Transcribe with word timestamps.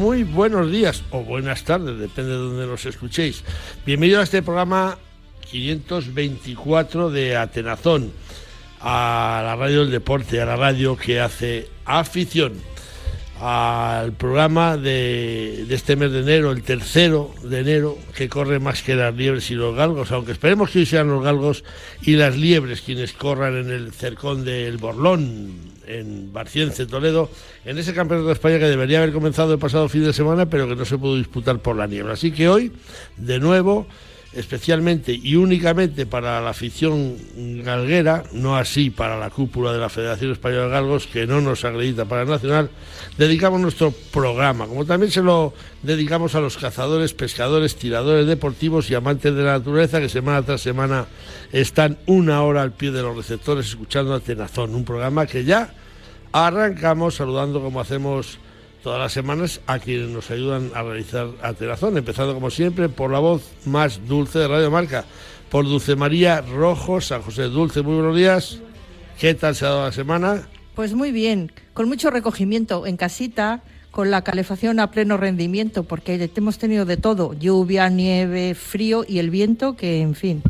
Muy, 0.00 0.22
buenos 0.22 0.72
días 0.72 1.02
o 1.10 1.22
buenas 1.22 1.62
tardes, 1.62 1.98
depende 1.98 2.30
de 2.30 2.38
donde 2.38 2.66
nos 2.66 2.86
escuchéis. 2.86 3.44
Bienvenidos 3.84 4.20
a 4.20 4.24
este 4.24 4.42
programa 4.42 4.96
524 5.50 7.10
de 7.10 7.36
Atenazón, 7.36 8.10
a 8.80 9.42
la 9.44 9.56
radio 9.56 9.80
del 9.80 9.90
deporte, 9.90 10.40
a 10.40 10.46
la 10.46 10.56
radio 10.56 10.96
que 10.96 11.20
hace 11.20 11.68
afición 11.84 12.54
al 13.42 14.12
programa 14.12 14.78
de, 14.78 15.66
este 15.68 15.96
mes 15.96 16.12
de 16.12 16.20
enero, 16.20 16.50
el 16.52 16.62
tercero 16.62 17.34
de 17.42 17.60
enero, 17.60 17.98
que 18.16 18.30
corre 18.30 18.58
más 18.58 18.82
que 18.82 18.94
las 18.94 19.14
liebres 19.14 19.50
y 19.50 19.54
los 19.54 19.76
galgos, 19.76 20.12
aunque 20.12 20.32
esperemos 20.32 20.70
que 20.70 20.78
hoy 20.78 20.86
sean 20.86 21.08
los 21.08 21.22
galgos 21.22 21.62
y 22.00 22.16
las 22.16 22.38
liebres 22.38 22.80
quienes 22.80 23.12
corran 23.12 23.54
en 23.54 23.70
el 23.70 23.92
cercón 23.92 24.46
del 24.46 24.78
Borlón, 24.78 25.79
en 25.86 26.32
Barciense, 26.32 26.86
Toledo, 26.86 27.30
en 27.64 27.78
ese 27.78 27.94
campeonato 27.94 28.28
de 28.28 28.34
España 28.34 28.58
que 28.58 28.66
debería 28.66 28.98
haber 28.98 29.12
comenzado 29.12 29.52
el 29.52 29.58
pasado 29.58 29.88
fin 29.88 30.04
de 30.04 30.12
semana, 30.12 30.48
pero 30.48 30.68
que 30.68 30.76
no 30.76 30.84
se 30.84 30.98
pudo 30.98 31.16
disputar 31.16 31.58
por 31.60 31.76
la 31.76 31.86
niebla. 31.86 32.14
Así 32.14 32.32
que 32.32 32.48
hoy, 32.48 32.72
de 33.16 33.38
nuevo, 33.38 33.86
especialmente 34.32 35.12
y 35.12 35.34
únicamente 35.34 36.06
para 36.06 36.40
la 36.40 36.50
afición 36.50 37.16
galguera, 37.64 38.22
no 38.32 38.56
así 38.56 38.90
para 38.90 39.18
la 39.18 39.30
cúpula 39.30 39.72
de 39.72 39.78
la 39.78 39.88
Federación 39.88 40.30
Española 40.30 40.64
de 40.64 40.70
Galgos, 40.70 41.06
que 41.08 41.26
no 41.26 41.40
nos 41.40 41.64
acredita 41.64 42.04
para 42.04 42.22
el 42.22 42.28
Nacional, 42.28 42.70
dedicamos 43.18 43.60
nuestro 43.60 43.90
programa, 44.12 44.68
como 44.68 44.84
también 44.84 45.10
se 45.10 45.22
lo 45.22 45.52
dedicamos 45.82 46.36
a 46.36 46.40
los 46.40 46.56
cazadores, 46.56 47.12
pescadores, 47.12 47.74
tiradores 47.74 48.26
deportivos 48.26 48.88
y 48.90 48.94
amantes 48.94 49.34
de 49.34 49.42
la 49.42 49.58
naturaleza 49.58 50.00
que 50.00 50.08
semana 50.08 50.42
tras 50.42 50.60
semana 50.60 51.06
están 51.50 51.98
una 52.06 52.42
hora 52.42 52.62
al 52.62 52.72
pie 52.72 52.92
de 52.92 53.02
los 53.02 53.16
receptores 53.16 53.66
escuchando 53.66 54.14
a 54.14 54.20
Tenazón, 54.20 54.76
un 54.76 54.84
programa 54.84 55.26
que 55.26 55.44
ya 55.44 55.74
arrancamos 56.32 57.16
saludando 57.16 57.60
como 57.60 57.80
hacemos 57.80 58.38
todas 58.82 58.98
las 58.98 59.12
semanas 59.12 59.60
a 59.66 59.78
quienes 59.78 60.08
nos 60.08 60.30
ayudan 60.30 60.70
a 60.74 60.82
realizar 60.82 61.28
Atenazón, 61.42 61.96
empezando 61.98 62.34
como 62.34 62.50
siempre 62.50 62.88
por 62.88 63.10
la 63.10 63.18
voz 63.18 63.42
más 63.66 64.06
dulce 64.06 64.38
de 64.38 64.48
Radio 64.48 64.70
Marca, 64.70 65.04
por 65.50 65.64
Dulce 65.64 65.96
María 65.96 66.40
Rojo, 66.40 67.00
San 67.00 67.22
José 67.22 67.44
Dulce, 67.44 67.82
muy 67.82 67.94
buenos 67.94 68.16
días. 68.16 68.60
¿Qué 69.18 69.34
tal 69.34 69.54
se 69.54 69.66
ha 69.66 69.70
dado 69.70 69.84
la 69.84 69.92
semana? 69.92 70.48
Pues 70.74 70.94
muy 70.94 71.10
bien, 71.12 71.52
con 71.74 71.88
mucho 71.88 72.10
recogimiento 72.10 72.86
en 72.86 72.96
casita, 72.96 73.62
con 73.90 74.10
la 74.10 74.22
calefacción 74.22 74.78
a 74.80 74.90
pleno 74.90 75.16
rendimiento, 75.16 75.82
porque 75.84 76.30
hemos 76.34 76.58
tenido 76.58 76.86
de 76.86 76.96
todo, 76.96 77.34
lluvia, 77.34 77.88
nieve, 77.88 78.54
frío 78.54 79.04
y 79.06 79.18
el 79.18 79.30
viento, 79.30 79.76
que 79.76 80.00
en 80.00 80.14
fin, 80.14 80.42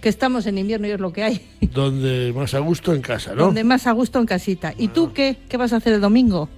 que 0.00 0.08
estamos 0.08 0.46
en 0.46 0.58
invierno 0.58 0.86
y 0.86 0.92
es 0.92 1.00
lo 1.00 1.12
que 1.12 1.24
hay. 1.24 1.50
Donde 1.60 2.32
más 2.34 2.54
a 2.54 2.60
gusto 2.60 2.94
en 2.94 3.02
casa, 3.02 3.34
¿no? 3.34 3.46
Donde 3.46 3.64
más 3.64 3.86
a 3.86 3.92
gusto 3.92 4.20
en 4.20 4.26
casita. 4.26 4.72
¿Y 4.78 4.88
tú 4.88 5.12
qué? 5.12 5.36
¿Qué 5.48 5.56
vas 5.56 5.72
a 5.72 5.76
hacer 5.76 5.94
el 5.94 6.00
domingo? 6.00 6.48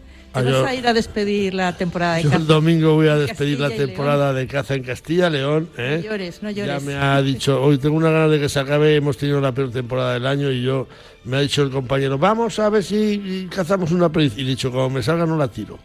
¿Te 0.42 0.50
vas 0.50 0.70
a 0.70 0.74
ir 0.74 0.86
a 0.86 0.92
despedir 0.92 1.54
la 1.54 1.76
temporada 1.76 2.16
de 2.16 2.22
yo 2.22 2.30
caza? 2.30 2.40
el 2.40 2.46
domingo 2.46 2.94
voy 2.94 3.08
a 3.08 3.16
despedir 3.16 3.60
la 3.60 3.70
temporada 3.70 4.32
de 4.32 4.46
caza 4.46 4.74
en 4.74 4.82
Castilla, 4.82 5.30
León. 5.30 5.68
¿eh? 5.76 6.00
No 6.02 6.10
llores, 6.10 6.42
no 6.42 6.50
llores. 6.50 6.66
Ya 6.66 6.80
me 6.80 6.94
ha 6.94 7.20
dicho, 7.22 7.62
hoy 7.62 7.78
tengo 7.78 7.96
una 7.96 8.10
gana 8.10 8.28
de 8.28 8.40
que 8.40 8.48
se 8.48 8.60
acabe, 8.60 8.94
hemos 8.94 9.16
tenido 9.16 9.40
la 9.40 9.52
peor 9.52 9.70
temporada 9.70 10.14
del 10.14 10.26
año 10.26 10.50
y 10.50 10.62
yo, 10.62 10.88
me 11.24 11.38
ha 11.38 11.40
dicho 11.40 11.62
el 11.62 11.70
compañero, 11.70 12.18
vamos 12.18 12.58
a 12.58 12.68
ver 12.68 12.82
si 12.82 13.48
cazamos 13.54 13.92
una 13.92 14.10
perdiz. 14.10 14.36
Y 14.36 14.42
he 14.42 14.44
dicho, 14.44 14.70
como 14.70 14.90
me 14.90 15.02
salga 15.02 15.26
no 15.26 15.36
la 15.36 15.48
tiro. 15.48 15.78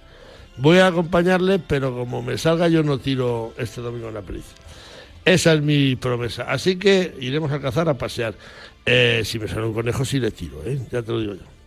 Voy 0.58 0.78
a 0.78 0.88
acompañarle, 0.88 1.60
pero 1.60 1.94
como 1.96 2.22
me 2.22 2.38
salga 2.38 2.68
yo 2.68 2.84
no 2.84 3.00
tiro 3.00 3.54
este 3.58 3.82
domingo 3.82 4.08
una 4.08 4.22
perdiz. 4.22 4.46
Esa 5.24 5.54
es 5.54 5.62
mi 5.62 5.96
promesa. 5.96 6.44
Así 6.44 6.78
que 6.78 7.16
iremos 7.20 7.52
a 7.52 7.60
cazar, 7.60 7.88
a 7.90 7.94
pasear. 7.94 8.34
Eh, 8.86 9.22
si 9.24 9.38
me 9.40 9.48
sale 9.48 9.66
un 9.66 9.74
conejo, 9.74 10.04
sí 10.04 10.20
le 10.20 10.32
tiro, 10.32 10.62
¿eh? 10.66 10.80
ya 10.92 11.04
te 11.04 11.12
lo 11.12 11.20
digo 11.20 11.36
yo. 11.36 11.61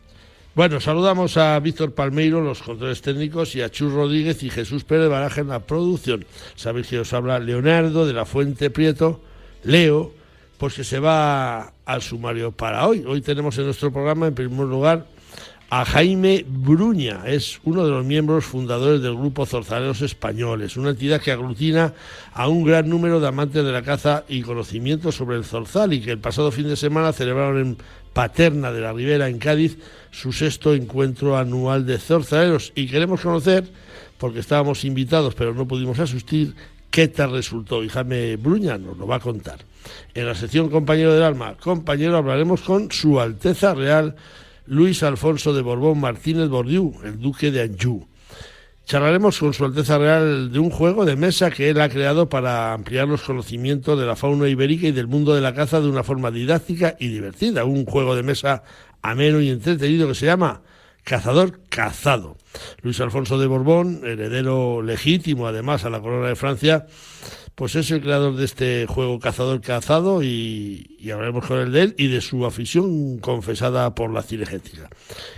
Bueno, 0.55 0.79
saludamos 0.79 1.37
a 1.37 1.59
Víctor 1.59 1.95
Palmeiro, 1.95 2.41
los 2.41 2.63
controles 2.63 3.03
técnicos, 3.03 3.57
y 3.57 3.63
a 3.63 3.71
Chus 3.71 3.93
Rodríguez 3.93 4.41
y 4.45 4.51
Jesús 4.51 4.85
Pérez 4.85 5.11
Baraja 5.11 5.41
en 5.41 5.49
la 5.49 5.59
producción. 5.59 6.25
Sabéis 6.55 6.87
que 6.87 7.01
os 7.01 7.13
habla 7.13 7.41
Leonardo 7.41 8.07
de 8.07 8.13
la 8.13 8.25
Fuente 8.25 8.71
Prieto, 8.71 9.21
Leo, 9.65 10.13
pues 10.57 10.75
que 10.75 10.85
se 10.85 11.01
va 11.01 11.73
al 11.85 12.03
sumario 12.03 12.53
para 12.53 12.87
hoy. 12.87 13.03
Hoy 13.05 13.21
tenemos 13.21 13.59
en 13.59 13.65
nuestro 13.65 13.93
programa, 13.93 14.29
en 14.29 14.37
primer 14.37 14.67
lugar, 14.69 15.07
a 15.71 15.85
Jaime 15.85 16.45
Bruña. 16.47 17.23
Es 17.27 17.59
uno 17.65 17.85
de 17.85 17.91
los 17.91 18.05
miembros 18.05 18.45
fundadores 18.45 19.03
del 19.03 19.17
Grupo 19.17 19.47
Zorzaleros 19.47 20.03
Españoles, 20.03 20.77
una 20.77 20.91
entidad 20.91 21.21
que 21.21 21.33
aglutina 21.33 21.95
a 22.33 22.47
un 22.47 22.63
gran 22.63 22.89
número 22.89 23.19
de 23.19 23.27
amantes 23.27 23.65
de 23.65 23.73
la 23.73 23.83
caza 23.83 24.23
y 24.29 24.43
conocimientos 24.43 25.17
sobre 25.17 25.37
el 25.37 25.45
zorzal 25.45 25.93
y 25.93 26.01
que 26.01 26.13
el 26.13 26.21
pasado 26.21 26.53
fin 26.53 26.69
de 26.69 26.77
semana 26.77 27.13
celebraron 27.13 27.59
en 27.59 27.77
Paterna 28.15 28.73
de 28.73 28.81
la 28.81 28.93
Ribera, 28.93 29.29
en 29.29 29.39
Cádiz, 29.39 29.77
su 30.11 30.33
sexto 30.33 30.73
encuentro 30.73 31.37
anual 31.37 31.85
de 31.85 31.99
zorzaleros. 31.99 32.73
Y 32.75 32.87
queremos 32.87 33.21
conocer, 33.21 33.65
porque 34.17 34.39
estábamos 34.39 34.85
invitados 34.85 35.35
pero 35.35 35.53
no 35.53 35.69
pudimos 35.69 35.99
asistir, 35.99 36.55
qué 36.91 37.09
tal 37.09 37.33
resultó. 37.33 37.85
Y 37.85 37.91
Jaime 37.91 38.37
Bruña 38.37 38.79
nos 38.79 38.97
lo 38.97 39.07
va 39.07 39.17
a 39.17 39.21
contar. 39.21 39.59
En 40.15 40.27
la 40.27 40.35
sección 40.35 40.71
Compañero 40.71 41.13
del 41.13 41.25
Alma, 41.25 41.57
compañero, 41.59 42.17
hablaremos 42.17 42.63
con 42.63 42.91
Su 42.91 43.21
Alteza 43.21 43.75
Real 43.75 44.17
Luis 44.67 45.03
Alfonso 45.03 45.53
de 45.53 45.61
Borbón 45.61 46.01
Martínez 46.01 46.49
Bordiú, 46.49 46.95
el 47.05 47.21
duque 47.21 47.51
de 47.51 47.63
Anjou. 47.63 48.07
Charlaremos 48.87 49.39
con 49.39 49.55
Su 49.55 49.65
Alteza 49.65 49.97
Real 49.97 50.53
de 50.53 50.59
un 50.59 50.69
juego 50.69 51.07
de 51.07 51.17
mesa 51.17 51.51
que 51.51 51.71
él 51.71 51.81
ha 51.81 51.89
creado 51.89 52.29
para 52.29 52.75
ampliar 52.75 53.09
los 53.09 53.23
conocimientos 53.23 53.99
de 53.99 54.05
la 54.05 54.15
fauna 54.15 54.47
ibérica 54.47 54.87
y 54.87 54.93
del 54.93 55.07
mundo 55.07 55.35
de 55.35 55.41
la 55.41 55.55
caza 55.55 55.81
de 55.81 55.89
una 55.89 56.03
forma 56.03 56.31
didáctica 56.31 56.95
y 57.01 57.09
divertida. 57.09 57.65
Un 57.65 57.87
juego 57.87 58.15
de 58.15 58.23
mesa 58.23 58.63
ameno 59.01 59.41
y 59.41 59.49
entretenido 59.49 60.07
que 60.07 60.15
se 60.15 60.27
llama 60.27 60.61
Cazador 61.03 61.61
Cazado. 61.71 62.37
Luis 62.83 63.01
Alfonso 63.01 63.39
de 63.39 63.47
Borbón, 63.47 64.03
heredero 64.05 64.83
legítimo 64.83 65.47
además 65.47 65.87
a 65.87 65.91
la 65.91 66.01
corona 66.01 66.29
de 66.29 66.37
Francia, 66.37 66.87
pues 67.55 67.77
es 67.77 67.91
el 67.93 68.01
creador 68.01 68.35
de 68.35 68.45
este 68.45 68.87
juego 68.87 69.21
Cazador 69.21 69.61
Cazado 69.61 70.23
y, 70.23 70.91
hablaremos 71.13 71.47
con 71.47 71.59
él 71.59 71.73
de 71.73 71.83
él 71.83 71.95
y 71.97 72.09
de 72.09 72.21
su 72.21 72.45
afición 72.47 73.19
confesada 73.19 73.95
por 73.95 74.13
la 74.13 74.23
cinegética. 74.23 74.91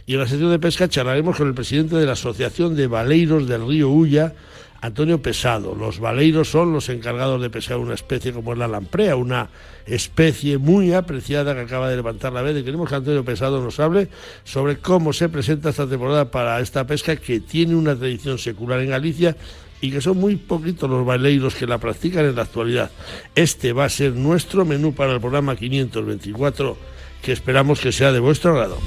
Y 0.07 0.15
en 0.15 0.21
la 0.21 0.27
sección 0.27 0.51
de 0.51 0.59
pesca 0.59 0.89
charlaremos 0.89 1.37
con 1.37 1.49
el 1.49 1.55
presidente 1.55 1.97
de 1.97 2.07
la 2.07 2.13
Asociación 2.13 2.75
de 2.75 2.87
Baleiros 2.87 3.47
del 3.47 3.67
Río 3.67 3.91
Ulla, 3.91 4.33
Antonio 4.81 5.21
Pesado. 5.21 5.75
Los 5.75 5.99
baleiros 5.99 6.51
son 6.51 6.73
los 6.73 6.89
encargados 6.89 7.43
de 7.43 7.51
pescar 7.51 7.79
una 7.79 7.95
especie 7.95 8.33
como 8.33 8.53
es 8.53 8.59
la 8.59 8.69
lamprea, 8.69 9.17
una 9.17 9.51
especie 9.85 10.59
muy 10.59 10.95
apreciada 10.95 11.55
que 11.55 11.61
acaba 11.61 11.91
de 11.91 11.97
levantar 11.97 12.33
la 12.33 12.43
vez. 12.43 12.57
Y 12.57 12.65
queremos 12.65 12.89
que 12.89 12.95
Antonio 12.95 13.25
Pesado 13.25 13.61
nos 13.61 13.79
hable 13.81 14.09
sobre 14.45 14.79
cómo 14.79 15.13
se 15.13 15.29
presenta 15.29 15.71
esta 15.71 15.87
temporada 15.87 16.31
para 16.31 16.61
esta 16.61 16.87
pesca 16.87 17.17
que 17.17 17.41
tiene 17.41 17.75
una 17.75 17.97
tradición 17.97 18.39
secular 18.39 18.81
en 18.81 18.91
Galicia 18.91 19.37
y 19.81 19.91
que 19.91 20.01
son 20.01 20.19
muy 20.19 20.37
poquitos 20.37 20.89
los 20.89 21.05
baleiros 21.05 21.55
que 21.55 21.67
la 21.67 21.79
practican 21.79 22.25
en 22.25 22.37
la 22.37 22.43
actualidad. 22.43 22.91
Este 23.35 23.73
va 23.73 23.85
a 23.85 23.89
ser 23.89 24.13
nuestro 24.13 24.65
menú 24.65 24.95
para 24.95 25.13
el 25.13 25.21
programa 25.21 25.57
524 25.57 26.77
que 27.23 27.33
esperamos 27.33 27.81
que 27.81 27.93
sea 27.93 28.13
de 28.13 28.21
vuestro 28.21 28.53
agrado. 28.53 28.79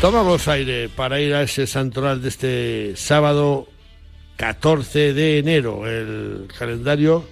Tomamos 0.00 0.46
aire 0.46 0.88
para 0.88 1.20
ir 1.20 1.34
a 1.34 1.42
ese 1.42 1.66
santoral 1.66 2.22
de 2.22 2.28
este 2.28 2.92
sábado 2.96 3.68
14 4.36 5.12
de 5.12 5.38
enero. 5.38 5.88
El 5.88 6.46
calendario 6.56 7.24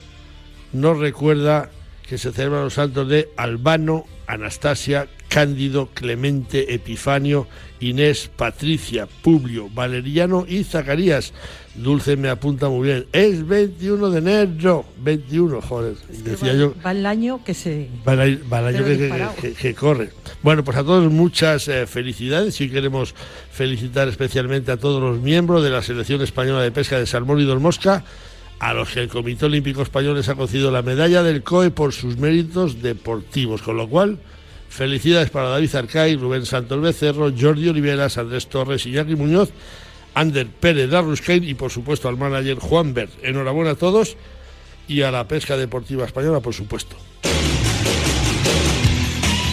nos 0.72 0.98
recuerda 0.98 1.70
que 2.08 2.18
se 2.18 2.32
celebran 2.32 2.64
los 2.64 2.74
santos 2.74 3.08
de 3.08 3.28
Albano, 3.36 4.04
Anastasia, 4.26 5.06
Cándido, 5.28 5.88
Clemente, 5.92 6.74
Epifanio, 6.74 7.46
Inés, 7.80 8.30
Patricia, 8.34 9.06
Publio, 9.22 9.68
Valeriano 9.68 10.44
y 10.48 10.64
Zacarías. 10.64 11.32
Dulce 11.74 12.16
me 12.16 12.28
apunta 12.28 12.68
muy 12.68 12.88
bien. 12.88 13.06
Es 13.12 13.46
21 13.46 14.10
de 14.10 14.18
enero. 14.18 14.84
21, 14.98 15.60
joder. 15.60 15.96
Decía 16.24 16.52
va, 16.52 16.58
yo. 16.58 16.74
Va 16.84 16.92
el 16.92 17.04
año 17.04 17.44
que 17.44 17.54
se. 17.54 17.88
Va 18.06 18.14
el, 18.14 18.40
año 18.52 18.84
que, 19.60 19.74
corre. 19.74 20.10
Bueno, 20.42 20.64
pues 20.64 20.76
a 20.76 20.84
todos 20.84 21.12
muchas 21.12 21.68
eh, 21.68 21.86
felicidades 21.86 22.60
y 22.60 22.70
queremos 22.70 23.14
felicitar 23.50 24.08
especialmente 24.08 24.72
a 24.72 24.78
todos 24.78 25.02
los 25.02 25.20
miembros 25.20 25.62
de 25.62 25.70
la 25.70 25.82
Selección 25.82 26.22
Española 26.22 26.62
de 26.62 26.72
Pesca 26.72 26.98
de 26.98 27.06
Salmón 27.06 27.40
y 27.40 27.44
Don 27.44 27.60
Mosca 27.60 28.04
a 28.58 28.72
los 28.72 28.90
que 28.90 29.00
el 29.00 29.08
Comité 29.08 29.46
Olímpico 29.46 29.82
Español 29.82 30.16
les 30.16 30.28
ha 30.28 30.34
concedido 30.34 30.70
la 30.70 30.82
medalla 30.82 31.22
del 31.22 31.42
COE 31.42 31.70
por 31.70 31.92
sus 31.92 32.16
méritos 32.16 32.80
deportivos, 32.80 33.60
con 33.60 33.76
lo 33.76 33.88
cual 33.88 34.18
felicidades 34.68 35.30
para 35.30 35.48
David 35.48 35.74
Arcay, 35.74 36.16
Rubén 36.16 36.46
Santos 36.46 36.80
Becerro, 36.80 37.32
Jordi 37.38 37.68
Oliveras, 37.68 38.18
Andrés 38.18 38.48
Torres 38.48 38.86
y 38.86 38.92
Jackie 38.92 39.16
Muñoz, 39.16 39.50
Ander 40.14 40.46
Pérez 40.46 40.90
Darruscain 40.90 41.44
y 41.44 41.54
por 41.54 41.70
supuesto 41.70 42.08
al 42.08 42.16
manager 42.16 42.58
Juan 42.58 42.94
Bert. 42.94 43.12
Enhorabuena 43.22 43.72
a 43.72 43.74
todos 43.74 44.16
y 44.88 45.02
a 45.02 45.10
la 45.10 45.26
pesca 45.26 45.56
deportiva 45.56 46.04
española, 46.04 46.40
por 46.40 46.54
supuesto. 46.54 46.96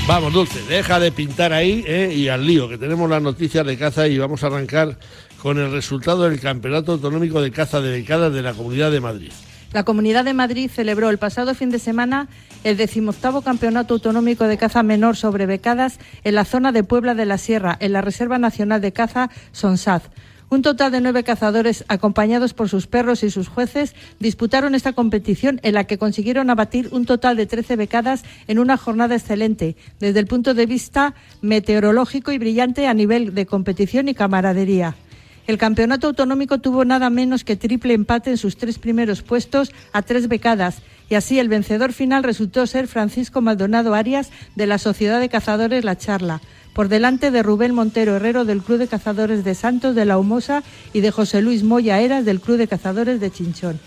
Vamos, 0.05 0.33
Dulce, 0.33 0.61
deja 0.63 0.99
de 0.99 1.13
pintar 1.13 1.53
ahí 1.53 1.83
eh, 1.87 2.13
y 2.13 2.27
al 2.27 2.45
lío, 2.45 2.67
que 2.67 2.77
tenemos 2.77 3.09
las 3.09 3.21
noticias 3.21 3.65
de 3.65 3.77
caza 3.77 4.05
y 4.07 4.17
vamos 4.17 4.43
a 4.43 4.47
arrancar 4.47 4.97
con 5.41 5.57
el 5.57 5.71
resultado 5.71 6.23
del 6.23 6.39
Campeonato 6.41 6.93
Autonómico 6.93 7.41
de 7.41 7.51
Caza 7.51 7.79
de 7.79 7.91
Becadas 7.91 8.33
de 8.33 8.41
la 8.41 8.53
Comunidad 8.53 8.91
de 8.91 8.99
Madrid. 8.99 9.31
La 9.73 9.83
Comunidad 9.83 10.23
de 10.23 10.35
Madrid 10.35 10.69
celebró 10.69 11.09
el 11.09 11.17
pasado 11.17 11.55
fin 11.55 11.71
de 11.71 11.79
semana 11.79 12.27
el 12.63 12.77
decimoctavo 12.77 13.41
Campeonato 13.41 13.95
Autonómico 13.95 14.45
de 14.45 14.59
Caza 14.59 14.83
Menor 14.83 15.15
sobre 15.15 15.47
becadas 15.47 15.97
en 16.23 16.35
la 16.35 16.45
zona 16.45 16.71
de 16.71 16.83
Puebla 16.83 17.15
de 17.15 17.25
la 17.25 17.39
Sierra, 17.39 17.75
en 17.79 17.91
la 17.91 18.01
Reserva 18.01 18.37
Nacional 18.37 18.81
de 18.81 18.93
Caza 18.93 19.31
Sonsaz. 19.51 20.03
Un 20.51 20.61
total 20.61 20.91
de 20.91 21.01
nueve 21.01 21.23
cazadores, 21.23 21.83
acompañados 21.87 22.53
por 22.53 22.69
sus 22.69 22.85
perros 22.85 23.23
y 23.23 23.31
sus 23.31 23.47
jueces, 23.47 23.95
disputaron 24.19 24.75
esta 24.75 24.93
competición 24.93 25.59
en 25.63 25.73
la 25.73 25.85
que 25.85 25.97
consiguieron 25.97 26.51
abatir 26.51 26.89
un 26.91 27.07
total 27.07 27.35
de 27.35 27.47
13 27.47 27.75
becadas 27.75 28.23
en 28.47 28.59
una 28.59 28.77
jornada 28.77 29.15
excelente, 29.15 29.75
desde 29.99 30.19
el 30.19 30.27
punto 30.27 30.53
de 30.53 30.67
vista 30.67 31.15
meteorológico 31.41 32.31
y 32.31 32.37
brillante 32.37 32.85
a 32.85 32.93
nivel 32.93 33.33
de 33.33 33.47
competición 33.47 34.07
y 34.07 34.13
camaradería. 34.13 34.93
El 35.45 35.57
campeonato 35.57 36.07
autonómico 36.07 36.59
tuvo 36.59 36.85
nada 36.85 37.09
menos 37.09 37.43
que 37.43 37.57
triple 37.57 37.93
empate 37.93 38.29
en 38.29 38.37
sus 38.37 38.55
tres 38.55 38.79
primeros 38.79 39.21
puestos 39.21 39.73
a 39.91 40.01
tres 40.01 40.29
becadas. 40.29 40.77
Y 41.09 41.15
así 41.15 41.37
el 41.37 41.49
vencedor 41.49 41.91
final 41.91 42.23
resultó 42.23 42.65
ser 42.65 42.87
Francisco 42.87 43.41
Maldonado 43.41 43.93
Arias 43.93 44.31
de 44.55 44.67
la 44.67 44.77
Sociedad 44.77 45.19
de 45.19 45.27
Cazadores 45.27 45.83
La 45.83 45.97
Charla, 45.97 46.41
por 46.73 46.87
delante 46.87 47.29
de 47.29 47.43
Rubén 47.43 47.75
Montero 47.75 48.15
Herrero 48.15 48.45
del 48.45 48.61
Club 48.61 48.77
de 48.77 48.87
Cazadores 48.87 49.43
de 49.43 49.53
Santos 49.53 49.95
de 49.95 50.05
la 50.05 50.17
Humosa 50.17 50.63
y 50.93 51.01
de 51.01 51.11
José 51.11 51.41
Luis 51.41 51.63
Moya 51.63 51.99
Eras 51.99 52.23
del 52.23 52.39
Club 52.39 52.57
de 52.57 52.69
Cazadores 52.69 53.19
de 53.19 53.29
Chinchón. 53.29 53.79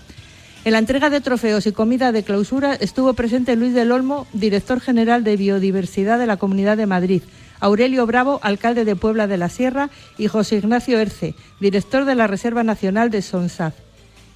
En 0.67 0.73
la 0.73 0.79
entrega 0.79 1.11
de 1.11 1.21
trofeos 1.21 1.67
y 1.67 1.73
comida 1.73 2.13
de 2.13 2.23
clausura 2.23 2.75
estuvo 2.75 3.15
presente 3.15 3.57
Luis 3.57 3.73
del 3.73 3.93
Olmo, 3.93 4.27
director 4.33 4.81
general 4.81 5.25
de 5.25 5.37
Biodiversidad 5.37 6.19
de 6.19 6.27
la 6.27 6.37
Comunidad 6.37 6.77
de 6.77 6.87
Madrid, 6.87 7.23
Aurelio 7.61 8.07
Bravo, 8.07 8.41
alcalde 8.43 8.85
de 8.85 8.97
Puebla 8.97 9.27
de 9.27 9.37
la 9.37 9.49
Sierra, 9.49 9.91
y 10.19 10.29
José 10.29 10.57
Ignacio 10.57 10.99
Erce, 10.99 11.35
director 11.61 12.05
de 12.05 12.15
la 12.15 12.27
Reserva 12.27 12.63
Nacional 12.63 13.11
de 13.11 13.23
Sonsaz. 13.23 13.75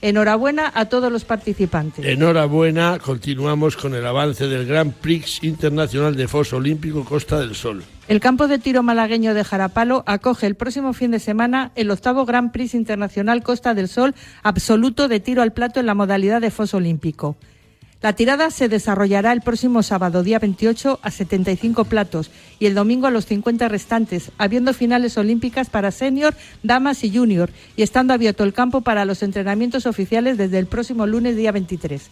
Enhorabuena 0.03 0.73
a 0.75 0.87
todos 0.87 1.13
los 1.13 1.25
participantes. 1.25 2.05
Enhorabuena, 2.05 2.99
continuamos 2.99 3.77
con 3.77 3.95
el 3.95 4.07
avance 4.07 4.47
del 4.47 4.67
Gran 4.67 4.93
Prix 4.93 5.45
Internacional 5.45 6.17
de 6.17 6.27
Foso 6.27 6.57
Olímpico 6.57 7.05
Costa 7.05 7.39
del 7.39 7.55
Sol. 7.55 7.83
El 8.09 8.19
campo 8.19 8.49
de 8.49 8.59
tiro 8.59 8.83
malagueño 8.83 9.35
de 9.35 9.45
Jarapalo 9.45 10.03
acoge 10.07 10.47
el 10.47 10.55
próximo 10.55 10.95
fin 10.95 11.11
de 11.11 11.19
semana 11.19 11.71
el 11.75 11.91
octavo 11.91 12.25
Gran 12.25 12.51
Prix 12.51 12.75
Internacional 12.75 13.43
Costa 13.43 13.75
del 13.75 13.89
Sol 13.89 14.15
absoluto 14.43 15.07
de 15.07 15.21
tiro 15.21 15.43
al 15.43 15.53
plato 15.53 15.81
en 15.81 15.87
la 15.87 15.95
modalidad 15.95 16.41
de 16.41 16.51
foso 16.51 16.79
olímpico. 16.79 17.37
La 18.03 18.15
tirada 18.15 18.51
se 18.51 18.71
desarrollará 18.71 19.31
el 19.31 19.43
próximo 19.43 19.83
sábado, 19.83 20.23
día 20.23 20.39
28, 20.39 21.01
a 21.03 21.11
75 21.11 21.85
platos 21.85 22.31
y 22.59 22.65
el 22.65 22.75
domingo 22.75 23.07
a 23.07 23.11
los 23.11 23.27
50 23.27 23.69
restantes, 23.69 24.33
habiendo 24.39 24.73
finales 24.73 25.19
olímpicas 25.19 25.69
para 25.69 25.91
senior, 25.91 26.35
damas 26.63 27.05
y 27.05 27.15
junior 27.15 27.51
y 27.77 27.83
estando 27.83 28.15
abierto 28.15 28.43
el 28.43 28.55
campo 28.55 28.81
para 28.81 29.05
los 29.05 29.23
entrenamientos 29.23 29.85
oficiales 29.85 30.39
desde 30.39 30.59
el 30.59 30.67
próximo 30.67 31.07
lunes, 31.07 31.37
día 31.37 31.53
23. 31.53 32.09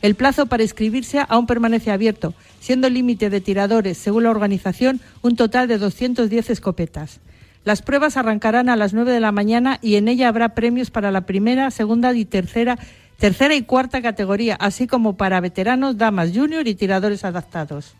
El 0.00 0.14
plazo 0.14 0.46
para 0.46 0.62
inscribirse 0.62 1.20
aún 1.28 1.46
permanece 1.46 1.90
abierto, 1.90 2.34
siendo 2.60 2.86
el 2.86 2.94
límite 2.94 3.28
de 3.28 3.40
tiradores, 3.40 3.98
según 3.98 4.22
la 4.22 4.30
organización, 4.30 5.00
un 5.22 5.34
total 5.34 5.66
de 5.66 5.78
210 5.78 6.50
escopetas. 6.50 7.18
Las 7.64 7.82
pruebas 7.82 8.16
arrancarán 8.16 8.68
a 8.68 8.76
las 8.76 8.94
9 8.94 9.10
de 9.10 9.18
la 9.18 9.32
mañana 9.32 9.80
y 9.82 9.96
en 9.96 10.06
ella 10.06 10.28
habrá 10.28 10.50
premios 10.50 10.92
para 10.92 11.10
la 11.10 11.22
primera, 11.22 11.72
segunda 11.72 12.14
y 12.14 12.24
tercera 12.24 12.78
tercera 13.18 13.54
y 13.54 13.62
cuarta 13.62 14.02
categoría, 14.02 14.56
así 14.56 14.86
como 14.86 15.16
para 15.16 15.40
veteranos, 15.40 15.96
damas 15.98 16.30
junior 16.34 16.66
y 16.68 16.74
tiradores 16.74 17.24
adaptados. 17.24 17.94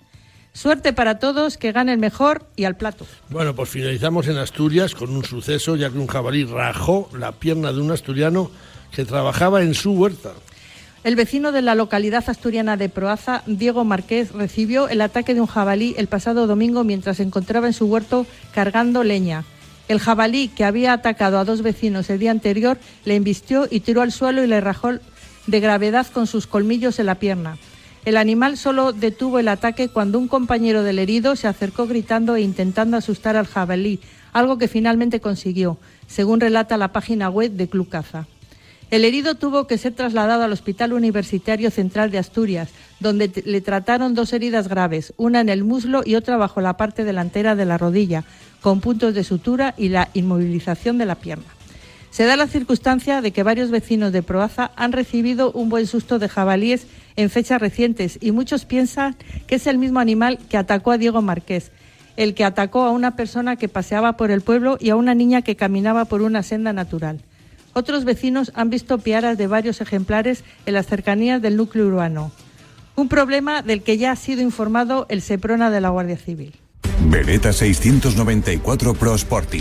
Suerte 0.53 0.95
para 0.95 1.19
todos, 1.19 1.59
que 1.59 1.73
gane 1.73 1.93
el 1.93 1.99
mejor 1.99 2.47
y 2.57 2.65
al 2.65 2.77
plato. 2.77 3.07
Bueno, 3.29 3.55
pues 3.55 3.69
finalizamos 3.69 4.27
en 4.29 4.39
Asturias 4.39 4.95
con 4.95 5.15
un 5.15 5.23
suceso, 5.23 5.77
ya 5.77 5.91
que 5.91 5.99
un 5.99 6.07
jabalí 6.07 6.45
rajó 6.45 7.11
la 7.13 7.33
pierna 7.33 7.73
de 7.73 7.81
un 7.83 7.91
asturiano 7.91 8.51
que 8.91 9.05
trabajaba 9.05 9.63
en 9.63 9.75
su 9.75 9.93
huerta. 9.93 10.33
El 11.05 11.15
vecino 11.15 11.53
de 11.53 11.63
la 11.63 11.75
localidad 11.75 12.25
asturiana 12.27 12.77
de 12.77 12.89
Proaza, 12.89 13.43
Diego 13.47 13.85
Marqués, 13.85 14.33
recibió 14.33 14.89
el 14.89 15.03
ataque 15.03 15.35
de 15.35 15.43
un 15.43 15.47
jabalí 15.47 15.95
el 15.99 16.09
pasado 16.09 16.47
domingo 16.47 16.85
mientras 16.85 17.19
se 17.19 17.23
encontraba 17.23 17.67
en 17.67 17.75
su 17.75 17.85
huerto 17.87 18.27
cargando 18.55 19.05
leña. 19.05 19.45
El 19.89 20.01
jabalí, 20.01 20.49
que 20.49 20.65
había 20.65 20.93
atacado 20.93 21.39
a 21.39 21.45
dos 21.45 21.63
vecinos 21.63 22.11
el 22.11 22.19
día 22.19 22.33
anterior, 22.33 22.79
le 23.05 23.15
embistió 23.15 23.69
y 23.71 23.81
tiró 23.81 24.03
al 24.03 24.13
suelo 24.13 24.43
y 24.43 24.49
le 24.49 24.61
rajó 24.61 24.93
de 25.47 25.61
gravedad 25.61 26.07
con 26.13 26.27
sus 26.27 26.47
colmillos 26.47 26.99
en 26.99 27.07
la 27.07 27.17
pierna. 27.17 27.57
El 28.05 28.17
animal 28.17 28.57
solo 28.57 28.93
detuvo 28.93 29.39
el 29.39 29.49
ataque 29.49 29.89
cuando 29.89 30.19
un 30.19 30.29
compañero 30.29 30.83
del 30.83 30.99
herido 30.99 31.35
se 31.35 31.49
acercó 31.49 31.87
gritando 31.87 32.37
e 32.37 32.41
intentando 32.41 32.97
asustar 32.97 33.37
al 33.37 33.47
jabalí, 33.47 34.01
algo 34.33 34.59
que 34.59 34.69
finalmente 34.69 35.21
consiguió, 35.21 35.79
según 36.07 36.41
relata 36.41 36.77
la 36.77 36.93
página 36.93 37.31
web 37.31 37.53
de 37.53 37.69
Club 37.69 37.89
Caza. 37.89 38.27
El 38.89 39.05
herido 39.05 39.35
tuvo 39.35 39.67
que 39.67 39.79
ser 39.79 39.95
trasladado 39.95 40.45
al 40.45 40.53
Hospital 40.53 40.93
Universitario 40.93 41.73
Central 41.73 42.13
de 42.13 42.19
Asturias, 42.19 42.71
donde 43.01 43.43
le 43.45 43.61
trataron 43.61 44.15
dos 44.15 44.33
heridas 44.33 44.69
graves, 44.69 45.13
una 45.17 45.41
en 45.41 45.49
el 45.49 45.65
muslo 45.65 46.03
y 46.05 46.15
otra 46.15 46.37
bajo 46.37 46.61
la 46.61 46.77
parte 46.77 47.03
delantera 47.03 47.57
de 47.57 47.65
la 47.65 47.79
rodilla, 47.79 48.23
con 48.61 48.81
puntos 48.81 49.13
de 49.15 49.25
sutura 49.25 49.75
y 49.77 49.89
la 49.89 50.09
inmovilización 50.15 50.99
de 50.99 51.07
la 51.07 51.17
pierna. 51.17 51.45
Se 52.11 52.27
da 52.27 52.37
la 52.37 52.47
circunstancia 52.47 53.23
de 53.23 53.33
que 53.33 53.43
varios 53.43 53.73
vecinos 53.73 54.13
de 54.13 54.23
Proaza 54.23 54.71
han 54.77 54.93
recibido 54.93 55.51
un 55.51 55.69
buen 55.69 55.89
susto 55.89 56.21
de 56.21 56.29
jabalíes 56.29 56.87
en 57.17 57.29
fechas 57.29 57.61
recientes 57.61 58.19
y 58.23 58.31
muchos 58.31 58.67
piensan 58.67 59.17
que 59.49 59.57
es 59.57 59.67
el 59.67 59.79
mismo 59.79 59.99
animal 59.99 60.39
que 60.49 60.57
atacó 60.57 60.93
a 60.93 60.99
Diego 60.99 61.23
Marqués, 61.23 61.73
el 62.17 62.35
que 62.35 62.45
atacó 62.45 62.85
a 62.85 62.93
una 62.93 63.17
persona 63.17 63.57
que 63.57 63.69
paseaba 63.69 64.17
por 64.17 64.31
el 64.31 64.43
pueblo 64.43 64.79
y 64.81 64.91
a 64.91 64.97
una 64.97 65.17
niña 65.17 65.43
que 65.43 65.57
caminaba 65.57 66.05
por 66.05 66.23
una 66.23 66.45
senda 66.45 66.73
natural. 66.73 67.21
Otros 67.79 68.07
vecinos 68.07 68.53
han 68.55 68.71
visto 68.71 68.97
piaras 68.97 69.37
de 69.37 69.49
varios 69.49 69.83
ejemplares 69.83 70.45
en 70.65 70.73
las 70.73 70.87
cercanías 70.87 71.43
del 71.43 71.59
núcleo 71.59 71.87
urbano. 71.87 72.33
Un 72.95 73.11
problema 73.11 73.61
del 73.61 73.83
que 73.83 73.99
ya 73.99 74.13
ha 74.13 74.17
sido 74.17 74.41
informado 74.41 75.05
el 75.11 75.21
Seprona 75.21 75.71
de 75.71 75.83
la 75.83 75.91
Guardia 75.91 76.17
Civil. 76.17 76.55
Beretta 77.11 77.53
694 77.53 78.95
Pro 78.95 79.15
Sporting. 79.15 79.61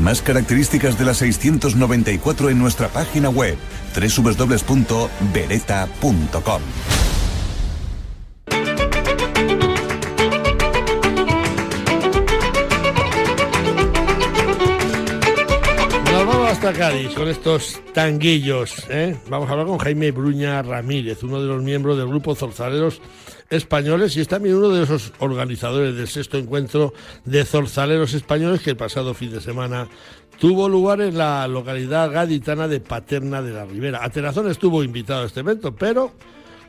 Más 0.00 0.22
características 0.22 0.98
de 0.98 1.04
la 1.04 1.14
694 1.14 2.48
en 2.48 2.58
nuestra 2.58 2.88
página 2.88 3.28
web 3.28 3.58
www.beretta.com. 3.94 6.62
Nos 16.10 16.26
vamos 16.26 16.50
hasta 16.50 16.72
Cádiz 16.72 17.14
con 17.14 17.28
estos 17.28 17.82
tanguillos. 17.92 18.86
¿eh? 18.88 19.14
Vamos 19.28 19.50
a 19.50 19.52
hablar 19.52 19.66
con 19.66 19.76
Jaime 19.78 20.10
Bruña 20.10 20.62
Ramírez, 20.62 21.22
uno 21.22 21.38
de 21.40 21.48
los 21.48 21.62
miembros 21.62 21.98
del 21.98 22.08
grupo 22.08 22.34
Zorzaleros 22.34 23.02
Españoles 23.52 24.16
y 24.16 24.22
es 24.22 24.28
también 24.28 24.56
uno 24.56 24.70
de 24.70 24.82
esos 24.82 25.12
organizadores 25.18 25.94
del 25.94 26.08
sexto 26.08 26.38
encuentro 26.38 26.94
de 27.26 27.44
Zorzaleros 27.44 28.14
Españoles 28.14 28.62
que 28.62 28.70
el 28.70 28.76
pasado 28.76 29.12
fin 29.12 29.30
de 29.30 29.42
semana 29.42 29.88
tuvo 30.38 30.70
lugar 30.70 31.02
en 31.02 31.18
la 31.18 31.46
localidad 31.46 32.10
gaditana 32.10 32.66
de 32.66 32.80
Paterna 32.80 33.42
de 33.42 33.52
la 33.52 33.66
Ribera. 33.66 34.02
Atenazón 34.02 34.50
estuvo 34.50 34.82
invitado 34.82 35.24
a 35.24 35.26
este 35.26 35.40
evento, 35.40 35.76
pero 35.76 36.12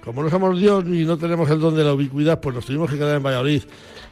como 0.04 0.24
no 0.24 0.30
somos 0.30 0.60
Dios 0.60 0.84
y 0.86 1.06
no 1.06 1.18
tenemos 1.18 1.50
el 1.50 1.62
don 1.62 1.74
de 1.74 1.86
la 1.86 1.94
ubicuidad, 1.94 2.42
pues 2.42 2.54
nos 2.54 2.66
tuvimos 2.66 2.92
que 2.92 2.98
quedar 2.98 3.16
en 3.16 3.24
Valladolid 3.24 3.64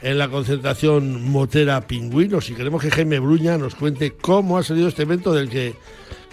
en 0.02 0.18
la 0.18 0.30
concentración 0.30 1.30
motera 1.30 1.82
Pingüinos 1.82 2.50
y 2.50 2.54
queremos 2.54 2.82
que 2.82 2.90
Jaime 2.90 3.20
Bruña 3.20 3.58
nos 3.58 3.76
cuente 3.76 4.14
cómo 4.14 4.58
ha 4.58 4.64
salido 4.64 4.88
este 4.88 5.04
evento 5.04 5.34
del 5.34 5.50
que 5.50 5.76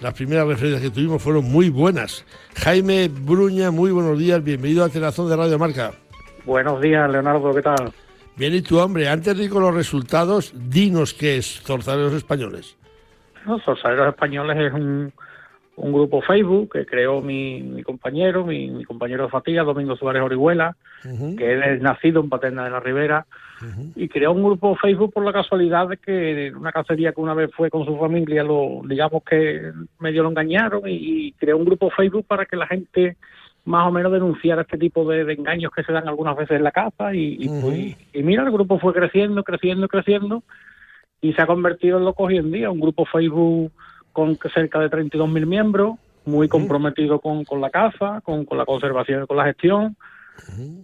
las 0.01 0.15
primeras 0.15 0.47
referencias 0.47 0.83
que 0.83 0.91
tuvimos 0.91 1.21
fueron 1.21 1.47
muy 1.47 1.69
buenas. 1.69 2.25
Jaime 2.55 3.09
Bruña, 3.09 3.73
muy 3.73 3.91
buenos 3.91 4.17
días, 4.17 4.45
bienvenido 4.45 4.85
a 4.85 4.89
Tenazón 4.89 5.29
de 5.29 5.35
Radio 5.35 5.59
Marca. 5.59 5.95
Buenos 6.49 6.81
días, 6.81 7.11
Leonardo, 7.11 7.55
¿qué 7.55 7.61
tal? 7.61 7.93
Bien, 8.35 8.55
y 8.55 8.63
tu 8.63 8.79
hombre, 8.79 9.07
antes 9.07 9.37
de 9.37 9.45
ir 9.45 9.51
con 9.51 9.61
los 9.61 9.75
resultados, 9.75 10.55
dinos 10.57 11.13
qué 11.13 11.37
es 11.37 11.61
Zorzaleros 11.61 12.15
Españoles. 12.15 12.75
No, 13.45 13.61
Zorzaleros 13.61 14.09
Españoles 14.09 14.57
es 14.57 14.73
un, 14.73 15.13
un 15.77 15.93
grupo 15.93 16.23
Facebook 16.23 16.73
que 16.73 16.87
creó 16.87 17.21
mi, 17.21 17.61
mi 17.61 17.83
compañero, 17.83 18.47
mi, 18.47 18.71
mi, 18.71 18.85
compañero 18.85 19.25
de 19.25 19.29
fatiga, 19.29 19.63
Domingo 19.63 19.95
Suárez 19.95 20.23
Orihuela, 20.23 20.75
uh 21.05 21.09
-huh. 21.09 21.37
que 21.37 21.53
él 21.53 21.63
es 21.65 21.83
nacido 21.83 22.23
en 22.23 22.31
Paterna 22.31 22.65
de 22.65 22.71
la 22.71 22.81
Ribera, 22.81 23.27
uh 23.61 23.65
-huh. 23.67 23.93
y 23.95 24.09
creó 24.09 24.33
un 24.33 24.43
grupo 24.43 24.75
Facebook 24.77 25.13
por 25.13 25.27
la 25.27 25.35
casualidad 25.35 25.89
de 25.89 25.99
que 25.99 26.51
una 26.57 26.73
cacería 26.73 27.13
que 27.13 27.21
una 27.21 27.35
vez 27.35 27.51
fue 27.55 27.69
con 27.69 27.85
su 27.85 27.99
familia, 27.99 28.43
lo 28.43 28.81
digamos 28.87 29.23
que 29.23 29.71
medio 29.99 30.23
lo 30.23 30.31
engañaron 30.31 30.89
y, 30.89 30.95
y 31.27 31.33
creó 31.33 31.59
un 31.59 31.67
grupo 31.67 31.91
Facebook 31.91 32.25
para 32.27 32.47
que 32.47 32.57
la 32.57 32.67
gente 32.67 33.19
más 33.69 33.87
o 33.87 33.93
menos 33.93 34.11
denunciar 34.11 34.59
este 34.59 34.79
tipo 34.79 35.05
de, 35.09 35.31
engaños 35.31 35.71
que 35.71 35.83
se 35.83 35.93
dan 35.93 36.09
algunas 36.09 36.37
veces 36.37 36.57
en 36.57 36.65
la 36.65 36.73
caza 36.73 37.15
y, 37.15 37.47
pues, 37.61 37.97
y, 38.15 38.23
mira, 38.23 38.43
el 38.43 38.51
grupo 38.51 38.79
fue 38.79 38.95
creciendo, 38.95 39.45
creciendo, 39.45 39.89
creciendo 39.89 40.43
y 41.21 41.35
se 41.35 41.43
ha 41.43 41.47
convertido 41.47 41.99
en 41.99 42.07
lo 42.07 42.15
que 42.15 42.23
hoy 42.23 42.37
en 42.39 42.51
día, 42.51 42.71
un 42.71 42.81
grupo 42.81 43.05
Facebook 43.05 43.71
con 44.13 44.39
cerca 44.55 44.79
de 44.81 44.89
32.000 44.89 45.47
miembros, 45.47 45.97
muy 46.25 46.49
comprometido 46.49 47.21
con, 47.21 47.45
con 47.45 47.61
la 47.61 47.69
caza, 47.69 48.23
con, 48.23 48.47
con 48.47 48.57
la 48.57 48.65
conservación 48.65 49.25
y 49.25 49.27
con 49.27 49.37
la 49.37 49.45
gestión, 49.45 49.97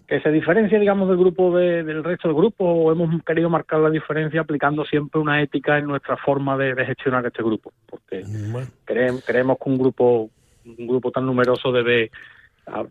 que 0.07 0.21
se 0.21 0.31
diferencia, 0.31 0.79
digamos, 0.79 1.09
del 1.09 1.17
grupo 1.17 1.57
del 1.57 2.05
resto 2.05 2.29
del 2.29 2.37
grupo, 2.37 2.65
o 2.65 2.93
hemos 2.93 3.23
querido 3.25 3.49
marcar 3.49 3.81
la 3.81 3.91
diferencia 3.91 4.43
aplicando 4.43 4.85
siempre 4.85 5.21
una 5.21 5.41
ética 5.41 5.79
en 5.79 5.87
nuestra 5.87 6.17
forma 6.19 6.57
de, 6.59 6.75
gestionar 6.85 7.25
este 7.25 7.43
grupo, 7.43 7.73
porque 7.87 8.25
creemos, 8.85 9.57
que 9.59 9.69
un 9.71 9.79
grupo 9.79 10.31
un 10.67 10.87
grupo 10.87 11.11
tan 11.11 11.27
numeroso 11.27 11.73
debe 11.73 12.11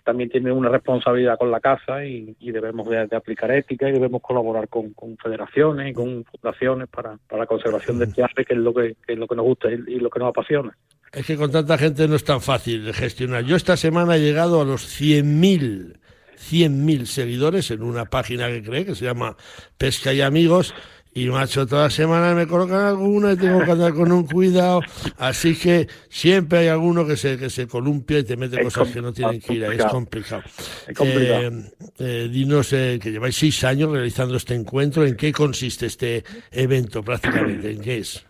también 0.04 0.30
tiene 0.30 0.52
una 0.52 0.70
responsabilidad 0.70 1.38
con 1.38 1.52
la 1.52 1.60
casa 1.60 2.06
y, 2.06 2.36
debemos 2.40 2.88
de, 2.90 3.08
aplicar 3.16 3.52
ética 3.52 3.90
y 3.90 3.92
debemos 3.92 4.22
colaborar 4.22 4.68
con, 4.70 4.94
federaciones 5.22 5.92
y 5.92 5.94
con 5.94 6.24
fundaciones 6.26 6.88
para, 6.90 7.18
la 7.32 7.46
conservación 7.46 8.00
del 8.00 8.14
arte, 8.24 8.46
que 8.46 8.54
es 8.54 8.60
lo 8.60 8.74
que, 8.74 8.96
es 9.08 9.18
lo 9.18 9.28
que 9.28 9.36
nos 9.36 9.46
gusta 9.46 9.72
y, 9.72 9.76
y, 9.88 10.00
lo 10.00 10.10
que 10.10 10.20
nos 10.20 10.30
apasiona. 10.30 10.76
Es 11.12 11.26
que 11.26 11.38
con 11.38 11.52
tanta 11.52 11.78
gente 11.78 12.08
no 12.08 12.16
es 12.16 12.24
tan 12.24 12.42
fácil 12.42 12.86
de 12.86 12.94
gestionar. 12.94 13.44
Yo 13.44 13.56
esta 13.56 13.78
semana 13.78 14.16
he 14.16 14.20
llegado 14.20 14.62
a 14.62 14.66
los 14.66 15.00
100.000 15.00 16.00
100.000 16.36 17.06
seguidores 17.06 17.72
en 17.72 17.84
una 17.84 18.06
página 18.06 18.48
que 18.48 18.62
cree 18.64 18.86
que 18.86 18.96
se 18.96 19.06
llama 19.06 19.38
Pesca 19.78 20.14
y 20.14 20.22
Amigos. 20.22 20.74
Y 21.16 21.28
macho, 21.28 21.68
todas 21.68 21.86
las 21.86 21.94
semanas 21.94 22.36
me 22.36 22.48
colocan 22.48 22.80
alguna 22.80 23.34
y 23.34 23.38
tengo 23.38 23.64
que 23.64 23.72
andar 23.72 23.94
con 23.94 24.12
un 24.12 24.26
cuidado. 24.26 24.82
Así 25.18 25.56
que 25.56 25.88
siempre 26.10 26.60
hay 26.60 26.68
alguno 26.70 27.06
que 27.06 27.16
se, 27.16 27.38
que 27.38 27.50
se 27.52 27.68
columpia 27.68 28.20
y 28.20 28.24
te 28.24 28.36
mete 28.36 28.64
cosas 28.64 28.92
que 28.92 29.02
no 29.02 29.14
tienen 29.14 29.40
que 29.40 29.54
ir. 29.54 29.64
Es 29.64 29.86
complicado. 29.86 30.42
Eh, 30.88 31.52
eh, 32.00 32.30
dinos 32.32 32.74
eh, 32.74 33.00
que 33.02 33.12
lleváis 33.12 33.36
seis 33.36 33.64
años 33.64 33.92
realizando 33.92 34.36
este 34.38 34.56
encuentro. 34.56 35.06
¿En 35.06 35.16
qué 35.16 35.32
consiste 35.32 35.86
este 35.86 36.24
evento 36.52 37.04
prácticamente? 37.04 37.72
¿En 37.72 37.82
qué 37.82 37.98
es? 37.98 38.26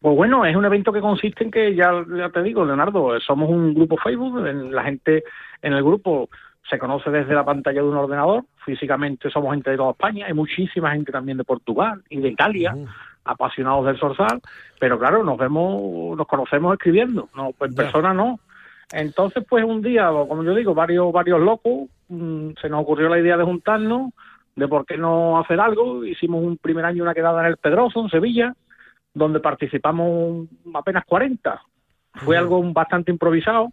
Pues 0.00 0.16
bueno, 0.16 0.46
es 0.46 0.54
un 0.54 0.64
evento 0.64 0.92
que 0.92 1.00
consiste 1.00 1.42
en 1.42 1.50
que, 1.50 1.74
ya, 1.74 1.90
ya 2.16 2.30
te 2.30 2.40
digo, 2.44 2.64
Leonardo, 2.64 3.18
somos 3.18 3.50
un 3.50 3.74
grupo 3.74 3.96
Facebook, 3.96 4.40
la 4.70 4.84
gente 4.84 5.24
en 5.60 5.72
el 5.72 5.82
grupo 5.82 6.30
se 6.68 6.78
conoce 6.78 7.10
desde 7.10 7.34
la 7.34 7.44
pantalla 7.44 7.80
de 7.80 7.88
un 7.88 7.96
ordenador, 7.96 8.44
físicamente 8.64 9.30
somos 9.30 9.52
gente 9.52 9.70
de 9.70 9.76
toda 9.76 9.92
España, 9.92 10.26
hay 10.26 10.34
muchísima 10.34 10.92
gente 10.92 11.12
también 11.12 11.38
de 11.38 11.44
Portugal 11.44 12.02
y 12.10 12.20
de 12.20 12.28
Italia, 12.28 12.76
apasionados 13.24 13.86
del 13.86 13.98
Sorsal, 13.98 14.40
pero 14.78 14.98
claro, 14.98 15.24
nos 15.24 15.38
vemos, 15.38 16.16
nos 16.16 16.26
conocemos 16.26 16.72
escribiendo, 16.74 17.28
no, 17.34 17.52
pues 17.56 17.70
en 17.70 17.76
persona 17.76 18.12
no. 18.12 18.40
Entonces, 18.92 19.44
pues 19.48 19.64
un 19.64 19.82
día, 19.82 20.08
como 20.08 20.42
yo 20.42 20.54
digo, 20.54 20.74
varios, 20.74 21.12
varios 21.12 21.40
locos, 21.40 21.88
mm, 22.08 22.50
se 22.60 22.68
nos 22.68 22.82
ocurrió 22.82 23.08
la 23.08 23.18
idea 23.18 23.36
de 23.36 23.44
juntarnos, 23.44 24.12
de 24.56 24.66
por 24.66 24.86
qué 24.86 24.96
no 24.96 25.38
hacer 25.38 25.60
algo, 25.60 26.04
hicimos 26.04 26.42
un 26.42 26.56
primer 26.56 26.84
año 26.84 27.02
una 27.02 27.14
quedada 27.14 27.40
en 27.40 27.46
el 27.46 27.56
Pedroso, 27.58 28.00
en 28.00 28.08
Sevilla, 28.08 28.54
donde 29.14 29.40
participamos 29.40 30.48
apenas 30.74 31.04
40. 31.04 31.60
Fue 32.14 32.36
algo 32.36 32.60
bastante 32.72 33.12
improvisado, 33.12 33.72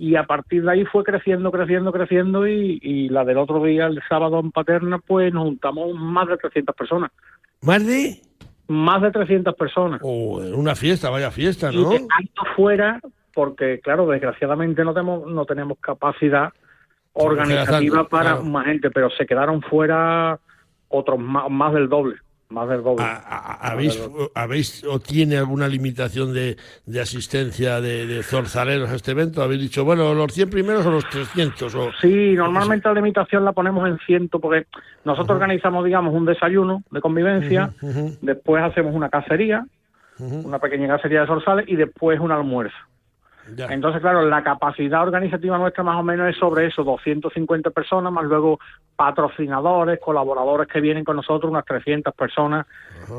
y 0.00 0.16
a 0.16 0.24
partir 0.24 0.62
de 0.62 0.72
ahí 0.72 0.84
fue 0.86 1.04
creciendo, 1.04 1.52
creciendo, 1.52 1.92
creciendo 1.92 2.48
y, 2.48 3.10
la 3.10 3.22
del 3.22 3.36
otro 3.36 3.62
día, 3.62 3.84
el 3.84 4.00
sábado 4.08 4.40
en 4.40 4.50
Paterna, 4.50 4.98
pues 4.98 5.30
nos 5.30 5.42
juntamos 5.44 5.94
más 5.94 6.26
de 6.26 6.38
300 6.38 6.74
personas. 6.74 7.10
¿Más 7.60 7.86
de? 7.86 8.18
Más 8.66 9.02
de 9.02 9.10
300 9.10 9.54
personas. 9.56 10.00
Oh, 10.02 10.38
una 10.54 10.74
fiesta, 10.74 11.10
vaya 11.10 11.30
fiesta, 11.30 11.70
¿no? 11.70 11.92
Y 11.92 11.98
tanto 11.98 12.42
fuera, 12.56 12.98
porque 13.34 13.80
claro, 13.80 14.06
desgraciadamente 14.06 14.82
no 14.84 14.94
tenemos, 14.94 15.30
no 15.30 15.44
tenemos 15.44 15.76
capacidad 15.78 16.48
organizativa 17.12 18.08
para 18.08 18.36
más 18.40 18.64
gente, 18.64 18.90
pero 18.90 19.10
se 19.10 19.26
quedaron 19.26 19.60
fuera 19.60 20.40
otros 20.88 21.18
más 21.20 21.74
del 21.74 21.90
doble 21.90 22.16
más 22.50 22.68
del 22.68 22.82
doble. 22.82 23.04
¿Habéis, 23.04 24.00
¿Habéis 24.34 24.84
o 24.84 24.98
tiene 24.98 25.38
alguna 25.38 25.68
limitación 25.68 26.34
de, 26.34 26.56
de 26.84 27.00
asistencia 27.00 27.80
de, 27.80 28.06
de, 28.06 28.22
zorzaleros 28.22 28.90
a 28.90 28.96
este 28.96 29.12
evento? 29.12 29.42
¿Habéis 29.42 29.62
dicho, 29.62 29.84
bueno, 29.84 30.12
los 30.14 30.32
100 30.32 30.50
primeros 30.50 30.84
o 30.84 30.90
los 30.90 31.08
300? 31.08 31.74
O, 31.74 31.90
sí, 32.00 32.34
normalmente 32.34 32.88
la 32.88 32.94
limitación 32.94 33.44
la 33.44 33.52
ponemos 33.52 33.88
en 33.88 33.98
100 33.98 34.28
porque 34.28 34.66
nosotros 35.04 35.36
organizamos, 35.36 35.84
digamos, 35.84 36.12
un 36.12 36.26
desayuno 36.26 36.82
de 36.90 37.00
convivencia, 37.00 37.72
después 38.20 38.62
hacemos 38.62 38.94
una 38.94 39.08
cacería, 39.08 39.64
una 40.18 40.58
pequeña 40.58 40.88
cacería 40.88 41.22
de 41.22 41.26
zorzales 41.26 41.68
y 41.68 41.76
después 41.76 42.20
un 42.20 42.32
almuerzo. 42.32 42.76
Entonces, 43.68 44.00
claro, 44.00 44.28
la 44.28 44.42
capacidad 44.42 45.02
organizativa 45.02 45.58
nuestra 45.58 45.82
más 45.82 45.98
o 45.98 46.02
menos 46.02 46.28
es 46.28 46.36
sobre 46.36 46.66
eso, 46.66 46.84
250 46.84 47.70
personas, 47.70 48.12
más 48.12 48.24
luego 48.24 48.58
patrocinadores, 48.96 49.98
colaboradores 50.00 50.68
que 50.68 50.80
vienen 50.80 51.04
con 51.04 51.16
nosotros, 51.16 51.50
unas 51.50 51.64
300 51.64 52.14
personas. 52.14 52.66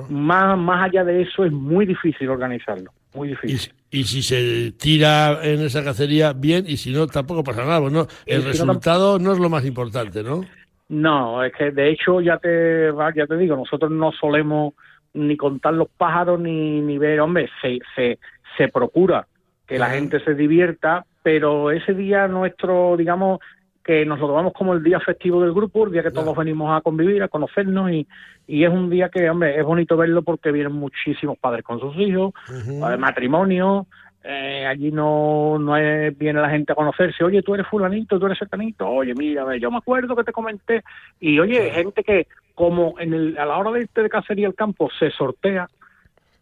Más, 0.10 0.58
más 0.58 0.86
allá 0.86 1.04
de 1.04 1.24
eso 1.24 1.44
es 1.44 1.52
muy 1.52 1.86
difícil 1.86 2.30
organizarlo, 2.30 2.92
muy 3.14 3.30
difícil. 3.30 3.74
Y, 3.90 4.04
si 4.04 4.22
se 4.22 4.72
tira 4.74 5.40
en 5.44 5.62
esa 5.62 5.84
cacería, 5.84 6.34
bien, 6.34 6.66
y 6.68 6.78
si 6.78 6.94
no, 6.94 7.08
tampoco 7.08 7.44
pasa 7.44 7.66
nada. 7.66 7.80
Bueno, 7.80 8.08
el 8.26 8.44
resultado 8.44 9.20
no, 9.20 9.34
es 9.34 9.40
lo 9.40 9.50
más 9.50 9.66
importante, 9.66 10.24
¿no? 10.24 10.46
No, 10.88 11.44
es 11.44 11.54
que 11.54 11.72
de 11.72 11.90
hecho 11.90 12.22
ya 12.22 12.38
te, 12.38 12.92
ya 13.16 13.26
te 13.26 13.38
digo, 13.38 13.56
nosotros 13.56 13.92
no 13.92 14.12
solemos 14.12 14.74
ni 15.14 15.36
contar 15.36 15.74
los 15.74 15.90
pájaros 15.90 16.40
ni, 16.40 16.82
ni 16.82 16.98
ver, 16.98 17.20
hombre, 17.20 17.50
se, 17.62 17.80
se, 17.96 18.20
se 18.58 18.68
procura 18.70 19.28
que 19.72 19.80
la 19.80 19.90
gente 19.90 20.20
se 20.20 20.36
divierta, 20.36 21.06
pero 21.24 21.72
ese 21.72 21.94
día 21.94 22.28
nuestro, 22.28 22.98
digamos, 22.98 23.40
que 23.82 24.06
nos 24.06 24.20
lo 24.20 24.28
tomamos 24.28 24.52
como 24.52 24.74
el 24.74 24.84
día 24.84 25.00
festivo 25.00 25.42
del 25.42 25.54
grupo, 25.54 25.86
el 25.86 25.94
día 25.94 26.04
que 26.04 26.12
todos 26.12 26.36
venimos 26.36 26.78
a 26.78 26.82
convivir, 26.82 27.24
a 27.24 27.30
conocernos 27.30 27.90
y, 27.90 28.06
y 28.48 28.66
es 28.66 28.70
un 28.70 28.90
día 28.90 29.08
que, 29.08 29.30
hombre, 29.30 29.58
es 29.58 29.64
bonito 29.64 29.96
verlo 29.96 30.24
porque 30.24 30.52
vienen 30.52 30.74
muchísimos 30.74 31.38
padres 31.38 31.64
con 31.64 31.80
sus 31.80 31.96
hijos, 31.96 32.34
uh 32.50 32.98
matrimonio, 32.98 33.88
eh, 34.26 34.66
allí 34.68 34.92
no, 34.92 35.58
no 35.58 35.76
viene 36.18 36.42
la 36.42 36.50
gente 36.50 36.74
a 36.74 36.76
conocerse, 36.76 37.24
oye, 37.24 37.42
tú 37.42 37.56
eres 37.56 37.66
fulanito, 37.68 38.20
tú 38.20 38.26
eres 38.26 38.40
cercanito, 38.40 38.90
oye, 38.90 39.14
mira, 39.16 39.56
yo 39.56 39.72
me 39.72 39.78
acuerdo 39.78 40.18
que 40.18 40.26
te 40.26 40.34
comenté, 40.34 40.84
y 41.22 41.40
oye, 41.40 41.72
gente 41.72 42.04
que 42.04 42.28
como 42.56 42.96
en 43.00 43.14
el, 43.14 43.38
a 43.38 43.46
la 43.46 43.58
hora 43.58 43.72
de 43.72 43.84
irte 43.84 44.04
de 44.04 44.10
cacería 44.10 44.48
al 44.48 44.54
campo 44.54 44.90
se 45.00 45.12
sortea, 45.12 45.70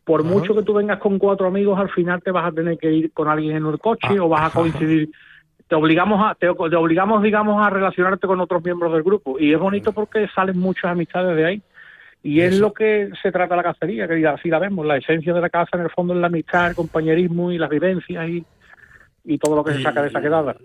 por 0.10 0.24
mucho 0.24 0.56
que 0.56 0.64
tú 0.64 0.74
vengas 0.74 0.98
con 0.98 1.20
cuatro 1.20 1.46
amigos, 1.46 1.80
al 1.80 1.92
final 1.92 2.20
te 2.24 2.32
vas 2.32 2.48
a 2.48 2.52
tener 2.52 2.80
que 2.80 2.92
ir 2.92 3.12
con 3.12 3.28
alguien 3.28 3.58
en 3.58 3.68
el 3.68 3.78
coche 3.78 4.08
ah, 4.18 4.24
o 4.24 4.28
vas 4.28 4.50
a 4.50 4.60
coincidir. 4.60 5.12
Te 5.68 5.76
obligamos 5.76 6.20
a, 6.26 6.34
te, 6.34 6.50
obligamos, 6.50 7.22
digamos, 7.22 7.64
a 7.64 7.70
relacionarte 7.70 8.26
con 8.26 8.40
otros 8.40 8.64
miembros 8.64 8.92
del 8.92 9.04
grupo. 9.04 9.40
Y 9.40 9.54
es 9.54 9.60
bonito 9.60 9.92
porque 9.92 10.28
salen 10.34 10.58
muchas 10.58 10.86
amistades 10.86 11.38
de 11.38 11.46
ahí. 11.46 11.62
Y 12.24 12.40
es 12.42 12.60
lo 12.60 12.74
que 12.74 13.12
se 13.22 13.32
trata 13.32 13.56
la 13.56 13.62
cacería, 13.62 14.08
que 14.08 14.26
así 14.26 14.50
la 14.50 14.58
vemos. 14.58 14.84
La 14.84 14.98
esencia 14.98 15.32
de 15.32 15.42
la 15.42 15.50
casa, 15.52 15.78
en 15.78 15.82
el 15.82 15.92
fondo, 15.92 16.16
es 16.16 16.20
la 16.20 16.26
amistad, 16.26 16.70
el 16.70 16.76
compañerismo 16.76 17.52
y 17.52 17.60
las 17.60 17.70
vivencias 17.70 18.28
y, 18.28 18.44
y 19.26 19.38
todo 19.38 19.58
lo 19.58 19.64
que 19.64 19.74
se 19.74 19.84
saca 19.84 20.02
de 20.02 20.08
esa 20.08 20.22
quedada. 20.22 20.56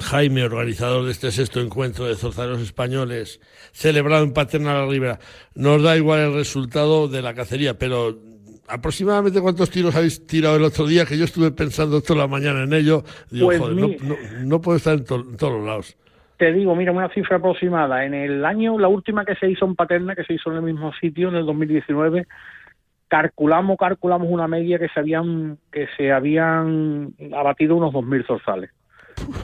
Jaime, 0.00 0.44
organizador 0.44 1.06
de 1.06 1.12
este 1.12 1.32
sexto 1.32 1.60
encuentro 1.60 2.04
de 2.04 2.14
zorzaros 2.14 2.60
españoles, 2.60 3.40
celebrado 3.72 4.22
en 4.22 4.34
Paterna 4.34 4.74
la 4.74 4.86
Ribera, 4.86 5.18
nos 5.54 5.82
da 5.82 5.96
igual 5.96 6.20
el 6.20 6.34
resultado 6.34 7.08
de 7.08 7.22
la 7.22 7.32
cacería, 7.32 7.78
pero 7.78 8.33
aproximadamente 8.68 9.40
cuántos 9.40 9.70
tiros 9.70 9.94
habéis 9.94 10.26
tirado 10.26 10.56
el 10.56 10.64
otro 10.64 10.86
día, 10.86 11.04
que 11.04 11.18
yo 11.18 11.24
estuve 11.24 11.50
pensando 11.50 12.00
toda 12.00 12.20
la 12.20 12.26
mañana 12.26 12.62
en 12.62 12.72
ello. 12.72 13.04
Digo, 13.30 13.46
pues 13.46 13.58
joder, 13.60 14.00
no, 14.44 14.60
puedo 14.60 14.76
estar 14.76 14.94
en, 14.94 15.04
todos 15.04 15.52
los 15.52 15.64
lados. 15.64 15.96
Te 16.36 16.52
digo, 16.52 16.74
mira, 16.74 16.92
una 16.92 17.08
cifra 17.10 17.36
aproximada. 17.36 18.04
En 18.04 18.14
el 18.14 18.44
año, 18.44 18.78
la 18.78 18.88
última 18.88 19.24
que 19.24 19.36
se 19.36 19.48
hizo 19.48 19.64
en 19.64 19.76
Paterna, 19.76 20.14
que 20.14 20.24
se 20.24 20.34
hizo 20.34 20.50
en 20.50 20.56
el 20.56 20.62
mismo 20.62 20.92
sitio, 20.94 21.28
en 21.28 21.36
el 21.36 21.46
2019, 21.46 22.26
calculamos, 23.08 23.76
calculamos 23.78 24.28
una 24.30 24.48
media 24.48 24.78
que 24.78 24.88
se 24.88 25.00
habían, 25.00 25.58
que 25.70 25.86
se 25.96 26.10
habían 26.10 27.14
abatido 27.32 27.76
unos 27.76 27.92
2.000 27.92 28.26
zorzales. 28.26 28.70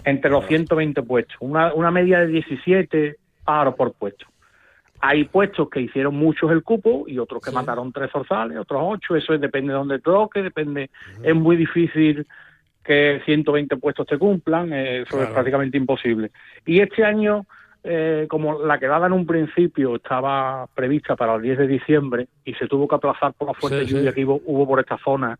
Entre 0.05 0.31
los 0.31 0.47
120 0.47 1.03
puestos. 1.03 1.37
Una, 1.41 1.73
una 1.75 1.93
media 1.93 2.21
de 2.21 2.27
17 2.27 3.17
pájaros 3.45 3.75
por 3.77 3.93
puesto. 3.93 4.27
Hay 5.03 5.25
puestos 5.25 5.71
que 5.71 5.81
hicieron 5.81 6.15
muchos 6.15 6.51
el 6.51 6.63
cupo 6.63 7.05
y 7.07 7.19
otros 7.19 7.43
que 7.43 7.51
mataron 7.51 7.93
tres 7.93 8.11
zorzales, 8.11 8.59
otros 8.59 8.83
ocho, 8.85 9.17
eso 9.17 9.37
depende 9.39 9.73
de 9.73 9.79
dónde 9.79 9.99
toque, 9.99 10.43
depende, 10.43 10.91
es 11.23 11.35
muy 11.35 11.57
difícil 11.57 12.27
que 12.85 13.21
120 13.25 13.77
puestos 13.77 14.07
te 14.07 14.19
cumplan, 14.19 14.73
eh, 14.73 15.03
eso 15.03 15.23
es 15.23 15.29
prácticamente 15.31 15.77
imposible. 15.77 16.31
Y 16.67 16.81
este 16.81 17.05
año, 17.05 17.47
eh, 17.83 18.27
como 18.29 18.59
la 18.63 18.79
quedada 18.79 19.07
en 19.07 19.13
un 19.13 19.27
principio 19.27 19.97
estaba 19.97 20.67
prevista 20.75 21.17
para 21.17 21.35
el 21.35 21.43
10 21.43 21.59
de 21.59 21.67
diciembre 21.67 22.29
y 22.45 22.55
se 22.55 22.67
tuvo 22.67 22.89
que 22.89 22.97
aplazar 22.97 23.33
por 23.35 23.49
la 23.49 23.55
fuerte 23.55 23.87
lluvia 23.87 24.13
que 24.13 24.25
hubo, 24.25 24.67
por 24.67 24.81
esta 24.81 24.99
zona, 24.99 25.39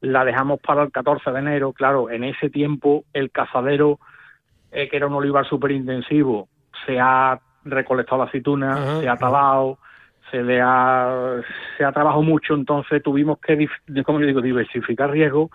la 0.00 0.24
dejamos 0.24 0.60
para 0.60 0.82
el 0.82 0.92
14 0.92 1.30
de 1.32 1.38
enero. 1.38 1.72
Claro, 1.72 2.10
en 2.10 2.24
ese 2.24 2.50
tiempo 2.50 3.04
el 3.12 3.30
cazadero, 3.30 3.98
eh, 4.70 4.88
que 4.88 4.96
era 4.96 5.06
un 5.06 5.14
olivar 5.14 5.46
súper 5.46 5.72
intensivo, 5.72 6.48
se 6.86 7.00
ha 7.00 7.40
recolectado 7.66 8.18
la 8.18 8.28
aceituna, 8.28 9.00
se 9.00 9.08
ha 9.08 9.16
talado, 9.16 9.78
se 10.30 10.42
le 10.42 10.60
ha, 10.60 11.40
se 11.76 11.84
ha 11.84 11.92
trabajado 11.92 12.22
mucho, 12.22 12.54
entonces 12.54 13.02
tuvimos 13.02 13.38
que, 13.38 13.68
como 14.04 14.20
yo 14.20 14.26
digo, 14.26 14.40
diversificar 14.40 15.10
riesgo 15.10 15.50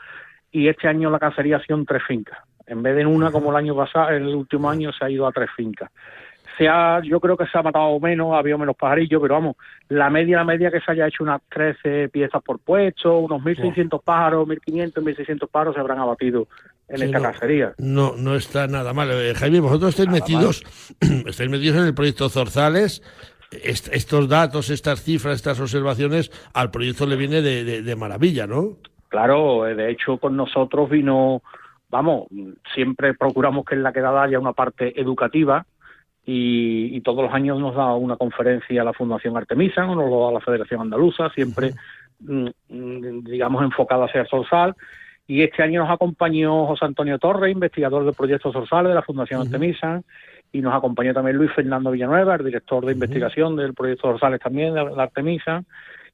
y 0.51 0.67
este 0.67 0.87
año 0.87 1.09
la 1.09 1.19
cacería 1.19 1.57
ha 1.57 1.61
sido 1.61 1.77
en 1.77 1.85
tres 1.85 2.03
fincas. 2.03 2.39
En 2.67 2.83
vez 2.83 2.95
de 2.95 3.01
en 3.01 3.07
una 3.07 3.31
como 3.31 3.49
el 3.49 3.57
año 3.57 3.75
pasado, 3.75 4.11
en 4.11 4.23
el 4.23 4.35
último 4.35 4.69
año 4.69 4.91
se 4.93 5.05
ha 5.05 5.09
ido 5.09 5.27
a 5.27 5.31
tres 5.31 5.49
fincas. 5.55 5.91
Se 6.57 6.67
ha, 6.67 7.01
yo 7.01 7.19
creo 7.19 7.37
que 7.37 7.47
se 7.47 7.57
ha 7.57 7.63
matado 7.63 7.99
menos, 7.99 8.33
ha 8.33 8.39
habido 8.39 8.57
menos 8.57 8.75
pajarillos, 8.75 9.21
pero 9.21 9.35
vamos, 9.35 9.55
la 9.87 10.09
media, 10.09 10.37
la 10.37 10.43
media 10.43 10.69
que 10.69 10.81
se 10.81 10.91
haya 10.91 11.07
hecho 11.07 11.23
unas 11.23 11.41
13 11.49 12.09
piezas 12.09 12.41
por 12.43 12.59
puesto, 12.59 13.19
unos 13.19 13.41
1.600 13.41 14.01
pájaros, 14.03 14.47
1.500, 14.47 14.93
1.600 14.93 15.47
pájaros 15.49 15.73
se 15.73 15.79
habrán 15.79 15.99
abatido 15.99 16.47
en 16.91 17.01
esta 17.01 17.21
cacería. 17.21 17.73
No, 17.77 18.15
no 18.17 18.35
está 18.35 18.67
nada 18.67 18.93
mal. 18.93 19.09
Eh, 19.11 19.33
Jaime, 19.35 19.59
vosotros 19.59 19.89
estáis 19.89 20.09
metidos, 20.09 20.63
estáis 21.25 21.49
metidos 21.49 21.77
en 21.77 21.85
el 21.85 21.93
proyecto 21.93 22.29
Zorzales, 22.29 23.01
estos 23.51 24.29
datos, 24.29 24.69
estas 24.69 25.03
cifras, 25.03 25.35
estas 25.35 25.59
observaciones, 25.59 26.31
al 26.53 26.71
proyecto 26.71 27.05
le 27.05 27.17
viene 27.17 27.41
de, 27.41 27.95
maravilla, 27.95 28.47
¿no? 28.47 28.77
Claro, 29.09 29.67
eh, 29.67 29.75
de 29.75 29.91
hecho 29.91 30.17
con 30.17 30.37
nosotros 30.37 30.89
vino, 30.89 31.41
vamos, 31.89 32.27
siempre 32.73 33.13
procuramos 33.13 33.65
que 33.65 33.75
en 33.75 33.83
la 33.83 33.91
quedada 33.91 34.23
haya 34.23 34.39
una 34.39 34.53
parte 34.53 34.99
educativa 34.99 35.65
y, 36.25 37.01
todos 37.01 37.23
los 37.23 37.33
años 37.33 37.59
nos 37.59 37.75
da 37.75 37.93
una 37.95 38.15
conferencia 38.15 38.81
a 38.81 38.85
la 38.85 38.93
Fundación 38.93 39.35
Artemisa, 39.35 39.85
o 39.85 39.95
nos 39.95 40.09
lo 40.09 40.25
da 40.25 40.33
la 40.33 40.39
Federación 40.39 40.81
Andaluza, 40.81 41.29
siempre, 41.31 41.73
mm, 42.19 42.47
mm, 42.69 43.23
digamos, 43.23 43.63
enfocada 43.63 44.05
hacia 44.05 44.21
el 44.21 44.27
Sorsal. 44.27 44.75
Y 45.31 45.43
este 45.43 45.63
año 45.63 45.79
nos 45.83 45.89
acompañó 45.89 46.65
José 46.65 46.83
Antonio 46.83 47.17
Torres, 47.17 47.53
investigador 47.53 48.03
del 48.03 48.13
proyecto 48.13 48.51
Sorsal 48.51 48.87
de 48.87 48.93
la 48.93 49.01
Fundación 49.01 49.39
Artemisa, 49.39 50.01
y 50.51 50.59
nos 50.59 50.73
acompañó 50.73 51.13
también 51.13 51.37
Luis 51.37 51.53
Fernando 51.53 51.89
Villanueva, 51.89 52.35
el 52.35 52.43
director 52.43 52.85
de 52.85 52.91
investigación 52.91 53.55
del 53.55 53.73
proyecto 53.73 54.11
Rosales 54.11 54.41
también, 54.41 54.73
de 54.73 54.81
Artemisa, 55.01 55.63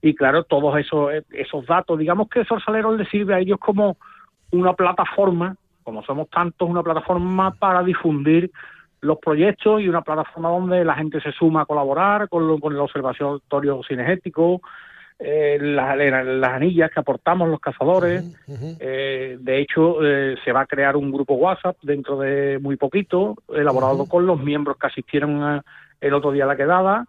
y 0.04 0.14
claro, 0.14 0.44
todos 0.44 0.78
esos, 0.78 1.10
esos 1.32 1.66
datos, 1.66 1.98
digamos 1.98 2.30
que 2.30 2.46
Sorsaleros 2.46 2.96
les 2.96 3.10
sirve 3.10 3.34
a 3.34 3.40
ellos 3.40 3.58
como 3.58 3.98
una 4.52 4.74
plataforma, 4.74 5.56
como 5.82 6.04
somos 6.04 6.30
tantos, 6.30 6.70
una 6.70 6.84
plataforma 6.84 7.50
para 7.56 7.82
difundir 7.82 8.52
los 9.02 9.18
proyectos 9.18 9.82
y 9.82 9.90
una 9.90 10.04
plataforma 10.04 10.50
donde 10.50 10.86
la 10.86 10.94
gente 10.94 11.22
se 11.22 11.32
suma 11.32 11.62
a 11.62 11.66
colaborar 11.66 12.30
con, 12.30 12.60
con 12.60 12.72
el 12.72 12.80
observatorio 12.80 13.82
cinegético, 13.88 14.62
eh, 15.20 15.58
las, 15.60 15.98
las, 15.98 16.54
anillas 16.54 16.92
que 16.92 17.00
aportamos 17.00 17.50
los 17.50 17.60
cazadores. 17.60 18.24
Eh, 18.80 19.38
de 19.40 19.60
hecho, 19.60 20.06
eh, 20.06 20.36
se 20.46 20.52
va 20.52 20.62
a 20.62 20.66
crear 20.68 20.96
un 20.96 21.12
grupo 21.12 21.34
WhatsApp 21.36 21.78
dentro 21.82 22.20
de 22.20 22.60
muy 22.60 22.76
poquito, 22.76 23.36
elaborado 23.50 24.08
con 24.08 24.28
los 24.28 24.40
miembros 24.40 24.78
que 24.78 24.88
asistieron 24.88 25.64
el 26.02 26.14
otro 26.14 26.32
día 26.32 26.44
a 26.44 26.48
la 26.48 26.56
quedada, 26.56 27.06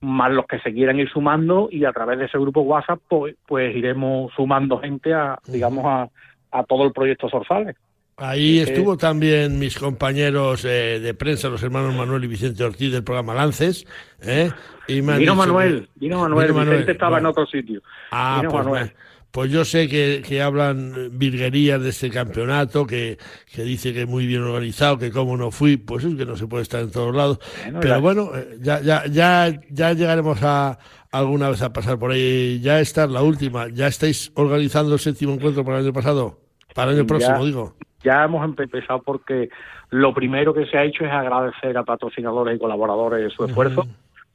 más 0.00 0.32
los 0.32 0.46
que 0.46 0.58
se 0.60 0.72
quieran 0.72 0.98
ir 0.98 1.08
sumando 1.10 1.68
y 1.70 1.84
a 1.84 1.92
través 1.92 2.18
de 2.18 2.26
ese 2.26 2.38
grupo 2.38 2.62
WhatsApp 2.62 3.00
pues, 3.08 3.36
pues 3.46 3.74
iremos 3.74 4.32
sumando 4.34 4.78
gente 4.78 5.14
a, 5.14 5.38
digamos, 5.46 5.84
a, 5.84 6.08
a 6.50 6.64
todo 6.64 6.84
el 6.84 6.92
proyecto 6.92 7.28
Sorsales. 7.28 7.76
Ahí 8.18 8.58
estuvo 8.58 8.96
también 8.96 9.60
mis 9.60 9.78
compañeros 9.78 10.64
eh, 10.64 10.98
de 11.00 11.14
prensa, 11.14 11.48
los 11.48 11.62
hermanos 11.62 11.94
Manuel 11.94 12.24
y 12.24 12.26
Vicente 12.26 12.64
Ortiz 12.64 12.90
del 12.90 13.04
programa 13.04 13.32
Lances. 13.32 13.86
¿eh? 14.20 14.50
Y 14.88 15.00
vino, 15.00 15.36
Manuel, 15.36 15.88
vino 15.94 16.20
Manuel, 16.20 16.52
Vicente 16.52 16.92
estaba 16.92 17.18
en 17.18 17.26
otro 17.26 17.46
sitio. 17.46 17.80
Ah, 18.10 18.40
pues, 18.42 18.52
Manuel. 18.52 18.92
Pues 19.30 19.52
yo 19.52 19.64
sé 19.64 19.88
que, 19.88 20.24
que, 20.26 20.42
hablan 20.42 21.10
virguerías 21.12 21.80
de 21.80 21.90
este 21.90 22.10
campeonato, 22.10 22.86
que, 22.86 23.18
que 23.54 23.62
dice 23.62 23.92
que 23.92 24.04
muy 24.04 24.26
bien 24.26 24.42
organizado, 24.42 24.98
que 24.98 25.12
como 25.12 25.36
no 25.36 25.52
fui, 25.52 25.76
pues 25.76 26.02
es 26.04 26.16
que 26.16 26.24
no 26.24 26.36
se 26.36 26.48
puede 26.48 26.64
estar 26.64 26.80
en 26.80 26.90
todos 26.90 27.14
lados. 27.14 27.38
Pero 27.80 28.00
bueno, 28.00 28.32
eh, 28.34 28.58
ya, 28.60 28.80
ya, 28.80 29.06
ya, 29.06 29.60
ya 29.70 29.92
llegaremos 29.92 30.42
a 30.42 30.78
alguna 31.12 31.50
vez 31.50 31.62
a 31.62 31.72
pasar 31.72 31.98
por 32.00 32.10
ahí. 32.10 32.58
Ya 32.60 32.80
está 32.80 33.06
la 33.06 33.22
última. 33.22 33.68
¿Ya 33.68 33.86
estáis 33.86 34.32
organizando 34.34 34.94
el 34.94 34.98
séptimo 34.98 35.34
encuentro 35.34 35.64
para 35.64 35.78
el 35.78 35.84
año 35.84 35.92
pasado? 35.92 36.40
Para 36.74 36.90
el 36.90 36.98
año 36.98 37.06
próximo, 37.06 37.44
digo 37.44 37.76
ya 38.02 38.24
hemos 38.24 38.44
empezado 38.46 39.02
porque 39.02 39.48
lo 39.90 40.14
primero 40.14 40.54
que 40.54 40.66
se 40.66 40.78
ha 40.78 40.84
hecho 40.84 41.04
es 41.04 41.12
agradecer 41.12 41.76
a 41.76 41.84
patrocinadores 41.84 42.56
y 42.56 42.58
colaboradores 42.58 43.32
su 43.32 43.44
esfuerzo, 43.44 43.86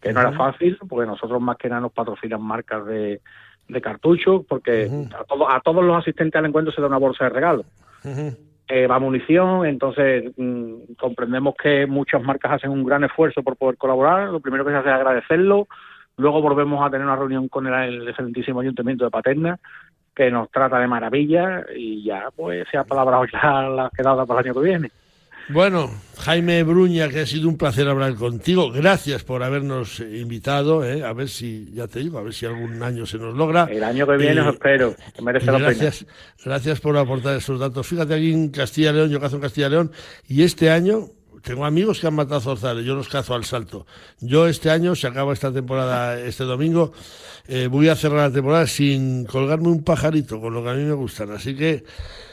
que 0.02 0.14
no 0.14 0.22
era 0.22 0.32
fácil, 0.34 0.78
porque 0.88 1.08
nosotros 1.08 1.42
más 1.42 1.58
que 1.58 1.70
nada 1.70 1.82
nos 1.82 1.94
patrocinan 1.94 2.42
marcas 2.42 2.86
de, 2.86 3.22
de 3.68 3.82
cartuchos, 3.82 4.44
porque 4.48 4.90
a, 5.14 5.56
a 5.56 5.62
todos 5.62 5.84
los 5.84 5.98
asistentes 5.98 6.38
al 6.40 6.46
encuentro 6.46 6.74
se 6.74 6.82
da 6.82 6.88
una 6.88 6.98
bolsa 6.98 7.26
de 7.26 7.30
regalo. 7.30 7.66
Eh, 8.70 8.88
va 8.88 8.98
munición, 8.98 9.66
entonces 9.66 10.32
mm, 10.38 10.94
comprendemos 10.98 11.54
que 11.62 11.86
muchas 11.86 12.24
marcas 12.24 12.54
hacen 12.54 12.72
un 12.72 12.84
gran 12.86 13.04
esfuerzo 13.04 13.44
por 13.44 13.58
poder 13.58 13.78
colaborar. 13.78 14.30
Lo 14.30 14.40
primero 14.40 14.64
que 14.64 14.72
se 14.72 14.78
hace 14.78 14.90
es 14.90 14.96
agradecerlo. 14.96 15.68
Luego 16.16 16.42
volvemos 16.42 16.86
a 16.86 16.90
tener 16.90 17.06
una 17.06 17.16
reunión 17.16 17.50
con 17.50 17.68
el 17.68 18.08
excelentísimo 18.08 18.62
Ayuntamiento 18.62 19.04
de 19.04 19.12
Paterna, 19.12 19.60
que 20.16 20.30
nos 20.32 20.50
trata 20.52 20.80
de 20.80 20.88
maravilla 20.88 21.66
y 21.76 22.04
ya 22.04 22.30
pues 22.36 22.68
se 22.72 22.78
ha 22.78 22.84
palabrado 22.84 23.26
ya 23.26 23.62
la 23.70 23.92
quedada 23.96 24.26
para 24.26 24.42
el 24.42 24.48
año 24.48 24.54
que 24.62 24.68
viene. 24.68 24.92
Bueno, 25.50 25.92
Jaime 26.20 26.64
Bruña, 26.64 27.10
que 27.10 27.20
ha 27.20 27.26
sido 27.26 27.50
un 27.50 27.58
placer 27.58 27.88
hablar 27.90 28.16
contigo. 28.16 28.72
Gracias 28.72 29.24
por 29.24 29.44
habernos 29.44 30.00
invitado. 30.00 30.86
¿eh? 30.86 31.04
A 31.04 31.12
ver 31.12 31.28
si, 31.28 31.70
ya 31.74 31.88
te 31.88 32.00
digo, 32.00 32.18
a 32.18 32.24
ver 32.24 32.34
si 32.34 32.46
algún 32.46 32.82
año 32.82 33.06
se 33.06 33.18
nos 33.18 33.36
logra. 33.36 33.68
El 33.70 33.84
año 33.84 34.08
que 34.08 34.16
viene 34.16 34.40
os 34.40 34.54
espero, 34.54 34.96
que 35.14 35.22
merece 35.22 35.52
la 35.52 35.60
gracias, 35.60 36.06
pena. 36.06 36.14
Gracias 36.46 36.80
por 36.80 36.98
aportar 36.98 37.36
esos 37.36 37.60
datos. 37.60 37.86
Fíjate 37.86 38.14
aquí 38.14 38.32
en 38.32 38.52
Castilla 38.52 38.92
y 38.92 38.94
León, 38.94 39.10
yo 39.10 39.20
cazo 39.20 39.36
en 39.36 39.42
Castilla 39.42 39.68
y 39.68 39.72
León, 39.72 39.92
y 40.30 40.44
este 40.44 40.70
año 40.70 41.08
tengo 41.44 41.66
amigos 41.66 42.00
que 42.00 42.08
han 42.08 42.16
matado 42.16 42.40
zorzales, 42.40 42.86
yo 42.86 42.96
los 42.96 43.10
cazo 43.10 43.36
al 43.36 43.44
salto. 43.44 43.86
Yo 44.22 44.48
este 44.48 44.70
año, 44.70 44.96
se 44.96 45.08
acaba 45.08 45.34
esta 45.34 45.52
temporada 45.52 46.20
este 46.20 46.46
domingo, 46.46 46.94
eh, 47.48 47.68
voy 47.68 47.90
a 47.90 47.96
cerrar 47.96 48.30
la 48.30 48.34
temporada 48.34 48.66
sin 48.66 49.26
colgarme 49.26 49.68
un 49.68 49.84
pajarito, 49.84 50.40
con 50.40 50.54
lo 50.54 50.64
que 50.64 50.70
a 50.70 50.74
mí 50.74 50.84
me 50.84 50.94
gustan. 50.94 51.32
Así 51.32 51.56
que 51.56 51.84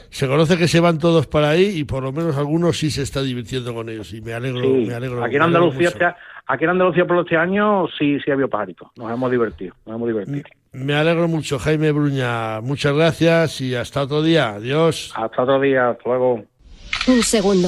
se 0.09 0.27
conoce 0.27 0.57
que 0.57 0.67
se 0.67 0.79
van 0.79 0.97
todos 0.97 1.27
para 1.27 1.49
ahí 1.49 1.79
y 1.79 1.83
por 1.83 2.03
lo 2.03 2.11
menos 2.11 2.37
algunos 2.37 2.77
sí 2.77 2.89
se 2.89 3.01
está 3.01 3.21
divirtiendo 3.21 3.73
con 3.73 3.89
ellos 3.89 4.13
y 4.13 4.21
me 4.21 4.33
alegro, 4.33 4.61
me 4.61 4.93
alegro. 4.93 5.23
Aquí 5.23 5.35
en 5.35 5.41
Andalucía, 5.41 5.89
este 5.89 6.05
aquí 6.47 6.63
en 6.63 6.69
Andalucía 6.71 7.05
por 7.05 7.19
este 7.19 7.37
año 7.37 7.87
sí, 7.97 8.17
sí 8.23 8.31
ha 8.31 8.33
habido 8.33 8.49
pajaritos, 8.49 8.89
nos 8.97 9.11
hemos 9.11 9.29
divertido, 9.31 9.75
nos 9.85 9.95
hemos 9.95 10.07
divertido. 10.07 10.43
Me 10.73 10.93
alegro 10.93 11.27
mucho, 11.27 11.59
Jaime 11.59 11.91
Bruña. 11.91 12.61
Muchas 12.61 12.93
gracias 12.93 13.59
y 13.59 13.75
hasta 13.75 14.03
otro 14.03 14.21
día. 14.21 14.51
Adiós. 14.51 15.11
Hasta 15.15 15.43
otro 15.43 15.59
día. 15.59 15.89
Hasta 15.89 16.03
luego. 16.05 16.45
Un 17.07 17.23
segundo. 17.23 17.67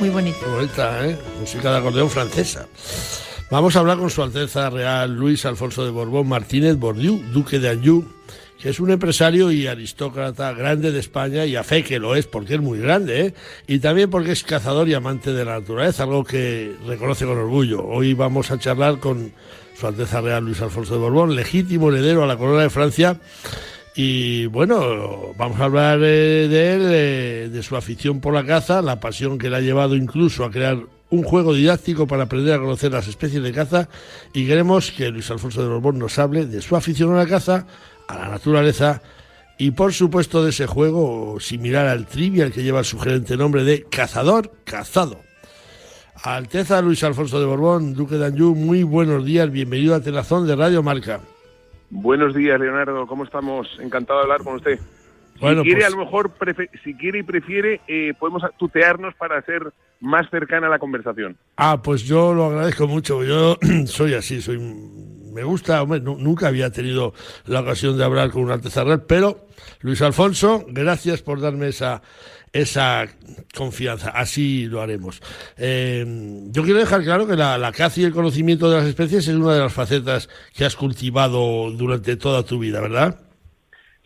Muy 0.00 0.08
bonito. 0.08 0.50
Vuelta, 0.54 1.06
¿eh? 1.06 1.18
Música 1.38 1.70
de 1.70 1.76
acordeón 1.76 2.08
francesa. 2.08 2.66
Vamos 3.50 3.76
a 3.76 3.80
hablar 3.80 3.98
con 3.98 4.08
Su 4.08 4.22
Alteza 4.22 4.70
Real 4.70 5.14
Luis 5.14 5.44
Alfonso 5.44 5.84
de 5.84 5.90
Borbón 5.90 6.26
Martínez 6.26 6.76
Bordiú, 6.76 7.22
duque 7.32 7.58
de 7.58 7.68
Anjou, 7.68 8.04
que 8.58 8.70
es 8.70 8.80
un 8.80 8.90
empresario 8.90 9.52
y 9.52 9.66
aristócrata 9.66 10.52
grande 10.54 10.90
de 10.90 11.00
España 11.00 11.44
y 11.44 11.54
a 11.54 11.64
fe 11.64 11.84
que 11.84 11.98
lo 11.98 12.16
es 12.16 12.26
porque 12.26 12.54
es 12.54 12.60
muy 12.62 12.78
grande, 12.78 13.26
¿eh? 13.26 13.34
y 13.66 13.78
también 13.80 14.08
porque 14.08 14.32
es 14.32 14.42
cazador 14.42 14.88
y 14.88 14.94
amante 14.94 15.34
de 15.34 15.44
la 15.44 15.60
naturaleza, 15.60 16.04
algo 16.04 16.24
que 16.24 16.74
reconoce 16.86 17.26
con 17.26 17.36
orgullo. 17.36 17.84
Hoy 17.84 18.14
vamos 18.14 18.50
a 18.50 18.58
charlar 18.58 19.00
con 19.00 19.32
Su 19.78 19.86
Alteza 19.86 20.22
Real 20.22 20.42
Luis 20.42 20.62
Alfonso 20.62 20.94
de 20.94 21.00
Borbón, 21.00 21.36
legítimo 21.36 21.90
heredero 21.90 22.24
a 22.24 22.26
la 22.26 22.38
corona 22.38 22.62
de 22.62 22.70
Francia 22.70 23.20
y 23.94 24.46
bueno, 24.46 25.34
vamos 25.36 25.60
a 25.60 25.64
hablar 25.64 25.98
de 25.98 26.74
él, 26.74 27.52
de 27.52 27.62
su 27.62 27.76
afición 27.76 28.20
por 28.20 28.34
la 28.34 28.44
caza, 28.44 28.82
la 28.82 29.00
pasión 29.00 29.38
que 29.38 29.50
le 29.50 29.56
ha 29.56 29.60
llevado 29.60 29.96
incluso 29.96 30.44
a 30.44 30.50
crear 30.50 30.78
un 31.10 31.24
juego 31.24 31.54
didáctico 31.54 32.06
para 32.06 32.24
aprender 32.24 32.54
a 32.54 32.60
conocer 32.60 32.92
las 32.92 33.08
especies 33.08 33.42
de 33.42 33.52
caza 33.52 33.88
y 34.32 34.46
queremos 34.46 34.92
que 34.92 35.10
Luis 35.10 35.30
Alfonso 35.30 35.62
de 35.62 35.68
Borbón 35.68 35.98
nos 35.98 36.18
hable 36.18 36.46
de 36.46 36.62
su 36.62 36.76
afición 36.76 37.12
a 37.12 37.18
la 37.18 37.26
caza, 37.26 37.66
a 38.06 38.14
la 38.16 38.28
naturaleza 38.28 39.02
y 39.58 39.72
por 39.72 39.92
supuesto 39.92 40.42
de 40.42 40.50
ese 40.50 40.66
juego 40.66 41.38
similar 41.40 41.86
al 41.86 42.06
trivial 42.06 42.52
que 42.52 42.62
lleva 42.62 42.78
el 42.78 42.84
sugerente 42.84 43.36
nombre 43.36 43.64
de 43.64 43.84
Cazador 43.84 44.52
Cazado. 44.64 45.20
Alteza 46.22 46.80
Luis 46.80 47.02
Alfonso 47.02 47.40
de 47.40 47.46
Borbón, 47.46 47.94
Duque 47.94 48.16
de 48.16 48.26
Anjou, 48.26 48.54
muy 48.54 48.82
buenos 48.84 49.24
días, 49.24 49.50
bienvenido 49.50 49.94
a 49.94 50.00
Telazón 50.00 50.46
de 50.46 50.54
Radio 50.54 50.82
Marca. 50.82 51.20
Buenos 51.90 52.34
días, 52.34 52.58
Leonardo. 52.58 53.06
¿Cómo 53.06 53.24
estamos? 53.24 53.78
Encantado 53.80 54.20
de 54.20 54.24
hablar 54.24 54.42
con 54.42 54.56
usted. 54.56 54.78
Bueno, 55.40 55.62
si 55.62 55.68
quiere, 55.68 55.80
pues- 55.80 55.92
a 55.92 55.96
lo 55.96 56.04
mejor, 56.04 56.30
si 56.84 56.94
quiere 56.94 57.18
y 57.20 57.22
prefiere, 57.22 57.80
eh, 57.88 58.12
podemos 58.18 58.42
tutearnos 58.58 59.14
para 59.14 59.40
ser 59.42 59.72
más 60.00 60.28
cercana 60.30 60.66
a 60.66 60.70
la 60.70 60.78
conversación. 60.78 61.36
Ah, 61.56 61.80
pues 61.82 62.02
yo 62.04 62.32
lo 62.34 62.46
agradezco 62.46 62.86
mucho. 62.86 63.24
Yo 63.24 63.56
soy 63.86 64.14
así, 64.14 64.40
soy 64.40 64.58
me 65.32 65.44
gusta, 65.44 65.84
nunca 65.84 66.48
había 66.48 66.70
tenido 66.70 67.14
la 67.46 67.60
ocasión 67.60 67.96
de 67.96 68.04
hablar 68.04 68.30
con 68.30 68.42
un 68.42 68.50
artesanal, 68.50 69.04
pero 69.04 69.46
Luis 69.80 70.02
Alfonso, 70.02 70.64
gracias 70.68 71.22
por 71.22 71.40
darme 71.40 71.68
esa, 71.68 72.02
esa 72.52 73.06
confianza. 73.56 74.10
Así 74.10 74.66
lo 74.66 74.80
haremos. 74.80 75.22
Eh, 75.56 76.04
yo 76.50 76.62
quiero 76.62 76.78
dejar 76.78 77.02
claro 77.02 77.26
que 77.26 77.36
la, 77.36 77.58
la, 77.58 77.72
caza 77.72 78.00
y 78.00 78.04
el 78.04 78.12
conocimiento 78.12 78.70
de 78.70 78.78
las 78.78 78.86
especies 78.86 79.28
es 79.28 79.34
una 79.34 79.54
de 79.54 79.60
las 79.60 79.72
facetas 79.72 80.28
que 80.56 80.64
has 80.64 80.76
cultivado 80.76 81.70
durante 81.70 82.16
toda 82.16 82.44
tu 82.44 82.58
vida, 82.58 82.80
¿verdad? 82.80 83.20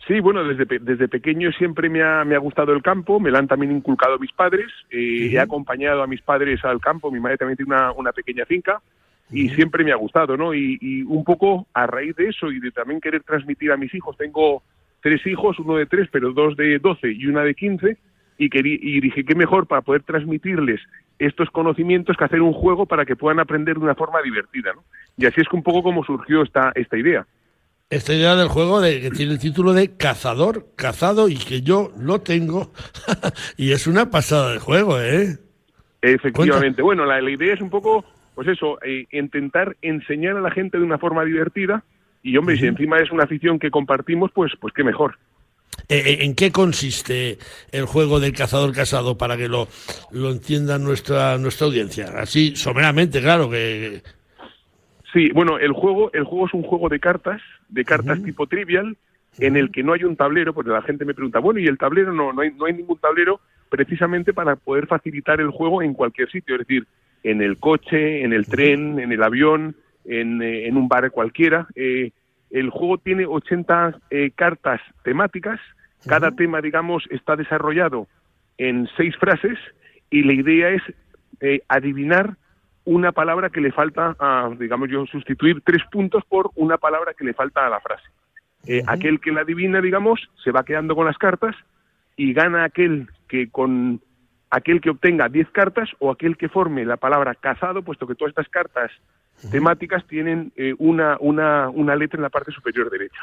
Sí, 0.07 0.21
bueno, 0.21 0.45
desde, 0.45 0.67
desde 0.81 1.09
pequeño 1.09 1.51
siempre 1.53 1.89
me 1.89 2.03
ha, 2.03 2.25
me 2.25 2.35
ha 2.35 2.39
gustado 2.39 2.75
el 2.75 2.83
campo, 2.83 3.19
me 3.19 3.31
lo 3.31 3.39
han 3.39 3.49
también 3.49 3.73
inculcado 3.73 4.19
mis 4.19 4.33
padres, 4.33 4.67
eh, 4.91 5.31
he 5.33 5.39
acompañado 5.39 6.03
a 6.03 6.07
mis 6.07 6.21
padres 6.21 6.63
al 6.65 6.79
campo, 6.79 7.11
mi 7.11 7.21
madre 7.21 7.39
también 7.39 7.57
tiene 7.57 7.75
una, 7.75 7.93
una 7.93 8.13
pequeña 8.13 8.45
finca 8.45 8.83
y 9.31 9.49
siempre 9.51 9.83
me 9.83 9.93
ha 9.93 9.97
gustado, 9.97 10.37
¿no? 10.37 10.53
Y, 10.53 10.77
y, 10.83 11.03
un 11.03 11.25
poco 11.25 11.67
a 11.73 11.87
raíz 11.87 12.15
de 12.17 12.29
eso 12.29 12.53
y 12.53 12.61
de 12.61 12.71
también 12.71 13.01
querer 13.01 13.23
transmitir 13.23 13.73
a 13.73 13.79
mis 13.79 13.95
hijos, 13.95 14.15
tengo 14.19 14.63
tres 15.01 15.27
hijos, 15.27 15.59
uno 15.59 15.77
de 15.77 15.87
tres, 15.87 16.09
pero 16.13 16.33
dos 16.33 16.55
de 16.55 16.79
doce 16.79 17.11
y 17.11 17.27
una 17.27 17.43
de 17.43 17.55
quince, 17.55 17.97
y, 18.39 18.51
y 18.55 19.01
dije, 19.01 19.25
qué 19.25 19.35
mejor 19.35 19.67
para 19.67 19.83
poder 19.83 20.03
transmitirles 20.03 20.81
estos 21.19 21.51
conocimientos 21.51 22.17
que 22.17 22.25
hacer 22.25 22.43
un 22.43 22.53
juego 22.53 22.87
para 22.87 23.05
que 23.05 23.17
puedan 23.17 23.41
aprender 23.41 23.77
de 23.77 23.85
una 23.85 23.95
forma 23.95 24.21
divertida, 24.23 24.73
¿no? 24.75 24.85
Y 25.17 25.27
así 25.27 25.41
es 25.41 25.49
que 25.49 25.57
un 25.57 25.63
poco 25.63 25.83
como 25.83 26.05
surgió 26.05 26.43
esta, 26.43 26.73
esta 26.75 26.97
idea. 26.97 27.27
Esta 27.91 28.15
idea 28.15 28.35
del 28.35 28.49
juego 28.49 28.81
de, 28.81 29.01
que 29.01 29.11
tiene 29.11 29.33
el 29.33 29.39
título 29.39 29.73
de 29.73 29.97
Cazador, 29.97 30.67
Cazado, 30.75 31.29
y 31.29 31.37
que 31.37 31.63
yo 31.63 31.93
lo 31.99 32.21
tengo, 32.21 32.73
y 33.57 33.73
es 33.73 33.87
una 33.87 34.11
pasada 34.11 34.53
de 34.53 34.59
juego, 34.59 35.01
¿eh? 35.01 35.39
Efectivamente. 36.03 36.83
Bueno, 36.83 37.05
la, 37.05 37.21
idea 37.31 37.55
es 37.55 37.61
un 37.61 37.71
poco, 37.71 38.05
pues 38.35 38.49
eso, 38.49 38.79
eh, 38.83 39.07
intentar 39.13 39.77
enseñar 39.81 40.37
a 40.37 40.41
la 40.41 40.51
gente 40.51 40.79
de 40.79 40.85
una 40.85 40.99
forma 40.99 41.25
divertida, 41.25 41.85
y 42.23 42.37
hombre, 42.37 42.57
si 42.57 42.67
encima 42.67 42.99
es 42.99 43.13
una 43.13 43.25
afición 43.25 43.59
que 43.59 43.71
compartimos, 43.71 44.31
pues, 44.33 44.53
pues 44.59 44.73
qué 44.75 44.83
mejor. 44.83 45.19
Eh, 45.89 46.03
eh, 46.07 46.25
¿En 46.25 46.35
qué 46.35 46.51
consiste 46.51 47.39
el 47.73 47.85
juego 47.85 48.21
del 48.21 48.33
cazador 48.33 48.73
casado 48.73 49.19
para 49.19 49.37
que 49.37 49.49
lo, 49.49 49.69
lo 50.13 50.31
entienda 50.31 50.79
nuestra, 50.79 51.39
nuestra 51.39 51.67
audiencia? 51.67 52.07
Así, 52.17 52.57
someramente, 52.57 53.21
claro 53.21 53.51
que... 53.51 54.03
Sí, 55.13 55.31
bueno, 55.33 55.59
el 55.59 55.73
juego, 55.73 56.11
el 56.13 56.25
juego 56.25 56.47
es 56.47 56.55
un 56.55 56.63
juego 56.63 56.89
de 56.89 56.99
cartas, 56.99 57.41
de 57.69 57.85
cartas 57.85 58.23
tipo 58.23 58.47
trivial, 58.47 58.97
en 59.39 59.57
el 59.57 59.71
que 59.71 59.83
no 59.83 59.93
hay 59.93 60.05
un 60.05 60.17
tablero, 60.17 60.53
porque 60.53 60.71
la 60.71 60.83
gente 60.83 61.05
me 61.05 61.15
pregunta, 61.15 61.39
bueno, 61.39 61.61
¿y 61.61 61.67
el 61.67 61.79
tablero? 61.79 62.13
No, 62.13 62.33
no 62.33 62.43
hay, 62.43 62.51
no 62.51 62.67
hay 62.67 62.73
ningún 62.73 62.99
tablero 62.99 63.41
precisamente 63.69 64.33
para 64.33 64.57
poder 64.57 64.87
facilitar 64.87 65.41
el 65.41 65.51
juego 65.51 65.83
en 65.83 65.95
cualquier 65.95 66.31
sitio, 66.31 66.55
es 66.55 66.67
decir, 66.67 66.87
en 67.23 67.43
el 67.43 67.59
coche, 67.59 68.23
en 68.23 68.33
el 68.33 68.47
tren, 68.47 68.99
en 68.99 69.13
el 69.13 69.23
avión, 69.23 69.77
en, 70.05 70.43
eh, 70.43 70.67
en 70.67 70.77
un 70.77 70.89
bar 70.89 71.11
cualquiera. 71.11 71.67
Eh, 71.75 72.11
el 72.55 72.71
juego 72.71 72.99
tiene 72.99 73.27
80 73.27 73.99
eh, 74.11 74.31
cartas 74.31 74.81
temáticas, 75.03 75.59
cada 76.07 76.31
tema, 76.31 76.61
digamos, 76.61 77.03
está 77.11 77.35
desarrollado 77.35 78.07
en 78.59 78.89
seis 78.97 79.17
frases 79.17 79.59
y 80.09 80.23
la 80.23 80.35
idea 80.35 80.69
es 80.69 80.83
eh, 81.41 81.63
adivinar 81.67 82.37
una 82.85 83.11
palabra 83.11 83.51
que 83.51 83.61
le 83.61 83.73
falta 83.73 84.15
a, 84.21 84.51
digamos 84.57 84.89
yo, 84.89 85.05
sustituir 85.07 85.63
tres 85.65 85.83
puntos 85.91 86.23
por 86.29 86.53
una 86.55 86.79
palabra 86.79 87.13
que 87.15 87.25
le 87.25 87.35
falta 87.35 87.67
a 87.67 87.71
la 87.71 87.81
frase. 87.81 88.05
Eh, 88.67 88.85
aquel 88.87 89.19
que 89.19 89.33
la 89.33 89.41
adivina, 89.41 89.81
digamos, 89.81 90.21
se 90.45 90.53
va 90.53 90.65
quedando 90.65 90.95
con 90.95 91.07
las 91.07 91.19
cartas 91.19 91.57
y 92.17 92.35
gana 92.35 92.63
aquel 92.63 93.09
que 93.27 93.51
con 93.51 94.01
aquel 94.51 94.81
que 94.81 94.91
obtenga 94.91 95.29
10 95.29 95.51
cartas 95.51 95.91
o 95.99 96.13
aquel 96.13 96.37
que 96.37 96.49
forme 96.49 96.85
la 96.85 96.99
palabra 96.99 97.35
casado, 97.35 97.83
puesto 97.83 98.07
que 98.07 98.15
todas 98.15 98.31
estas 98.31 98.49
cartas 98.49 98.93
temáticas 99.51 100.07
tienen 100.07 100.53
eh, 100.57 100.75
una, 100.79 101.17
una, 101.21 101.69
una 101.71 101.97
letra 101.97 102.19
en 102.19 102.23
la 102.23 102.31
parte 102.31 102.53
superior 102.53 102.91
derecha. 102.91 103.21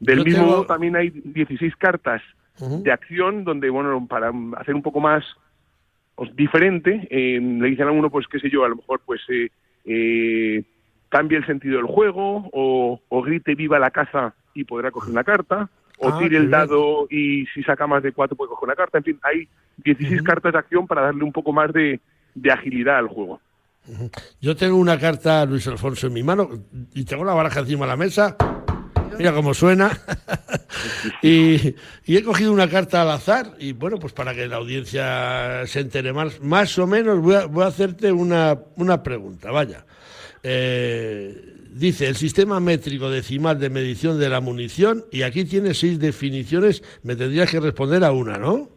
Del 0.00 0.24
mismo 0.24 0.44
modo 0.44 0.66
también 0.66 0.96
hay 0.96 1.10
16 1.10 1.74
cartas 1.76 2.22
de 2.60 2.90
acción 2.90 3.44
donde, 3.44 3.70
bueno, 3.70 4.06
para 4.08 4.32
hacer 4.56 4.74
un 4.74 4.82
poco 4.82 5.00
más 5.00 5.24
pues, 6.14 6.34
diferente, 6.34 7.06
eh, 7.10 7.40
le 7.40 7.68
dicen 7.68 7.86
a 7.86 7.92
uno, 7.92 8.10
pues 8.10 8.26
qué 8.26 8.40
sé 8.40 8.50
yo, 8.50 8.64
a 8.64 8.68
lo 8.68 8.76
mejor 8.76 9.00
pues 9.04 9.20
eh, 9.28 9.50
eh, 9.84 10.64
cambie 11.08 11.38
el 11.38 11.46
sentido 11.46 11.76
del 11.76 11.86
juego 11.86 12.48
o, 12.52 13.00
o, 13.08 13.22
grite 13.22 13.54
viva 13.54 13.78
la 13.78 13.90
caza 13.90 14.34
y 14.54 14.64
podrá 14.64 14.90
coger 14.90 15.12
una 15.12 15.22
carta 15.22 15.70
o 15.98 16.08
ah, 16.08 16.18
tire 16.18 16.36
el 16.36 16.50
dado 16.50 17.06
y 17.10 17.46
si 17.46 17.62
saca 17.62 17.86
más 17.86 18.02
de 18.02 18.12
cuatro 18.12 18.36
puede 18.36 18.50
coger 18.50 18.66
una 18.66 18.76
carta. 18.76 18.98
En 18.98 19.04
fin, 19.04 19.18
hay 19.22 19.48
16 19.78 20.22
cartas 20.22 20.52
de 20.52 20.58
acción 20.58 20.86
para 20.86 21.02
darle 21.02 21.24
un 21.24 21.32
poco 21.32 21.52
más 21.52 21.72
de, 21.72 22.00
de 22.34 22.52
agilidad 22.52 22.98
al 22.98 23.08
juego. 23.08 23.40
Yo 24.40 24.56
tengo 24.56 24.76
una 24.76 24.98
carta, 24.98 25.44
Luis 25.44 25.66
Alfonso, 25.66 26.06
en 26.06 26.12
mi 26.12 26.22
mano 26.22 26.48
y 26.94 27.04
tengo 27.04 27.24
la 27.24 27.34
baraja 27.34 27.60
encima 27.60 27.84
de 27.84 27.90
la 27.90 27.96
mesa. 27.96 28.36
Mira 29.18 29.32
cómo 29.32 29.52
suena. 29.52 29.90
y, 31.22 31.74
he 32.06 32.22
cogido 32.22 32.52
una 32.52 32.68
carta 32.68 33.02
al 33.02 33.10
azar 33.10 33.54
y 33.58 33.72
bueno, 33.72 33.98
pues 33.98 34.12
para 34.12 34.34
que 34.34 34.46
la 34.46 34.56
audiencia 34.56 35.66
se 35.66 35.80
entere 35.80 36.12
más, 36.12 36.40
más 36.40 36.78
o 36.78 36.86
menos 36.86 37.20
voy 37.20 37.34
a, 37.34 37.66
hacerte 37.66 38.12
una, 38.12 38.58
una 38.76 39.02
pregunta. 39.02 39.50
Vaya. 39.50 39.84
Eh, 40.42 41.34
dice 41.72 42.06
el 42.06 42.14
sistema 42.14 42.60
métrico 42.60 43.10
decimal 43.10 43.58
de 43.58 43.70
medición 43.70 44.20
de 44.20 44.28
la 44.28 44.40
munición 44.40 45.04
y 45.10 45.22
aquí 45.22 45.44
tiene 45.44 45.74
seis 45.74 45.98
definiciones. 45.98 46.82
Me 47.02 47.16
tendrías 47.16 47.50
que 47.50 47.60
responder 47.60 48.04
a 48.04 48.12
una, 48.12 48.38
¿no? 48.38 48.68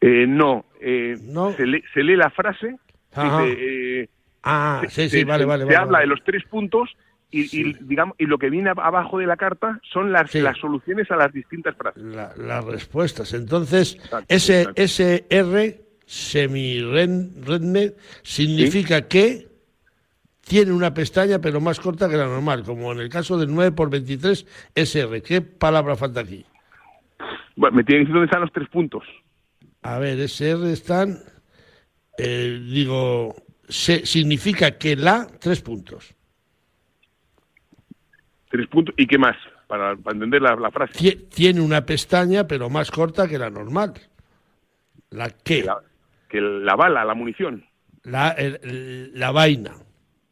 Eh, 0.00 0.26
no, 0.26 0.66
eh, 0.80 1.16
no. 1.22 1.52
Se, 1.52 1.66
lee, 1.66 1.82
se, 1.92 2.02
lee, 2.02 2.16
la 2.16 2.30
frase 2.30 2.76
eh, 3.16 4.08
ah, 4.42 4.82
sí, 4.88 5.08
sí, 5.08 5.24
vale, 5.24 5.44
vale. 5.44 5.66
Se 5.66 5.76
habla 5.76 6.00
de 6.00 6.06
los 6.06 6.22
tres 6.24 6.44
puntos 6.44 6.90
y, 7.30 7.72
digamos 7.84 8.14
y 8.18 8.26
lo 8.26 8.38
que 8.38 8.48
viene 8.48 8.70
abajo 8.70 9.18
de 9.18 9.26
la 9.26 9.36
carta 9.36 9.80
son 9.92 10.12
las, 10.12 10.32
las 10.34 10.56
soluciones 10.58 11.10
a 11.10 11.16
las 11.16 11.32
distintas 11.32 11.76
frases. 11.76 12.02
las 12.02 12.64
respuestas. 12.64 13.32
Entonces, 13.34 13.98
ese 14.28 14.68
SR 14.76 15.80
semi-redne 16.06 17.94
significa 18.22 19.08
que 19.08 19.48
tiene 20.42 20.72
una 20.72 20.92
pestaña 20.94 21.40
pero 21.40 21.60
más 21.60 21.80
corta 21.80 22.08
que 22.08 22.16
la 22.16 22.26
normal, 22.26 22.62
como 22.64 22.92
en 22.92 23.00
el 23.00 23.08
caso 23.08 23.38
del 23.38 23.52
9 23.52 23.72
por 23.72 23.90
23 23.90 24.46
SR. 24.74 25.22
¿Qué 25.22 25.40
palabra 25.40 25.96
falta 25.96 26.20
aquí? 26.20 26.44
Bueno, 27.56 27.76
me 27.76 27.84
tiene 27.84 28.00
que 28.00 28.04
decir 28.04 28.14
dónde 28.14 28.26
están 28.26 28.40
los 28.42 28.52
tres 28.52 28.68
puntos. 28.68 29.04
A 29.82 29.98
ver, 29.98 30.20
SR 30.20 30.70
están 30.72 31.18
eh, 32.18 32.60
digo, 32.62 33.34
se, 33.68 34.06
significa 34.06 34.78
que 34.78 34.96
la, 34.96 35.26
tres 35.40 35.60
puntos. 35.62 36.14
Tres 38.50 38.66
puntos, 38.68 38.94
¿y 38.98 39.06
qué 39.06 39.18
más? 39.18 39.36
Para, 39.66 39.92
entender 39.92 40.42
la, 40.42 40.70
frase. 40.70 41.16
Tiene 41.34 41.60
una 41.60 41.84
pestaña, 41.84 42.46
pero 42.46 42.70
más 42.70 42.90
corta 42.90 43.26
que 43.26 43.38
la 43.38 43.50
normal. 43.50 43.94
¿La 45.10 45.30
qué? 45.30 45.66
que 46.28 46.40
la 46.40 46.74
bala, 46.76 47.04
la 47.04 47.14
munición. 47.14 47.64
La, 48.02 48.36
la 48.38 49.30
vaina. 49.30 49.72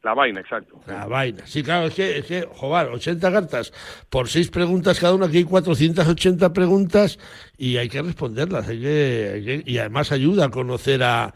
La 0.03 0.15
vaina, 0.15 0.41
exacto. 0.41 0.81
La 0.89 1.07
vaina. 1.07 1.47
Sí, 1.47 1.63
claro, 1.63 1.87
es 1.87 1.95
que, 1.95 2.19
es 2.19 2.27
que 2.27 2.49
joder, 2.53 2.89
80 2.89 3.31
cartas 3.31 3.73
por 4.11 4.29
seis 4.29 4.51
preguntas 4.51 4.99
cada 4.99 5.15
una, 5.15 5.27
aquí 5.27 5.39
hay 5.39 5.45
480 5.45 6.53
preguntas 6.53 7.21
y 7.57 7.77
hay 7.77 7.89
que 7.89 8.03
responderlas. 8.03 8.67
Hay 8.69 8.81
que, 8.81 9.63
y 9.65 9.79
además 9.79 10.11
ayuda 10.11 10.47
a 10.47 10.51
conocer 10.51 11.05
a, 11.05 11.33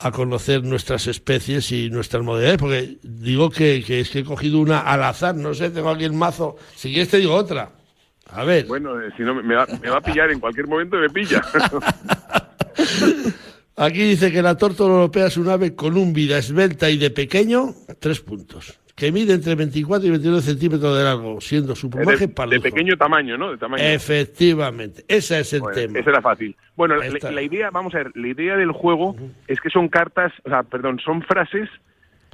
a 0.00 0.10
conocer 0.10 0.64
nuestras 0.64 1.06
especies 1.06 1.70
y 1.70 1.90
nuestras 1.90 2.24
modalidades, 2.24 2.58
porque 2.58 2.98
digo 3.02 3.50
que, 3.50 3.84
que 3.86 4.00
es 4.00 4.10
que 4.10 4.20
he 4.20 4.24
cogido 4.24 4.58
una 4.58 4.80
al 4.80 5.04
azar, 5.04 5.36
no 5.36 5.54
sé, 5.54 5.70
tengo 5.70 5.90
aquí 5.90 6.04
el 6.04 6.12
mazo. 6.12 6.56
Si 6.74 6.88
quieres 6.90 7.08
te 7.08 7.18
digo 7.18 7.34
otra. 7.34 7.70
A 8.30 8.44
ver. 8.44 8.66
Bueno, 8.66 9.00
eh, 9.00 9.10
si 9.16 9.22
no, 9.22 9.34
me 9.34 9.54
va, 9.54 9.66
me 9.80 9.90
va 9.90 9.98
a 9.98 10.00
pillar 10.00 10.30
en 10.32 10.40
cualquier 10.40 10.66
momento, 10.66 10.96
me 10.96 11.08
pilla. 11.08 11.40
Aquí 13.82 14.04
dice 14.04 14.30
que 14.30 14.42
la 14.42 14.56
tórtola 14.56 14.94
europea 14.94 15.26
es 15.26 15.36
un 15.36 15.48
ave 15.48 15.74
con 15.74 15.96
un 15.96 16.12
vida 16.12 16.38
esbelta 16.38 16.88
y 16.88 16.98
de 16.98 17.10
pequeño, 17.10 17.70
tres 17.98 18.20
puntos. 18.20 18.78
Que 18.94 19.10
mide 19.10 19.34
entre 19.34 19.56
24 19.56 20.06
y 20.06 20.10
29 20.10 20.40
centímetros 20.40 20.96
de 20.96 21.02
largo, 21.02 21.40
siendo 21.40 21.74
su 21.74 21.90
plumaje 21.90 22.28
de, 22.28 22.46
de 22.46 22.60
pequeño 22.60 22.96
tamaño, 22.96 23.36
¿no? 23.36 23.50
De 23.50 23.58
tamaño. 23.58 23.82
Efectivamente, 23.82 25.04
ese 25.08 25.40
es 25.40 25.52
el 25.54 25.62
tema. 25.74 25.98
Ese 25.98 26.10
era 26.10 26.22
fácil. 26.22 26.54
Bueno, 26.76 26.94
la, 26.94 27.42
idea, 27.42 27.70
vamos 27.70 27.92
a 27.96 27.98
ver, 27.98 28.12
la 28.14 28.28
idea 28.28 28.54
del 28.54 28.70
juego 28.70 29.16
es 29.48 29.60
que 29.60 29.68
son 29.68 29.88
cartas, 29.88 30.32
o 30.44 30.48
sea, 30.48 30.62
perdón, 30.62 31.00
son 31.04 31.22
frases 31.22 31.68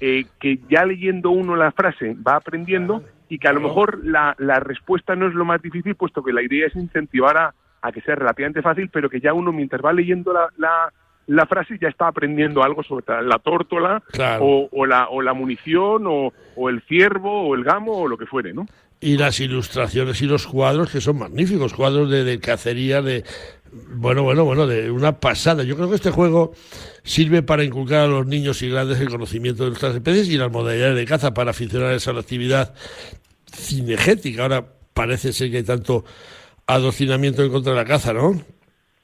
eh, 0.02 0.26
que 0.40 0.58
ya 0.68 0.84
leyendo 0.84 1.30
uno 1.30 1.56
la 1.56 1.72
frase 1.72 2.14
va 2.14 2.36
aprendiendo 2.36 3.02
y 3.30 3.38
que 3.38 3.48
a 3.48 3.54
lo 3.54 3.60
mejor 3.60 4.04
la, 4.04 4.34
la 4.36 4.60
respuesta 4.60 5.16
no 5.16 5.26
es 5.26 5.34
lo 5.34 5.46
más 5.46 5.62
difícil, 5.62 5.94
puesto 5.94 6.22
que 6.22 6.34
la 6.34 6.42
idea 6.42 6.66
es 6.66 6.76
incentivar 6.76 7.38
a, 7.38 7.54
a 7.80 7.90
que 7.90 8.02
sea 8.02 8.16
relativamente 8.16 8.60
fácil, 8.60 8.90
pero 8.90 9.08
que 9.08 9.20
ya 9.20 9.32
uno 9.32 9.50
mientras 9.50 9.82
va 9.82 9.94
leyendo 9.94 10.34
la, 10.34 10.48
la 10.58 10.92
la 11.28 11.46
frase 11.46 11.78
ya 11.80 11.88
está 11.88 12.08
aprendiendo 12.08 12.62
algo 12.62 12.82
sobre 12.82 13.04
la 13.22 13.38
tórtola 13.38 14.02
o, 14.40 14.86
la, 14.86 15.08
o 15.08 15.22
la 15.22 15.34
munición 15.34 16.06
o, 16.06 16.32
o, 16.56 16.68
el 16.68 16.82
ciervo 16.88 17.48
o 17.48 17.54
el 17.54 17.64
gamo 17.64 17.92
o 17.92 18.08
lo 18.08 18.16
que 18.16 18.26
fuere, 18.26 18.52
¿no? 18.54 18.66
Y 19.00 19.16
las 19.16 19.38
ilustraciones 19.38 20.20
y 20.22 20.26
los 20.26 20.46
cuadros 20.46 20.90
que 20.90 21.00
son 21.00 21.18
magníficos, 21.18 21.74
cuadros 21.74 22.10
de, 22.10 22.24
de 22.24 22.40
cacería, 22.40 23.02
de 23.02 23.24
Bueno, 23.94 24.22
bueno, 24.22 24.44
bueno, 24.44 24.66
de 24.66 24.90
una 24.90 25.20
pasada. 25.20 25.62
Yo 25.64 25.76
creo 25.76 25.90
que 25.90 25.96
este 25.96 26.10
juego 26.10 26.52
sirve 27.04 27.42
para 27.42 27.62
inculcar 27.62 28.00
a 28.00 28.06
los 28.06 28.26
niños 28.26 28.62
y 28.62 28.70
grandes 28.70 28.98
el 28.98 29.10
conocimiento 29.10 29.64
de 29.64 29.70
nuestras 29.70 29.94
especies 29.94 30.28
y 30.30 30.38
las 30.38 30.50
modalidades 30.50 30.96
de 30.96 31.04
caza 31.04 31.34
para 31.34 31.50
aficionar 31.50 31.90
a 31.90 32.12
la 32.12 32.20
actividad 32.20 32.74
cinegética. 33.52 34.42
Ahora 34.42 34.64
parece 34.94 35.32
ser 35.34 35.50
que 35.50 35.58
hay 35.58 35.62
tanto 35.62 36.04
adocinamiento 36.66 37.44
en 37.44 37.52
contra 37.52 37.72
de 37.72 37.78
la 37.78 37.84
caza, 37.84 38.14
¿no? 38.14 38.42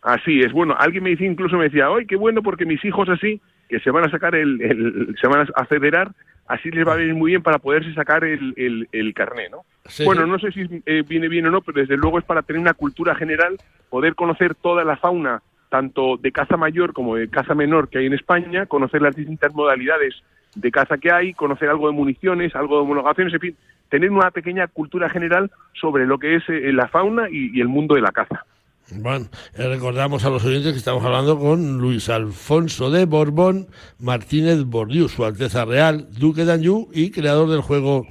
Así 0.04 0.40
es. 0.40 0.52
Bueno, 0.52 0.76
alguien 0.78 1.02
me 1.02 1.10
decía, 1.10 1.26
incluso 1.26 1.56
me 1.56 1.64
decía, 1.64 1.86
¡ay, 1.88 2.04
qué 2.04 2.16
bueno! 2.16 2.42
Porque 2.42 2.66
mis 2.66 2.84
hijos 2.84 3.08
así, 3.08 3.40
que 3.70 3.80
se 3.80 3.90
van 3.90 4.04
a 4.04 4.10
sacar 4.10 4.34
el, 4.34 4.60
el 4.60 5.16
se 5.18 5.26
van 5.26 5.48
a 5.54 5.64
federar, 5.64 6.12
así 6.46 6.70
les 6.70 6.86
va 6.86 6.92
a 6.92 6.96
venir 6.96 7.14
muy 7.14 7.30
bien 7.30 7.42
para 7.42 7.58
poderse 7.58 7.94
sacar 7.94 8.22
el, 8.22 8.52
el, 8.58 8.86
el 8.92 9.14
carné, 9.14 9.48
¿no? 9.48 9.64
Bueno, 10.04 10.26
no 10.26 10.38
sé 10.38 10.52
si 10.52 10.82
eh, 10.84 11.04
viene 11.08 11.28
bien 11.28 11.46
o 11.46 11.50
no, 11.50 11.62
pero 11.62 11.80
desde 11.80 11.96
luego 11.96 12.18
es 12.18 12.24
para 12.26 12.42
tener 12.42 12.60
una 12.60 12.74
cultura 12.74 13.14
general, 13.14 13.56
poder 13.88 14.14
conocer 14.14 14.54
toda 14.54 14.84
la 14.84 14.98
fauna, 14.98 15.40
tanto 15.70 16.18
de 16.18 16.32
caza 16.32 16.58
mayor 16.58 16.92
como 16.92 17.16
de 17.16 17.30
caza 17.30 17.54
menor 17.54 17.88
que 17.88 17.96
hay 17.96 18.06
en 18.06 18.12
España, 18.12 18.66
conocer 18.66 19.00
las 19.00 19.16
distintas 19.16 19.54
modalidades 19.54 20.14
de 20.54 20.70
caza 20.70 20.98
que 20.98 21.12
hay, 21.12 21.32
conocer 21.32 21.70
algo 21.70 21.86
de 21.86 21.94
municiones, 21.94 22.54
algo 22.54 22.76
de 22.76 22.82
homologaciones, 22.82 23.32
en 23.32 23.40
fin, 23.40 23.56
tener 23.88 24.10
una 24.10 24.30
pequeña 24.30 24.66
cultura 24.66 25.08
general 25.08 25.50
sobre 25.72 26.04
lo 26.04 26.18
que 26.18 26.36
es 26.36 26.42
eh, 26.50 26.74
la 26.74 26.88
fauna 26.88 27.28
y 27.30 27.58
el 27.58 27.68
mundo 27.68 27.94
de 27.94 28.02
la 28.02 28.12
caza. 28.12 28.44
Bueno, 28.90 29.28
recordamos 29.56 30.26
a 30.26 30.30
los 30.30 30.44
oyentes 30.44 30.72
que 30.72 30.78
estamos 30.78 31.02
hablando 31.02 31.38
con 31.38 31.78
Luis 31.78 32.10
Alfonso 32.10 32.90
de 32.90 33.06
Borbón 33.06 33.68
Martínez 33.98 34.62
Bordiú, 34.64 35.08
su 35.08 35.24
Alteza 35.24 35.64
Real, 35.64 36.08
Duque 36.10 36.44
de 36.44 36.52
Anjou 36.52 36.90
y 36.92 37.10
creador 37.10 37.48
del 37.48 37.62
juego 37.62 38.06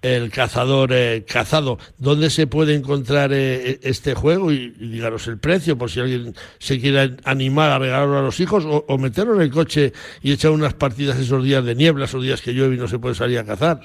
El 0.00 0.30
Cazador 0.30 0.90
eh, 0.92 1.24
Cazado. 1.26 1.78
¿Dónde 1.98 2.30
se 2.30 2.46
puede 2.46 2.76
encontrar 2.76 3.32
eh, 3.32 3.80
este 3.82 4.14
juego? 4.14 4.52
Y, 4.52 4.70
díganos 4.70 5.26
el 5.26 5.38
precio, 5.40 5.76
por 5.76 5.90
si 5.90 5.98
alguien 5.98 6.34
se 6.58 6.78
quiere 6.78 7.16
animar 7.24 7.70
a 7.70 7.80
regalarlo 7.80 8.18
a 8.18 8.22
los 8.22 8.38
hijos 8.38 8.64
o, 8.64 8.84
o 8.86 8.98
meterlo 8.98 9.34
en 9.34 9.42
el 9.42 9.50
coche 9.50 9.92
y 10.22 10.30
echar 10.30 10.52
unas 10.52 10.74
partidas 10.74 11.18
esos 11.18 11.42
días 11.42 11.64
de 11.64 11.74
niebla, 11.74 12.04
esos 12.04 12.22
días 12.22 12.40
que 12.40 12.54
llueve 12.54 12.76
y 12.76 12.78
no 12.78 12.86
se 12.86 13.00
puede 13.00 13.16
salir 13.16 13.40
a 13.40 13.44
cazar. 13.44 13.80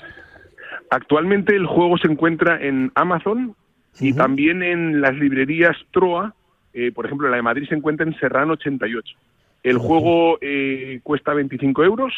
Actualmente 0.91 1.55
el 1.55 1.65
juego 1.65 1.97
se 1.97 2.11
encuentra 2.11 2.61
en 2.61 2.91
Amazon, 2.93 3.55
y 3.99 4.13
también 4.13 4.63
en 4.63 5.01
las 5.01 5.15
librerías 5.15 5.75
Troa, 5.91 6.33
eh, 6.73 6.91
por 6.91 7.05
ejemplo, 7.05 7.29
la 7.29 7.37
de 7.37 7.41
Madrid 7.41 7.67
se 7.67 7.75
encuentra 7.75 8.05
en 8.05 8.17
Serrano 8.19 8.53
88. 8.53 9.15
El 9.63 9.77
juego 9.77 10.37
eh, 10.41 10.99
cuesta 11.03 11.33
25 11.33 11.83
euros 11.83 12.13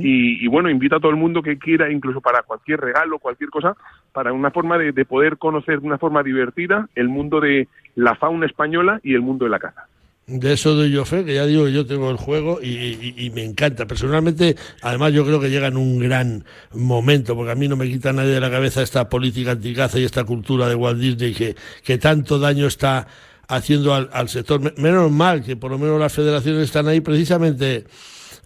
y, 0.00 0.46
bueno, 0.46 0.70
invito 0.70 0.94
a 0.96 1.00
todo 1.00 1.10
el 1.10 1.16
mundo 1.16 1.42
que 1.42 1.58
quiera, 1.58 1.90
incluso 1.90 2.20
para 2.20 2.42
cualquier 2.42 2.80
regalo, 2.80 3.18
cualquier 3.18 3.50
cosa, 3.50 3.76
para 4.12 4.32
una 4.32 4.52
forma 4.52 4.78
de, 4.78 4.92
de 4.92 5.04
poder 5.04 5.38
conocer 5.38 5.80
de 5.80 5.86
una 5.86 5.98
forma 5.98 6.22
divertida 6.22 6.88
el 6.94 7.08
mundo 7.08 7.40
de 7.40 7.66
la 7.96 8.14
fauna 8.14 8.46
española 8.46 9.00
y 9.02 9.14
el 9.14 9.22
mundo 9.22 9.44
de 9.44 9.50
la 9.50 9.58
caza. 9.58 9.86
De 10.26 10.52
eso 10.52 10.74
doy 10.74 10.92
yo 10.92 11.04
fe, 11.04 11.24
que 11.24 11.34
ya 11.34 11.46
digo, 11.46 11.66
yo 11.68 11.84
tengo 11.84 12.08
el 12.08 12.16
juego 12.16 12.62
y, 12.62 13.30
me 13.34 13.44
encanta. 13.44 13.86
Personalmente, 13.86 14.56
además 14.80 15.12
yo 15.12 15.24
creo 15.24 15.40
que 15.40 15.50
llega 15.50 15.66
en 15.66 15.76
un 15.76 15.98
gran 15.98 16.44
momento, 16.72 17.34
porque 17.34 17.50
a 17.50 17.54
mí 17.56 17.66
no 17.66 17.76
me 17.76 17.88
quita 17.88 18.12
nadie 18.12 18.30
de 18.30 18.40
la 18.40 18.50
cabeza 18.50 18.82
esta 18.82 19.08
política 19.08 19.50
anticaza 19.50 19.98
y 19.98 20.04
esta 20.04 20.22
cultura 20.22 20.68
de 20.68 20.76
Walt 20.76 21.00
Disney 21.00 21.34
que, 21.34 21.56
que 21.82 21.98
tanto 21.98 22.38
daño 22.38 22.66
está 22.68 23.08
haciendo 23.48 23.94
al, 23.94 24.28
sector. 24.28 24.78
Menos 24.78 25.10
mal 25.10 25.42
que 25.42 25.56
por 25.56 25.72
lo 25.72 25.78
menos 25.78 25.98
las 25.98 26.12
federaciones 26.12 26.62
están 26.64 26.86
ahí 26.86 27.00
precisamente 27.00 27.84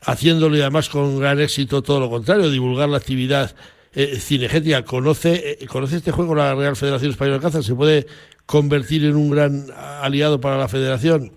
haciéndolo 0.03 0.57
y 0.57 0.63
además 0.63 0.89
con 0.89 1.19
gran 1.19 1.41
éxito 1.41 1.83
todo 1.83 2.01
lo 2.01 2.09
contrario, 2.09 2.51
divulgar 2.51 2.89
la 2.89 2.97
actividad 2.97 3.55
eh, 3.95 4.19
cinegética. 4.19 4.83
¿Conoce, 4.85 5.59
eh, 5.61 5.67
¿Conoce 5.67 5.97
este 5.97 6.11
juego 6.11 6.35
la 6.35 6.55
Real 6.55 6.75
Federación 6.75 7.11
Española 7.11 7.37
de 7.37 7.43
Caza? 7.43 7.63
¿Se 7.63 7.75
puede 7.75 8.07
convertir 8.47 9.05
en 9.05 9.17
un 9.17 9.31
gran 9.31 9.67
aliado 10.01 10.41
para 10.41 10.57
la 10.57 10.69
federación? 10.69 11.33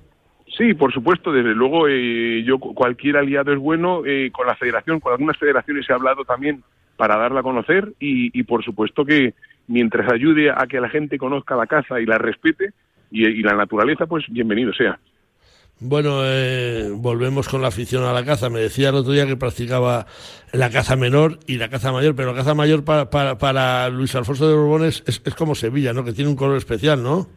Sí, 0.60 0.74
por 0.74 0.92
supuesto, 0.92 1.32
desde 1.32 1.56
luego, 1.56 1.88
eh, 1.88 2.44
yo 2.44 2.60
cualquier 2.60 3.16
aliado 3.16 3.54
es 3.54 3.60
bueno. 3.60 4.02
Eh, 4.06 4.30
con 4.30 4.46
la 4.46 4.58
federación, 4.58 5.00
con 5.00 5.14
algunas 5.14 5.38
federaciones 5.38 5.90
he 5.90 5.94
hablado 5.94 6.26
también 6.26 6.64
para 6.98 7.16
darla 7.16 7.40
a 7.40 7.44
conocer 7.44 7.94
y, 7.98 8.44
por 8.44 8.62
supuesto 8.66 9.06
que 9.06 9.36
mientras 9.68 10.12
ayude 10.12 10.52
a 10.52 10.68
que 10.68 10.82
la 10.82 10.90
gente 10.90 11.18
conozca 11.18 11.56
la 11.56 11.66
caza 11.66 12.02
y 12.02 12.06
la 12.06 12.18
respete 12.18 12.74
y, 13.10 13.42
la 13.42 13.54
naturaleza, 13.54 14.06
pues 14.06 14.26
bienvenido 14.28 14.74
sea. 14.74 15.00
Bueno, 15.80 16.26
eh, 16.26 16.90
volvemos 16.94 17.48
con 17.48 17.62
la 17.62 17.70
afición 17.70 18.04
a 18.04 18.12
la 18.12 18.26
caza. 18.26 18.50
Me 18.50 18.60
decía 18.60 18.90
el 18.90 18.96
otro 18.96 19.14
día 19.14 19.26
que 19.26 19.38
practicaba 19.38 20.08
la 20.52 20.70
caza 20.70 20.98
menor 20.98 21.40
y 21.48 21.56
la 21.56 21.70
caza 21.70 21.94
mayor, 21.94 22.18
pero 22.18 22.34
la 22.34 22.40
caza 22.40 22.54
mayor 22.54 22.84
para, 22.84 23.10
para, 23.10 23.88
Luis 23.88 24.14
Alfonso 24.14 24.50
de 24.50 24.56
Borbones 24.56 25.06
es, 25.08 25.22
es 25.24 25.36
como 25.36 25.56
Sevilla, 25.56 25.94
¿no? 25.94 26.04
Que 26.04 26.12
tiene 26.12 26.30
un 26.30 26.36
color 26.36 26.58
especial, 26.58 27.02
¿no? 27.02 27.30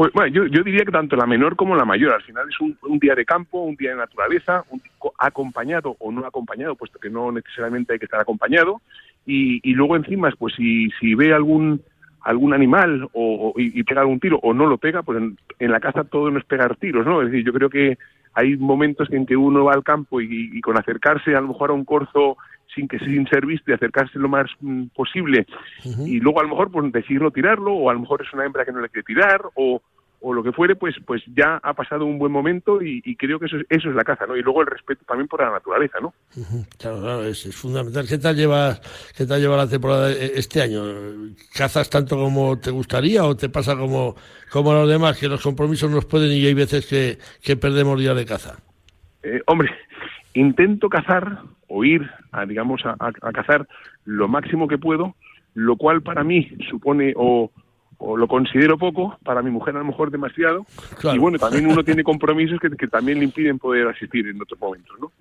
Pues 0.00 0.14
bueno, 0.14 0.32
yo, 0.32 0.46
yo, 0.46 0.62
diría 0.62 0.86
que 0.86 0.92
tanto 0.92 1.14
la 1.14 1.26
menor 1.26 1.56
como 1.56 1.76
la 1.76 1.84
mayor. 1.84 2.14
Al 2.14 2.22
final 2.22 2.48
es 2.48 2.58
un, 2.58 2.98
día 2.98 3.14
de 3.14 3.26
campo, 3.26 3.60
un 3.60 3.76
día 3.76 3.90
de 3.90 3.96
naturaleza, 3.96 4.64
un, 4.70 4.80
acompañado 5.18 5.94
o 5.98 6.10
no 6.10 6.24
acompañado, 6.24 6.74
puesto 6.74 6.98
que 6.98 7.10
no 7.10 7.30
necesariamente 7.30 7.92
hay 7.92 7.98
que 7.98 8.06
estar 8.06 8.18
acompañado. 8.18 8.80
Y, 9.26 9.60
y 9.62 9.74
luego 9.74 9.96
encima, 9.96 10.32
pues 10.38 10.54
si, 10.54 10.88
si 10.98 11.14
ve 11.14 11.34
algún 11.34 11.82
algún 12.22 12.54
animal 12.54 13.10
o, 13.12 13.52
y, 13.58 13.82
pega 13.82 14.00
algún 14.00 14.20
tiro 14.20 14.38
o 14.42 14.54
no 14.54 14.66
lo 14.66 14.78
pega, 14.78 15.02
pues 15.02 15.22
en, 15.58 15.70
la 15.70 15.80
casa 15.80 16.04
todo 16.04 16.30
no 16.30 16.38
es 16.38 16.46
pegar 16.46 16.76
tiros, 16.76 17.04
¿no? 17.04 17.20
Es 17.20 17.30
decir, 17.30 17.44
yo 17.44 17.52
creo 17.52 17.68
que 17.68 17.98
hay 18.32 18.56
momentos 18.56 19.12
en 19.12 19.26
que 19.26 19.36
uno 19.36 19.64
va 19.64 19.74
al 19.74 19.84
campo 19.84 20.22
y, 20.22 20.62
con 20.62 20.78
acercarse 20.78 21.36
a 21.36 21.42
lo 21.42 21.48
mejor 21.48 21.70
a 21.70 21.74
un 21.74 21.84
corzo 21.84 22.38
sin 22.74 22.88
que 22.88 22.98
sin 23.00 23.26
ser 23.26 23.44
visto 23.44 23.70
y 23.70 23.74
acercarse 23.74 24.18
lo 24.18 24.28
más 24.28 24.48
mm, 24.60 24.84
posible 24.94 25.44
y 26.06 26.20
luego 26.20 26.38
a 26.38 26.44
lo 26.44 26.50
mejor 26.50 26.70
pues 26.70 26.92
decirlo 26.92 27.32
tirarlo 27.32 27.72
o 27.72 27.90
a 27.90 27.94
lo 27.94 27.98
mejor 27.98 28.22
es 28.22 28.32
una 28.32 28.44
hembra 28.44 28.64
que 28.64 28.70
no 28.70 28.80
le 28.80 28.88
quiere 28.88 29.02
tirar 29.02 29.42
o, 29.56 29.82
o 30.20 30.34
lo 30.34 30.42
que 30.42 30.52
fuere 30.52 30.76
pues 30.76 30.94
pues 31.06 31.22
ya 31.34 31.60
ha 31.62 31.74
pasado 31.74 32.04
un 32.04 32.18
buen 32.18 32.32
momento 32.32 32.82
y, 32.82 33.16
creo 33.16 33.38
que 33.38 33.46
eso 33.46 33.56
es, 33.56 33.66
eso 33.68 33.88
es 33.88 33.94
la 33.94 34.04
caza 34.04 34.26
no 34.26 34.36
y 34.36 34.42
luego 34.42 34.60
el 34.60 34.66
respeto 34.66 35.04
también 35.06 35.28
por 35.28 35.42
la 35.42 35.50
naturaleza 35.50 35.98
no 36.00 36.12
claro 36.78 37.00
claro 37.00 37.24
es, 37.24 37.56
fundamental. 37.56 38.06
Qué 38.08 38.18
tal 38.18 38.36
llevas 38.36 38.80
qué 39.16 39.26
tal 39.26 39.40
lleva 39.40 39.56
la 39.56 39.68
temporada 39.68 40.10
e, 40.10 40.32
este 40.36 40.62
año 40.62 40.82
cazas 41.54 41.88
tanto 41.88 42.16
como 42.16 42.58
te 42.58 42.70
gustaría 42.70 43.24
o 43.24 43.36
te 43.36 43.48
pasa 43.48 43.76
como 43.76 44.14
como 44.50 44.72
los 44.72 44.88
demás 44.88 45.18
que 45.18 45.28
los 45.28 45.42
compromisos 45.42 45.90
nos 45.90 46.04
pueden 46.04 46.30
y 46.32 46.46
hay 46.46 46.54
veces 46.54 46.86
que, 46.86 47.18
que 47.42 47.56
perdemos 47.56 47.98
días 47.98 48.16
de 48.16 48.26
caza 48.26 48.56
eh, 49.22 49.40
hombre 49.46 49.70
intento 50.34 50.88
cazar 50.88 51.42
o 51.68 51.84
ir, 51.84 52.10
a, 52.32 52.44
digamos, 52.46 52.82
a, 52.84 53.12
cazar 53.32 53.66
lo 54.04 54.28
máximo 54.28 54.68
que 54.68 54.78
puedo, 54.78 55.14
lo 55.54 55.76
cual 55.76 56.02
para 56.02 56.24
mí 56.24 56.48
supone 56.68 57.12
o, 57.16 57.50
lo 58.00 58.26
considero 58.28 58.78
poco, 58.78 59.18
para 59.24 59.42
mi 59.42 59.50
mujer 59.50 59.76
a 59.76 59.80
lo 59.80 59.84
mejor 59.84 60.10
demasiado, 60.10 60.66
y 61.12 61.18
bueno, 61.18 61.38
también 61.38 61.66
uno 61.66 61.84
tiene 61.84 62.02
compromisos 62.02 62.58
que, 62.60 62.86
también 62.88 63.18
le 63.18 63.24
impiden 63.24 63.58
poder 63.58 63.88
asistir 63.88 64.26
en 64.26 64.40
otros 64.40 64.58
momentos, 64.58 64.96
¿no? 65.00 65.12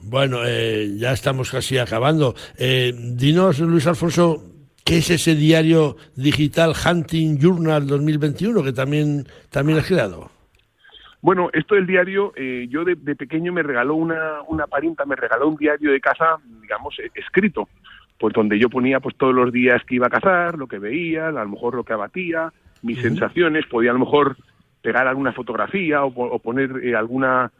Bueno, 0.00 0.38
eh, 0.44 0.94
ya 0.96 1.12
estamos 1.12 1.50
casi 1.50 1.78
acabando. 1.78 2.34
Eh, 2.56 2.92
dinos, 2.94 3.58
Luis 3.60 3.86
Alfonso, 3.86 4.40
¿qué 4.84 4.98
es 4.98 5.10
ese 5.10 5.34
diario 5.34 5.96
digital 6.14 6.74
Hunting 6.74 7.38
Journal 7.38 7.86
2021 7.86 8.62
que 8.62 8.72
también, 8.72 9.26
también 9.50 9.78
has 9.78 9.86
creado? 9.86 10.30
Bueno, 11.22 11.50
esto 11.52 11.74
del 11.74 11.88
diario, 11.88 12.32
eh, 12.36 12.68
yo 12.70 12.84
de, 12.84 12.94
pequeño 12.94 13.52
me 13.52 13.64
regaló 13.64 13.96
una, 13.96 14.42
una 14.46 14.68
parienta, 14.68 15.04
me 15.06 15.16
regaló 15.16 15.48
un 15.48 15.56
diario 15.56 15.90
de 15.90 16.00
casa, 16.00 16.36
digamos, 16.60 16.94
escrito, 17.14 17.68
pues 18.18 18.34
donde 18.34 18.58
yo 18.58 18.68
ponía 18.68 19.00
pues 19.00 19.16
todos 19.16 19.34
los 19.34 19.52
días 19.52 19.82
que 19.84 19.96
iba 19.96 20.06
a 20.06 20.10
cazar, 20.10 20.58
lo 20.58 20.66
que 20.66 20.78
veía, 20.78 21.28
a 21.28 21.32
lo 21.32 21.48
mejor 21.48 21.74
lo 21.74 21.84
que 21.84 21.92
abatía, 21.92 22.52
mis 22.82 23.00
sensaciones, 23.00 23.66
podía 23.66 23.90
a 23.90 23.94
lo 23.94 24.00
mejor 24.00 24.36
pegar 24.82 25.06
alguna 25.06 25.32
fotografía 25.32 26.04
o, 26.04 26.38
poner 26.38 26.70
eh, 26.82 26.94
alguna 26.94 27.50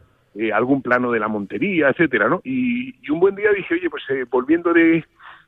algún 0.53 0.83
plano 0.83 1.11
de 1.11 1.19
la 1.19 1.27
montería, 1.27 1.89
etcétera, 1.89 2.29
¿no? 2.29 2.41
Y, 2.43 2.93
un 3.11 3.19
buen 3.19 3.35
día 3.35 3.51
dije, 3.51 3.73
oye, 3.73 3.89
pues 3.89 4.03
volviendo 4.29 4.71
de, 4.71 5.03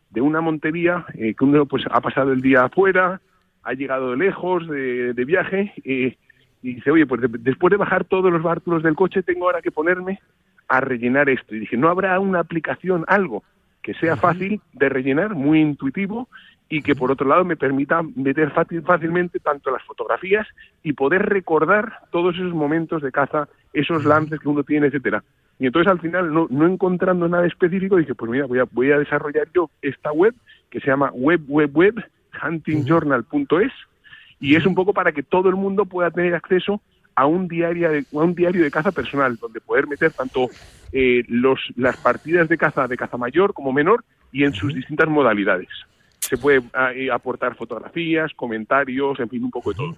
de 0.09 0.21
una 0.21 0.41
montería, 0.41 1.05
que 1.13 1.35
uno 1.41 1.67
pues 1.67 1.83
ha 1.91 2.01
pasado 2.01 2.31
el 2.31 2.41
día 2.41 2.63
afuera, 2.63 3.21
ha 3.63 3.73
llegado 3.73 4.11
de 4.11 4.17
lejos 4.17 4.67
de, 4.67 5.13
de 5.13 5.25
viaje, 5.25 5.73
eh, 5.83 6.17
y 6.61 6.73
dice, 6.75 6.91
oye, 6.91 7.05
pues 7.05 7.21
después 7.39 7.71
de 7.71 7.77
bajar 7.77 8.03
todos 8.05 8.31
los 8.31 8.41
bártulos 8.41 8.83
del 8.83 8.95
coche, 8.95 9.23
tengo 9.23 9.45
ahora 9.45 9.61
que 9.61 9.71
ponerme 9.71 10.19
a 10.67 10.81
rellenar 10.81 11.29
esto. 11.29 11.55
Y 11.55 11.59
dije, 11.59 11.77
¿no 11.77 11.89
habrá 11.89 12.19
una 12.19 12.39
aplicación, 12.39 13.05
algo 13.07 13.43
que 13.89 13.95
sea 13.95 14.15
fácil 14.15 14.61
de 14.73 14.87
rellenar, 14.87 15.33
muy 15.33 15.61
intuitivo 15.61 16.27
y 16.69 16.83
que 16.83 16.93
por 16.93 17.09
otro 17.09 17.27
lado 17.27 17.43
me 17.43 17.57
permita 17.57 18.03
meter 18.03 18.51
fácil, 18.51 18.83
fácilmente 18.83 19.39
tanto 19.39 19.71
las 19.71 19.81
fotografías 19.81 20.45
y 20.83 20.93
poder 20.93 21.23
recordar 21.23 22.01
todos 22.11 22.35
esos 22.35 22.53
momentos 22.53 23.01
de 23.01 23.11
caza, 23.11 23.49
esos 23.73 24.05
lances 24.05 24.39
que 24.39 24.47
uno 24.47 24.61
tiene, 24.61 24.85
etcétera. 24.85 25.23
Y 25.57 25.65
entonces 25.65 25.91
al 25.91 25.99
final, 25.99 26.31
no, 26.31 26.45
no 26.51 26.67
encontrando 26.67 27.27
nada 27.27 27.47
específico, 27.47 27.95
dije, 27.95 28.13
pues 28.13 28.29
mira, 28.29 28.45
voy 28.45 28.59
a, 28.59 28.65
voy 28.71 28.91
a 28.91 28.99
desarrollar 28.99 29.47
yo 29.55 29.71
esta 29.81 30.11
web 30.11 30.35
que 30.69 30.79
se 30.81 30.85
llama 30.85 31.09
web, 31.11 31.41
web, 31.47 31.71
web, 31.73 31.95
huntingjournal.es, 32.47 33.71
y 34.39 34.55
es 34.55 34.67
un 34.67 34.75
poco 34.75 34.93
para 34.93 35.13
que 35.13 35.23
todo 35.23 35.49
el 35.49 35.55
mundo 35.55 35.85
pueda 35.85 36.11
tener 36.11 36.35
acceso 36.35 36.79
a 37.19 37.25
un 37.25 37.49
diario 37.49 37.91
de, 37.91 38.05
a 38.13 38.17
un 38.17 38.33
diario 38.33 38.63
de 38.63 38.71
caza 38.71 38.93
personal 38.93 39.35
donde 39.35 39.59
poder 39.59 39.87
meter 39.87 40.13
tanto 40.13 40.49
eh, 40.93 41.23
los, 41.27 41.59
las 41.75 41.97
partidas 41.97 42.47
de 42.47 42.57
caza 42.57 42.87
de 42.87 42.95
caza 42.95 43.17
mayor 43.17 43.53
como 43.53 43.73
menor 43.73 44.05
y 44.31 44.45
en 44.45 44.53
sus 44.53 44.73
distintas 44.73 45.09
modalidades. 45.09 45.67
Se 46.19 46.37
puede 46.37 46.61
ah, 46.73 46.93
eh, 46.93 47.11
aportar 47.11 47.55
fotografías, 47.55 48.31
comentarios, 48.35 49.19
en 49.19 49.29
fin, 49.29 49.43
un 49.43 49.51
poco 49.51 49.71
de 49.71 49.75
todo. 49.75 49.97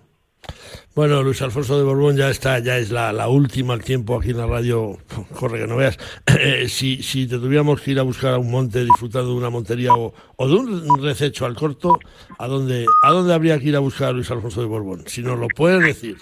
Bueno, 0.96 1.22
Luis 1.22 1.44
Alfonso 1.44 1.78
de 1.78 1.84
Borbón 1.84 2.18
ya 2.18 2.32
está, 2.32 2.58
ya 2.58 2.80
es 2.80 2.90
la, 2.90 3.28
última 3.28 3.76
al 3.76 3.84
tiempo 3.84 4.18
aquí 4.18 4.32
en 4.32 4.38
la 4.38 4.48
radio, 4.48 4.98
corre 5.40 5.60
que 5.60 5.68
no 5.68 5.78
veas. 5.78 6.00
Eh, 6.40 6.68
si, 6.70 7.04
si 7.04 7.28
te 7.28 7.38
tuviéramos 7.38 7.82
que 7.82 7.92
ir 7.92 8.00
a 8.00 8.04
buscar 8.04 8.34
a 8.34 8.40
un 8.40 8.50
monte 8.50 8.84
disfrutando 8.84 9.30
de 9.30 9.38
una 9.38 9.52
montería 9.52 9.94
o, 9.94 10.12
de 10.40 10.56
un 10.56 11.04
rececho 11.04 11.46
al 11.46 11.54
corto, 11.54 12.00
¿a 12.40 12.48
dónde, 12.48 12.88
¿a 13.04 13.12
dónde 13.12 13.34
habría 13.34 13.60
que 13.60 13.68
ir 13.68 13.76
a 13.76 13.80
buscar 13.80 14.10
a 14.10 14.12
Luis 14.12 14.32
Alfonso 14.32 14.62
de 14.62 14.68
Borbón? 14.68 15.04
Si 15.06 15.22
nos 15.22 15.38
lo 15.38 15.48
puedes 15.50 15.84
decir. 15.84 16.18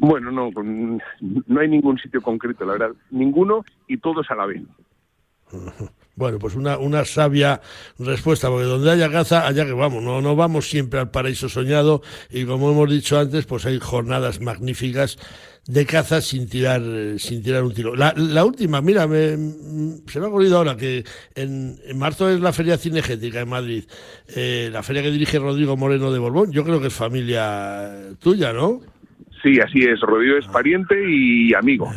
Bueno, 0.00 0.30
no, 0.30 0.50
no 1.46 1.60
hay 1.60 1.68
ningún 1.68 1.98
sitio 1.98 2.22
concreto, 2.22 2.64
la 2.64 2.72
verdad. 2.72 2.96
Ninguno 3.10 3.64
y 3.86 3.98
todos 3.98 4.30
a 4.30 4.34
la 4.34 4.46
vez. 4.46 4.62
Bueno, 6.16 6.38
pues 6.38 6.54
una, 6.54 6.76
una 6.76 7.06
sabia 7.06 7.62
respuesta, 7.98 8.50
porque 8.50 8.66
donde 8.66 8.90
haya 8.90 9.10
caza, 9.10 9.46
allá 9.46 9.64
que 9.64 9.72
vamos, 9.72 10.02
no, 10.02 10.20
no 10.20 10.36
vamos 10.36 10.68
siempre 10.68 11.00
al 11.00 11.10
paraíso 11.10 11.48
soñado 11.48 12.02
y 12.28 12.44
como 12.44 12.70
hemos 12.70 12.90
dicho 12.90 13.18
antes, 13.18 13.46
pues 13.46 13.64
hay 13.64 13.78
jornadas 13.78 14.38
magníficas 14.38 15.16
de 15.66 15.86
caza 15.86 16.20
sin 16.20 16.46
tirar 16.46 16.82
sin 17.16 17.42
tirar 17.42 17.62
un 17.62 17.72
tiro. 17.72 17.96
La, 17.96 18.12
la 18.14 18.44
última, 18.44 18.82
mira, 18.82 19.06
me, 19.06 19.30
se 20.08 20.20
me 20.20 20.26
ha 20.26 20.28
ocurrido 20.28 20.58
ahora 20.58 20.76
que 20.76 21.04
en, 21.34 21.78
marzo 21.94 22.28
es 22.28 22.40
la 22.40 22.52
Feria 22.52 22.76
Cinegética 22.76 23.40
en 23.40 23.48
Madrid, 23.48 23.84
eh, 24.28 24.68
la 24.70 24.82
feria 24.82 25.02
que 25.02 25.10
dirige 25.10 25.38
Rodrigo 25.38 25.74
Moreno 25.78 26.12
de 26.12 26.18
Borbón, 26.18 26.52
yo 26.52 26.64
creo 26.64 26.82
que 26.82 26.88
es 26.88 26.94
familia 26.94 28.10
tuya, 28.18 28.52
¿no? 28.52 28.80
Sí, 29.42 29.58
así 29.60 29.80
es, 29.80 30.00
Rodrigo 30.00 30.36
es 30.36 30.46
pariente 30.46 30.96
y 31.08 31.54
amigo. 31.54 31.90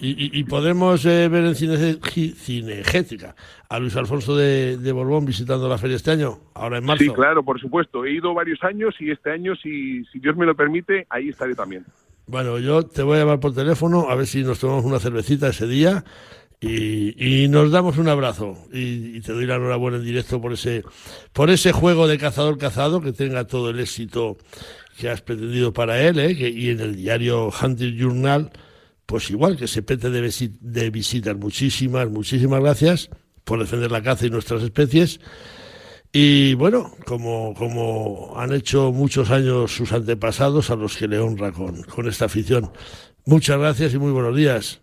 Y, 0.00 0.44
podemos 0.44 1.04
eh, 1.06 1.28
ver 1.28 1.44
en 1.44 1.54
cine, 1.56 1.98
Cinegética 2.36 3.34
a 3.68 3.80
Luis 3.80 3.96
Alfonso 3.96 4.36
de, 4.36 4.92
Borbón 4.92 5.24
visitando 5.24 5.68
la 5.68 5.76
feria 5.76 5.96
este 5.96 6.12
año, 6.12 6.38
ahora 6.54 6.78
en 6.78 6.84
marzo. 6.84 7.02
Sí, 7.02 7.10
claro, 7.10 7.42
por 7.42 7.60
supuesto. 7.60 8.04
He 8.04 8.12
ido 8.12 8.32
varios 8.32 8.62
años 8.62 8.94
y 9.00 9.10
este 9.10 9.32
año, 9.32 9.56
si, 9.56 10.04
si 10.04 10.20
Dios 10.20 10.36
me 10.36 10.46
lo 10.46 10.54
permite, 10.54 11.06
ahí 11.10 11.30
estaré 11.30 11.56
también. 11.56 11.84
Bueno, 12.28 12.58
yo 12.58 12.84
te 12.84 13.02
voy 13.02 13.16
a 13.16 13.20
llamar 13.20 13.40
por 13.40 13.54
teléfono 13.54 14.08
a 14.08 14.14
ver 14.14 14.26
si 14.26 14.44
nos 14.44 14.60
tomamos 14.60 14.84
una 14.84 15.00
cervecita 15.00 15.48
ese 15.48 15.66
día 15.66 16.04
y, 16.60 17.44
y, 17.44 17.48
nos 17.48 17.70
damos 17.70 17.98
un 17.98 18.08
abrazo 18.08 18.56
y, 18.72 19.20
te 19.20 19.32
doy 19.32 19.46
la 19.46 19.56
enhorabuena 19.56 19.96
en 19.96 20.04
directo 20.04 20.40
por 20.40 20.52
ese 20.52 20.84
por 21.32 21.50
ese 21.50 21.72
juego 21.72 22.06
de 22.06 22.18
cazador 22.18 22.58
cazado 22.58 23.00
que 23.00 23.12
tenga 23.12 23.46
todo 23.46 23.70
el 23.70 23.80
éxito 23.80 24.36
que 24.98 25.08
has 25.08 25.22
pretendido 25.22 25.72
para 25.72 26.00
él 26.02 26.18
¿eh? 26.18 26.32
y 26.32 26.70
en 26.70 26.80
el 26.80 26.96
diario 26.96 27.50
Hunter 27.62 27.94
Journal 27.94 28.50
pues 29.08 29.30
igual 29.30 29.56
que 29.56 29.66
se 29.66 29.82
pete 29.82 30.10
de, 30.10 30.20
de 30.60 30.90
visitas. 30.90 31.34
Muchísimas, 31.34 32.10
muchísimas 32.10 32.60
gracias 32.60 33.08
por 33.42 33.58
defender 33.58 33.90
la 33.90 34.02
caza 34.02 34.26
y 34.26 34.30
nuestras 34.30 34.62
especies. 34.62 35.18
Y 36.12 36.52
bueno, 36.54 36.90
como, 37.06 37.54
como 37.54 38.34
han 38.36 38.52
hecho 38.52 38.92
muchos 38.92 39.30
años 39.30 39.72
sus 39.72 39.94
antepasados, 39.94 40.70
a 40.70 40.76
los 40.76 40.94
que 40.98 41.08
le 41.08 41.18
honra 41.18 41.52
con, 41.52 41.82
con 41.84 42.06
esta 42.06 42.26
afición. 42.26 42.70
Muchas 43.24 43.58
gracias 43.58 43.94
y 43.94 43.98
muy 43.98 44.12
buenos 44.12 44.36
días. 44.36 44.82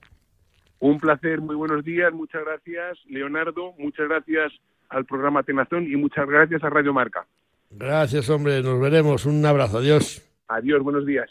Un 0.79 0.99
placer, 0.99 1.39
muy 1.39 1.55
buenos 1.55 1.85
días, 1.85 2.11
muchas 2.11 2.43
gracias, 2.43 2.97
Leonardo, 3.07 3.73
muchas 3.77 4.07
gracias 4.09 4.53
al 4.89 5.05
programa 5.05 5.43
Tenazón 5.43 5.85
y 5.85 5.95
muchas 5.97 6.27
gracias 6.27 6.63
a 6.63 6.69
Radio 6.71 6.93
Marca. 6.93 7.27
Gracias, 7.69 8.29
hombre, 8.29 8.61
nos 8.61 8.79
veremos. 8.79 9.25
Un 9.25 9.45
abrazo, 9.45 9.79
adiós. 9.79 10.21
Adiós, 10.47 10.81
buenos 10.83 11.05
días. 11.05 11.29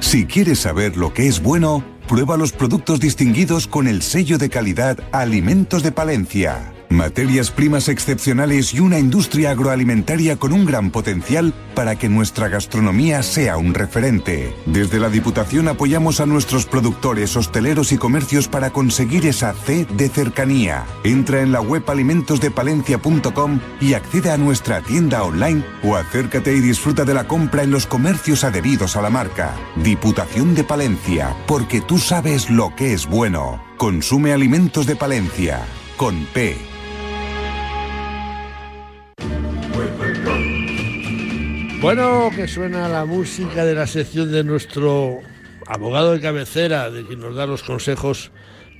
Si 0.00 0.26
quieres 0.26 0.58
saber 0.60 0.96
lo 0.96 1.12
que 1.12 1.26
es 1.26 1.42
bueno, 1.42 1.84
prueba 2.08 2.36
los 2.36 2.52
productos 2.52 3.00
distinguidos 3.00 3.66
con 3.66 3.86
el 3.86 4.02
sello 4.02 4.38
de 4.38 4.50
calidad 4.50 4.98
Alimentos 5.12 5.82
de 5.82 5.92
Palencia. 5.92 6.71
Materias 6.92 7.50
primas 7.50 7.88
excepcionales 7.88 8.74
y 8.74 8.80
una 8.80 8.98
industria 8.98 9.52
agroalimentaria 9.52 10.36
con 10.36 10.52
un 10.52 10.66
gran 10.66 10.90
potencial 10.90 11.54
para 11.74 11.96
que 11.96 12.10
nuestra 12.10 12.48
gastronomía 12.48 13.22
sea 13.22 13.56
un 13.56 13.72
referente. 13.72 14.54
Desde 14.66 15.00
la 15.00 15.08
Diputación 15.08 15.68
apoyamos 15.68 16.20
a 16.20 16.26
nuestros 16.26 16.66
productores, 16.66 17.34
hosteleros 17.34 17.92
y 17.92 17.96
comercios 17.96 18.46
para 18.46 18.70
conseguir 18.70 19.24
esa 19.24 19.54
C 19.54 19.86
de 19.86 20.10
cercanía. 20.10 20.84
Entra 21.02 21.40
en 21.40 21.50
la 21.50 21.62
web 21.62 21.82
alimentosdepalencia.com 21.88 23.60
y 23.80 23.94
accede 23.94 24.30
a 24.30 24.36
nuestra 24.36 24.82
tienda 24.82 25.24
online 25.24 25.64
o 25.82 25.96
acércate 25.96 26.54
y 26.54 26.60
disfruta 26.60 27.06
de 27.06 27.14
la 27.14 27.26
compra 27.26 27.62
en 27.62 27.70
los 27.70 27.86
comercios 27.86 28.44
adheridos 28.44 28.96
a 28.96 29.02
la 29.02 29.08
marca. 29.08 29.54
Diputación 29.76 30.54
de 30.54 30.64
Palencia, 30.64 31.34
porque 31.46 31.80
tú 31.80 31.96
sabes 31.96 32.50
lo 32.50 32.76
que 32.76 32.92
es 32.92 33.06
bueno. 33.06 33.62
Consume 33.78 34.34
alimentos 34.34 34.86
de 34.86 34.94
Palencia, 34.94 35.64
con 35.96 36.26
P. 36.34 36.71
Bueno, 41.82 42.30
que 42.36 42.46
suena 42.46 42.88
la 42.88 43.04
música 43.04 43.64
de 43.64 43.74
la 43.74 43.88
sección 43.88 44.30
de 44.30 44.44
nuestro 44.44 45.18
abogado 45.66 46.12
de 46.12 46.20
cabecera, 46.20 46.88
de 46.92 47.04
quien 47.04 47.18
nos 47.18 47.34
da 47.34 47.44
los 47.44 47.64
consejos 47.64 48.30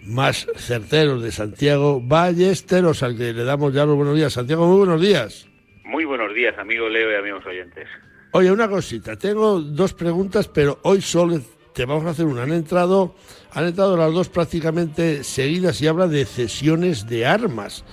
más 0.05 0.47
certeros 0.55 1.21
de 1.21 1.33
Santiago 1.33 2.01
Ballesteros, 2.01 3.03
al 3.03 3.17
que 3.17 3.33
le 3.33 3.43
damos 3.43 3.75
ya 3.75 3.85
los 3.87 3.97
buenos 3.97 4.15
días. 4.15 4.35
Santiago, 4.35 4.69
muy 4.69 4.79
buenos 4.79 5.01
días. 5.01 5.49
Muy 5.85 6.05
buenos 6.05 6.33
días, 6.33 6.57
amigo 6.59 6.88
Leo 6.88 7.11
y 7.11 7.17
amigos 7.17 7.45
oyentes. 7.45 7.88
Oye, 8.31 8.53
una 8.53 8.69
cosita, 8.69 9.17
tengo 9.17 9.61
dos 9.61 9.95
preguntas, 9.95 10.47
pero 10.47 10.79
hoy 10.83 11.01
solo 11.01 11.41
te 11.75 11.85
vamos 11.85 12.05
a 12.07 12.11
hacer 12.11 12.27
una. 12.27 12.45
Han 12.45 12.53
entrado, 12.53 13.17
han 13.51 13.65
entrado 13.65 13.97
las 13.97 14.12
dos 14.12 14.29
prácticamente 14.29 15.25
seguidas 15.25 15.83
y 15.83 15.88
habla 15.88 16.07
de 16.07 16.25
cesiones 16.25 17.09
de 17.09 17.27
armas. 17.27 17.85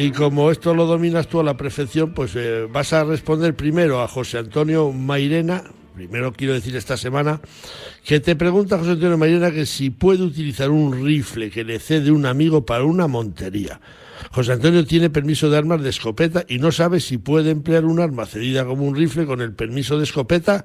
Y 0.00 0.12
como 0.12 0.52
esto 0.52 0.74
lo 0.74 0.86
dominas 0.86 1.26
tú 1.26 1.40
a 1.40 1.42
la 1.42 1.56
perfección, 1.56 2.14
pues 2.14 2.36
eh, 2.36 2.68
vas 2.70 2.92
a 2.92 3.02
responder 3.02 3.56
primero 3.56 4.00
a 4.00 4.06
José 4.06 4.38
Antonio 4.38 4.92
Mairena, 4.92 5.64
primero 5.96 6.32
quiero 6.32 6.54
decir 6.54 6.76
esta 6.76 6.96
semana, 6.96 7.40
que 8.04 8.20
te 8.20 8.36
pregunta 8.36 8.78
José 8.78 8.92
Antonio 8.92 9.18
Mairena 9.18 9.50
que 9.50 9.66
si 9.66 9.90
puede 9.90 10.22
utilizar 10.22 10.70
un 10.70 11.04
rifle 11.04 11.50
que 11.50 11.64
le 11.64 11.80
cede 11.80 12.12
un 12.12 12.26
amigo 12.26 12.64
para 12.64 12.84
una 12.84 13.08
montería. 13.08 13.80
José 14.30 14.52
Antonio 14.52 14.86
tiene 14.86 15.10
permiso 15.10 15.50
de 15.50 15.58
armas 15.58 15.82
de 15.82 15.90
escopeta 15.90 16.44
y 16.46 16.58
no 16.58 16.70
sabe 16.70 17.00
si 17.00 17.18
puede 17.18 17.50
emplear 17.50 17.84
un 17.84 17.98
arma 17.98 18.24
cedida 18.24 18.64
como 18.64 18.84
un 18.84 18.94
rifle 18.94 19.26
con 19.26 19.40
el 19.40 19.52
permiso 19.52 19.98
de 19.98 20.04
escopeta, 20.04 20.64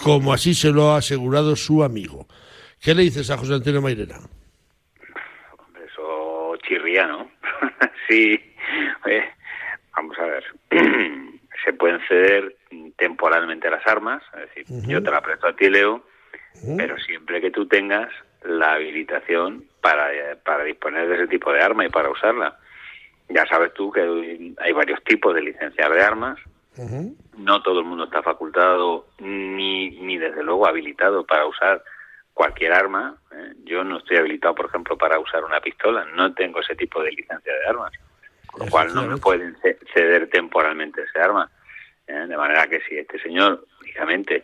como 0.00 0.32
así 0.32 0.54
se 0.54 0.70
lo 0.70 0.92
ha 0.92 0.98
asegurado 0.98 1.56
su 1.56 1.82
amigo. 1.82 2.28
¿Qué 2.80 2.94
le 2.94 3.02
dices 3.02 3.28
a 3.30 3.38
José 3.38 3.54
Antonio 3.54 3.82
Mairena? 3.82 4.20
Eso 5.84 6.56
chirría, 6.62 7.08
¿no? 7.08 7.28
sí, 8.08 8.38
vamos 9.94 10.18
a 10.18 10.24
ver, 10.26 10.44
se 11.64 11.72
pueden 11.72 12.00
ceder 12.08 12.56
temporalmente 12.96 13.70
las 13.70 13.86
armas, 13.86 14.22
es 14.34 14.54
decir, 14.54 14.86
yo 14.86 15.02
te 15.02 15.10
la 15.10 15.20
presto 15.20 15.48
a 15.48 15.56
ti, 15.56 15.68
Leo, 15.68 16.04
pero 16.76 16.98
siempre 16.98 17.40
que 17.40 17.50
tú 17.50 17.66
tengas 17.66 18.10
la 18.44 18.74
habilitación 18.74 19.64
para, 19.80 20.08
para 20.44 20.64
disponer 20.64 21.08
de 21.08 21.16
ese 21.16 21.28
tipo 21.28 21.52
de 21.52 21.62
arma 21.62 21.84
y 21.84 21.88
para 21.88 22.10
usarla. 22.10 22.58
Ya 23.28 23.46
sabes 23.46 23.74
tú 23.74 23.90
que 23.90 24.54
hay 24.58 24.72
varios 24.72 25.02
tipos 25.04 25.34
de 25.34 25.42
licencias 25.42 25.90
de 25.90 26.02
armas. 26.02 26.38
No 27.36 27.60
todo 27.62 27.80
el 27.80 27.86
mundo 27.86 28.04
está 28.04 28.22
facultado 28.22 29.08
ni, 29.18 29.90
ni 30.00 30.16
desde 30.16 30.44
luego 30.44 30.66
habilitado 30.66 31.26
para 31.26 31.44
usar 31.46 31.82
cualquier 32.32 32.72
arma. 32.72 33.16
¿eh? 33.32 33.52
Yo 33.64 33.82
no 33.82 33.98
estoy 33.98 34.18
habilitado, 34.18 34.54
por 34.54 34.66
ejemplo, 34.66 34.96
para 34.96 35.18
usar 35.18 35.44
una 35.44 35.60
pistola. 35.60 36.04
No 36.14 36.32
tengo 36.34 36.60
ese 36.60 36.76
tipo 36.76 37.02
de 37.02 37.10
licencia 37.10 37.52
de 37.52 37.66
armas 37.66 37.92
lo 38.58 38.66
cual 38.66 38.94
no 38.94 39.02
me 39.06 39.16
pueden 39.18 39.56
ceder 39.94 40.28
temporalmente 40.30 41.02
ese 41.02 41.20
arma. 41.20 41.50
¿eh? 42.06 42.26
De 42.26 42.36
manera 42.36 42.66
que 42.66 42.80
si 42.80 42.98
este 42.98 43.18
señor, 43.20 43.64
lógicamente, 43.80 44.42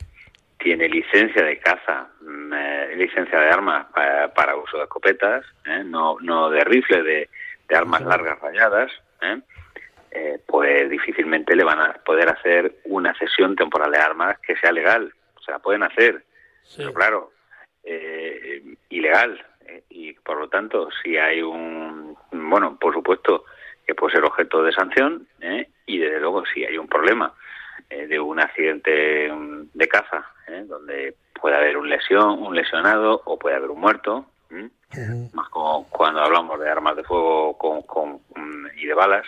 tiene 0.59 0.89
licencia 0.89 1.43
de 1.43 1.59
caza, 1.59 2.09
mm, 2.21 2.53
eh, 2.53 2.97
licencia 2.97 3.41
de 3.41 3.49
armas 3.49 3.87
para, 4.35 4.57
uso 4.57 4.79
de 4.79 4.85
escopetas, 4.85 5.45
¿eh? 5.67 5.83
no, 5.85 6.17
no 6.21 6.51
de 6.51 6.65
rifle, 6.65 7.03
de, 7.03 7.29
armas 7.75 8.03
largas 8.03 8.39
rayadas, 8.39 8.93
pues 10.47 10.89
difícilmente 10.89 11.57
le 11.57 11.65
van 11.65 11.81
a 11.81 11.95
poder 11.95 12.29
hacer 12.29 12.77
una 12.85 13.13
cesión 13.19 13.57
temporal 13.57 13.91
de 13.91 13.99
armas 13.99 14.39
que 14.39 14.55
sea 14.59 14.71
legal. 14.71 15.13
Se 15.45 15.51
la 15.51 15.59
pueden 15.59 15.83
hacer, 15.83 16.23
pero 16.77 16.95
claro, 16.95 17.33
ilegal. 18.91 19.45
y 19.89 20.13
por 20.13 20.39
lo 20.39 20.49
tanto, 20.49 20.89
si 21.03 21.17
hay 21.17 21.43
un, 21.43 22.17
bueno, 22.31 22.79
por 22.79 22.95
supuesto, 22.95 23.45
que 23.87 23.95
puede 23.95 24.15
ser 24.15 24.25
objeto 24.25 24.63
de 24.63 24.73
sanción 24.73 25.27
¿eh? 25.41 25.69
y 25.87 25.99
desde 25.99 26.21
luego 26.21 26.45
si 26.47 26.65
hay 26.65 26.79
un 26.79 26.89
problema 26.89 27.33
eh, 27.91 28.07
de 28.07 28.19
un 28.19 28.41
accidente 28.41 29.31
mm, 29.33 29.69
de 29.75 29.89
caza 29.89 30.31
¿eh? 30.49 30.65
donde 30.67 31.15
puede 31.41 31.57
haber 31.57 31.77
un 31.77 31.89
lesión 31.89 32.43
un 32.43 32.55
lesionado 32.55 33.23
o 33.25 33.39
puede 33.39 33.57
haber 33.57 33.71
un 33.71 33.81
muerto 33.81 34.27
más 35.33 35.49
como 35.49 35.89
cuando 35.91 36.21
hablamos 36.21 36.61
de 36.61 36.71
armas 36.71 36.95
de 36.95 37.03
fuego 37.03 37.59
con, 37.59 38.21
mm, 38.37 38.67
y 38.77 38.87
de 38.87 38.95
balas 38.95 39.27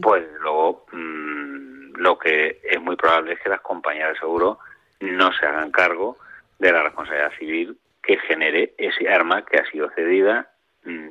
pues 0.00 0.24
luego 0.40 0.86
mm, 0.92 1.96
lo 1.96 2.18
que 2.18 2.60
es 2.62 2.80
muy 2.80 2.96
probable 2.96 3.34
es 3.34 3.40
que 3.40 3.50
las 3.50 3.60
compañías 3.60 4.12
de 4.12 4.18
seguro 4.18 4.58
no 5.00 5.30
se 5.34 5.46
hagan 5.46 5.70
cargo 5.70 6.16
de 6.58 6.72
la 6.72 6.82
responsabilidad 6.82 7.32
civil 7.38 7.78
que 8.02 8.16
genere 8.18 8.74
ese 8.78 9.08
arma 9.08 9.44
que 9.44 9.58
ha 9.58 9.70
sido 9.70 9.90
cedida 9.90 10.48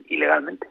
ilegalmente 0.07 0.67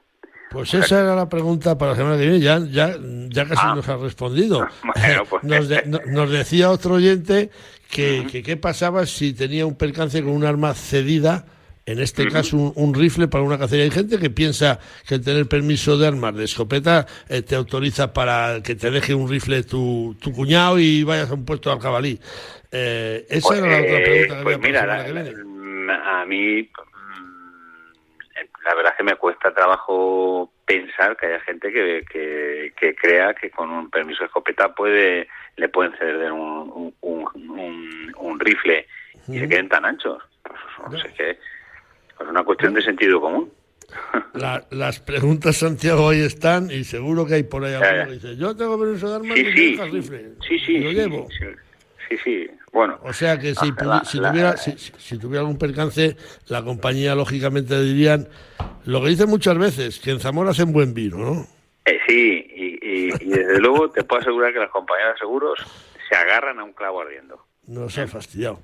Pues 0.50 0.74
esa 0.74 1.00
era 1.00 1.14
la 1.14 1.28
pregunta 1.28 1.78
para 1.78 1.92
la 1.92 1.96
semana 1.96 2.16
que 2.16 2.22
viene, 2.22 2.40
ya, 2.40 2.58
ya, 2.58 2.96
ya 3.28 3.44
casi 3.46 3.62
Ah. 3.64 3.74
nos 3.76 3.88
ha 3.88 3.96
respondido. 3.96 4.66
Bueno, 4.82 5.22
pues- 5.28 5.42
nos, 5.44 5.68
de- 5.68 5.82
no- 5.86 6.00
nos 6.06 6.30
decía 6.30 6.70
otro 6.70 6.94
oyente 6.94 7.50
que, 7.88 8.26
que 8.30 8.42
qué 8.42 8.56
pasaba 8.56 9.06
si 9.06 9.32
tenía 9.32 9.64
un 9.66 9.76
percance 9.76 10.22
con 10.22 10.32
un 10.32 10.44
arma 10.44 10.74
cedida, 10.74 11.46
en 11.86 11.98
este 12.00 12.28
caso 12.28 12.56
un, 12.56 12.72
un 12.74 12.94
rifle 12.94 13.26
para 13.28 13.42
una 13.44 13.58
cacería. 13.58 13.84
Hay 13.84 13.90
gente 13.90 14.18
que 14.18 14.28
piensa 14.30 14.78
que 15.06 15.14
el 15.16 15.20
tener 15.24 15.46
permiso 15.46 15.96
de 15.96 16.06
armas 16.08 16.34
de 16.36 16.44
escopeta 16.44 17.06
eh, 17.28 17.42
te 17.42 17.54
autoriza 17.54 18.12
para 18.12 18.60
que 18.62 18.74
te 18.74 18.90
deje 18.90 19.14
un 19.14 19.28
rifle 19.28 19.62
tu, 19.62 20.16
tu 20.20 20.32
cuñado 20.32 20.78
y 20.78 21.02
vayas 21.04 21.30
a 21.30 21.34
un 21.34 21.44
puesto 21.44 21.70
de 21.70 21.76
alcabalí. 21.76 22.20
Eh, 22.72 23.26
esa 23.30 23.48
Pues, 23.48 23.58
era 23.60 23.68
la 23.68 23.78
otra 23.82 23.98
eh, 23.98 24.02
pregunta 24.02 24.36
que 24.36 24.42
pues 24.42 24.56
había 24.56 24.66
mira, 24.68 24.80
para 24.80 24.92
la 24.92 24.98
la- 24.98 25.06
semana 25.06 25.24
que 25.24 25.34
viene. 25.34 25.86
la- 25.86 26.20
a 26.22 26.26
mí 26.26 26.68
la 28.70 28.76
verdad 28.76 28.92
es 28.92 28.98
que 28.98 29.02
me 29.04 29.16
cuesta 29.16 29.52
trabajo 29.52 30.52
pensar 30.64 31.16
que 31.16 31.26
haya 31.26 31.40
gente 31.40 31.72
que, 31.72 32.04
que, 32.08 32.72
que 32.78 32.94
crea 32.94 33.34
que 33.34 33.50
con 33.50 33.68
un 33.68 33.90
permiso 33.90 34.20
de 34.20 34.26
escopeta 34.26 34.72
puede 34.72 35.26
le 35.56 35.68
pueden 35.68 35.92
ceder 35.98 36.30
un, 36.30 36.94
un, 37.00 37.26
un, 37.34 38.14
un 38.16 38.38
rifle 38.40 38.86
y 39.26 39.40
se 39.40 39.48
queden 39.48 39.68
tan 39.68 39.84
anchos. 39.84 40.22
Pues, 40.44 40.60
no 40.88 41.00
sé 41.00 41.12
qué. 41.16 41.30
Es 41.30 42.26
una 42.28 42.44
cuestión 42.44 42.72
de 42.74 42.82
sentido 42.82 43.20
común. 43.20 43.52
La- 44.34 44.64
las 44.70 45.00
preguntas, 45.00 45.56
Santiago, 45.56 46.10
ahí 46.10 46.22
están 46.22 46.70
y 46.70 46.84
seguro 46.84 47.26
que 47.26 47.34
hay 47.34 47.42
por 47.42 47.64
ahí 47.64 47.74
alguno 47.74 48.06
que 48.06 48.12
dice, 48.12 48.36
yo 48.36 48.56
tengo 48.56 48.78
permiso 48.78 49.08
de 49.08 49.16
armas 49.16 49.36
Sí, 49.36 49.44
y 49.46 49.52
sí, 49.52 49.70
dejas 49.72 49.90
rifle. 49.90 50.24
sí, 50.46 50.58
sí, 50.60 50.78
lo 50.78 50.90
sí, 50.90 50.96
llevo. 50.96 51.28
sí, 51.28 51.46
sí, 52.08 52.16
sí. 52.22 52.50
Bueno, 52.72 52.98
O 53.02 53.12
sea 53.12 53.38
que 53.38 53.54
si, 53.54 53.72
Ah, 53.78 53.84
la- 53.84 54.04
si 54.04 54.18
tuviera, 54.18 54.56
si, 54.56 54.72
si- 54.78 54.92
si 54.98 55.18
tuviera 55.18 55.40
algún 55.40 55.58
percance, 55.58 56.16
la 56.48 56.62
compañía 56.62 57.14
lógicamente 57.16 57.80
dirían 57.82 58.28
lo 58.84 59.02
que 59.02 59.08
dicen 59.08 59.28
muchas 59.28 59.58
veces, 59.58 59.98
que 59.98 60.12
en 60.12 60.20
Zamora 60.20 60.50
hacen 60.50 60.72
buen 60.72 60.94
vino, 60.94 61.16
¿no? 61.18 61.46
Eh, 61.84 61.98
sí, 62.06 62.46
y, 62.54 62.64
y- 62.86 63.12
y 63.20 63.28
desde 63.28 63.58
luego 63.60 63.90
te 63.90 64.04
puedo 64.04 64.22
asegurar 64.22 64.52
que 64.52 64.60
las 64.60 64.70
compañías 64.70 65.14
de 65.14 65.18
seguros 65.18 65.58
se 66.08 66.16
agarran 66.16 66.60
a 66.60 66.64
un 66.64 66.72
clavo 66.72 67.00
ardiendo. 67.00 67.44
Nos 67.70 67.96
ha 67.98 68.06
fastidiado. 68.08 68.58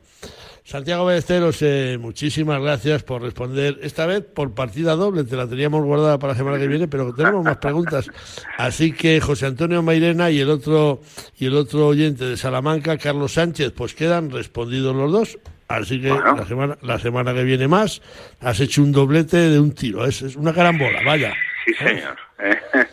Santiago 0.64 1.04
Ballesteros, 1.04 1.58
eh, 1.62 1.96
muchísimas 2.00 2.60
gracias 2.60 3.04
por 3.04 3.22
responder. 3.22 3.78
Esta 3.82 4.04
vez 4.04 4.22
por 4.24 4.52
partida 4.52 4.96
doble, 4.96 5.22
te 5.22 5.36
la 5.36 5.46
teníamos 5.46 5.84
guardada 5.84 6.18
para 6.18 6.32
la 6.32 6.36
semana 6.36 6.58
que 6.58 6.66
viene, 6.66 6.88
pero 6.88 7.14
tenemos 7.14 7.44
más 7.44 7.58
preguntas. 7.58 8.10
Así 8.58 8.90
que 8.92 9.20
José 9.20 9.46
Antonio 9.46 9.80
Mairena 9.80 10.28
y 10.30 10.40
el 10.40 10.50
otro 10.50 11.02
y 11.38 11.46
el 11.46 11.54
otro 11.54 11.86
oyente 11.86 12.24
de 12.24 12.36
Salamanca, 12.36 12.98
Carlos 12.98 13.34
Sánchez, 13.34 13.72
pues 13.76 13.94
quedan 13.94 14.28
respondidos 14.32 14.96
los 14.96 15.12
dos. 15.12 15.38
Así 15.68 16.00
que 16.00 16.10
Bueno. 16.10 16.34
la 16.36 16.46
semana 16.46 16.78
la 16.82 16.98
semana 16.98 17.32
que 17.32 17.44
viene 17.44 17.68
más 17.68 18.02
has 18.40 18.58
hecho 18.58 18.82
un 18.82 18.90
doblete 18.90 19.36
de 19.36 19.60
un 19.60 19.70
tiro. 19.72 20.04
Es, 20.04 20.22
es 20.22 20.34
una 20.34 20.52
carambola, 20.52 21.00
vaya. 21.04 21.32
Sí, 21.64 21.74
señor. 21.74 22.16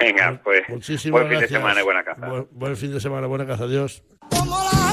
Venga, 0.00 0.40
pues 0.42 0.62
Muchísimas 0.70 1.20
buen 1.20 1.32
fin 1.32 1.40
de 1.40 1.48
semana 1.48 1.80
y 1.80 1.84
buena 1.84 2.02
caza. 2.02 2.28
Buen, 2.28 2.48
buen 2.52 2.76
fin 2.78 2.92
de 2.94 3.00
semana, 3.00 3.26
buena 3.26 3.46
caza. 3.46 3.64
Adiós. 3.64 4.02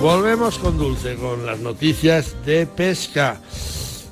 Volvemos 0.00 0.58
con 0.60 0.78
Dulce, 0.78 1.16
con 1.16 1.44
las 1.44 1.58
noticias 1.58 2.36
de 2.46 2.66
pesca 2.66 3.40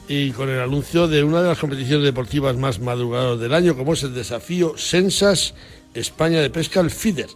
y 0.08 0.32
con 0.32 0.48
el 0.48 0.60
anuncio 0.60 1.06
de 1.06 1.22
una 1.22 1.40
de 1.42 1.48
las 1.48 1.60
competiciones 1.60 2.04
deportivas 2.04 2.56
más 2.56 2.80
madrugadoras 2.80 3.38
del 3.38 3.54
año, 3.54 3.76
como 3.76 3.92
es 3.92 4.02
el 4.02 4.12
desafío 4.12 4.76
Sensas 4.76 5.54
España 5.94 6.40
de 6.40 6.50
Pesca, 6.50 6.80
el 6.80 6.90
FIDER. 6.90 7.28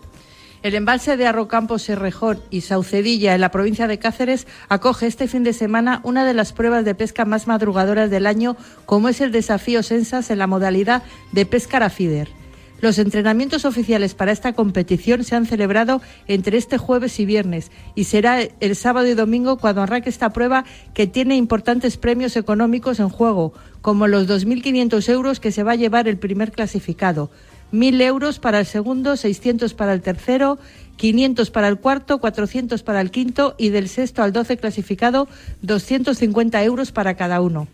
El 0.65 0.75
embalse 0.75 1.17
de 1.17 1.27
Arrocampo, 1.27 1.79
Serrejón 1.79 2.43
y 2.51 2.63
Saucedilla, 2.63 3.37
en 3.37 3.41
la 3.41 3.53
provincia 3.53 3.87
de 3.87 4.01
Cáceres, 4.01 4.49
acoge 4.69 5.07
este 5.07 5.29
fin 5.29 5.45
de 5.45 5.53
semana 5.53 6.01
una 6.03 6.25
de 6.25 6.35
las 6.35 6.53
pruebas 6.53 6.85
de 6.85 6.97
pesca 6.97 7.25
más 7.25 7.47
madrugadoras 7.47 8.11
del 8.11 8.27
año, 8.27 8.57
como 8.85 9.09
es 9.09 9.21
el 9.21 9.31
desafío 9.31 9.85
Sensas 9.85 10.29
en 10.29 10.39
la 10.39 10.49
modalidad 10.49 11.05
de 11.31 11.47
pesca 11.47 11.79
a 11.79 11.89
feeder. 11.89 12.40
Los 12.81 12.99
entrenamientos 12.99 13.67
oficiales 13.67 14.15
para 14.15 14.33
esta 14.33 14.55
competición 14.55 15.23
se 15.23 15.37
han 15.37 15.45
celebrado 15.45 16.01
entre 16.27 16.57
este 16.57 16.79
jueves 16.79 17.21
y 17.21 17.27
viernes 17.27 17.71
y 17.95 18.05
será 18.05 18.41
el 18.41 18.75
sábado 18.75 19.07
y 19.07 19.15
domingo 19.15 19.59
cuando 19.59 19.83
arranque 19.83 20.09
esta 20.09 20.31
prueba 20.31 20.65
que 20.95 21.07
tiene 21.07 21.37
importantes 21.37 21.99
premios 21.99 22.37
económicos 22.37 22.99
en 22.99 23.11
juego, 23.11 23.53
como 23.83 24.07
los 24.07 24.27
2.500 24.27 25.09
euros 25.11 25.41
que 25.41 25.53
se 25.53 25.63
va 25.63 25.73
a 25.73 25.77
llevar 25.77 26.09
el 26.09 26.17
primer 26.17 26.53
clasificado. 26.53 27.31
1.000 27.71 28.01
euros 28.01 28.39
para 28.39 28.61
el 28.61 28.67
segundo, 28.67 29.17
600 29.17 29.75
para 29.75 29.93
el 29.93 30.01
tercero, 30.01 30.59
500 30.97 31.51
para 31.51 31.69
el 31.69 31.79
cuarto, 31.79 32.19
400 32.19 32.83
para 32.83 33.03
el 33.03 33.11
quinto 33.11 33.55
y 33.59 33.69
del 33.69 33.89
sexto 33.91 34.23
al 34.23 34.33
12 34.33 34.57
clasificado, 34.57 35.29
250 35.61 36.65
euros 36.65 36.93
para 36.93 37.15
cada 37.15 37.43
uno. 37.43 37.69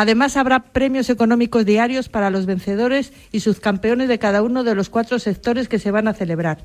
Además, 0.00 0.38
habrá 0.38 0.60
premios 0.60 1.10
económicos 1.10 1.66
diarios 1.66 2.08
para 2.08 2.30
los 2.30 2.46
vencedores 2.46 3.12
y 3.32 3.40
subcampeones 3.40 4.08
de 4.08 4.18
cada 4.18 4.42
uno 4.42 4.64
de 4.64 4.74
los 4.74 4.88
cuatro 4.88 5.18
sectores 5.18 5.68
que 5.68 5.78
se 5.78 5.90
van 5.90 6.08
a 6.08 6.14
celebrar. 6.14 6.64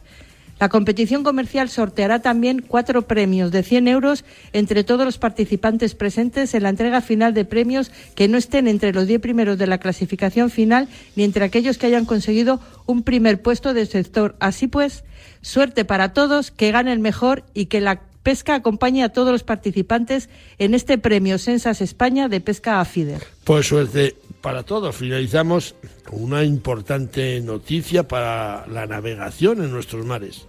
La 0.57 0.69
competición 0.69 1.25
comercial 1.25 1.67
sorteará 1.67 2.19
también 2.19 2.63
cuatro 2.65 3.01
premios 3.01 3.51
de 3.51 3.61
100 3.61 3.89
euros 3.89 4.23
entre 4.53 4.85
todos 4.85 5.03
los 5.03 5.17
participantes 5.17 5.95
presentes 5.95 6.53
en 6.53 6.63
la 6.63 6.69
entrega 6.69 7.01
final 7.01 7.33
de 7.33 7.43
premios 7.43 7.91
que 8.15 8.29
no 8.29 8.37
estén 8.37 8.69
entre 8.69 8.93
los 8.93 9.05
10 9.05 9.19
primeros 9.19 9.57
de 9.57 9.67
la 9.67 9.79
clasificación 9.79 10.49
final 10.49 10.87
ni 11.17 11.25
entre 11.25 11.43
aquellos 11.43 11.77
que 11.77 11.87
hayan 11.87 12.05
conseguido 12.05 12.61
un 12.85 13.03
primer 13.03 13.41
puesto 13.41 13.73
del 13.73 13.89
sector. 13.89 14.37
Así 14.39 14.67
pues, 14.67 15.03
suerte 15.41 15.83
para 15.83 16.13
todos, 16.13 16.51
que 16.51 16.71
gane 16.71 16.93
el 16.93 16.99
mejor 16.99 17.43
y 17.53 17.65
que 17.65 17.81
la 17.81 17.99
pesca 18.25 18.55
acompañe 18.55 19.03
a 19.03 19.09
todos 19.09 19.31
los 19.31 19.43
participantes 19.43 20.29
en 20.57 20.73
este 20.73 20.97
premio 20.97 21.37
Sensas 21.37 21.79
España 21.79 22.27
de 22.27 22.41
pesca 22.41 22.81
a 22.81 22.85
feeder. 22.85 23.21
Pues 23.43 23.67
suerte 23.67 24.15
para 24.41 24.63
todos. 24.63 24.95
Finalizamos 24.95 25.75
con 26.03 26.23
una 26.23 26.43
importante 26.43 27.39
noticia 27.41 28.07
para 28.07 28.65
la 28.67 28.87
navegación 28.87 29.63
en 29.63 29.71
nuestros 29.71 30.07
mares. 30.07 30.47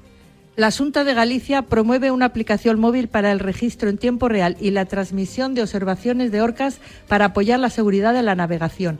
La 0.56 0.70
Junta 0.70 1.04
de 1.04 1.12
Galicia 1.12 1.62
promueve 1.62 2.10
una 2.10 2.24
aplicación 2.24 2.80
móvil 2.80 3.08
para 3.08 3.30
el 3.30 3.40
registro 3.40 3.90
en 3.90 3.98
tiempo 3.98 4.26
real 4.26 4.56
y 4.58 4.70
la 4.70 4.86
transmisión 4.86 5.54
de 5.54 5.60
observaciones 5.60 6.32
de 6.32 6.40
orcas 6.40 6.80
para 7.08 7.26
apoyar 7.26 7.60
la 7.60 7.68
seguridad 7.68 8.14
de 8.14 8.22
la 8.22 8.34
navegación. 8.34 8.98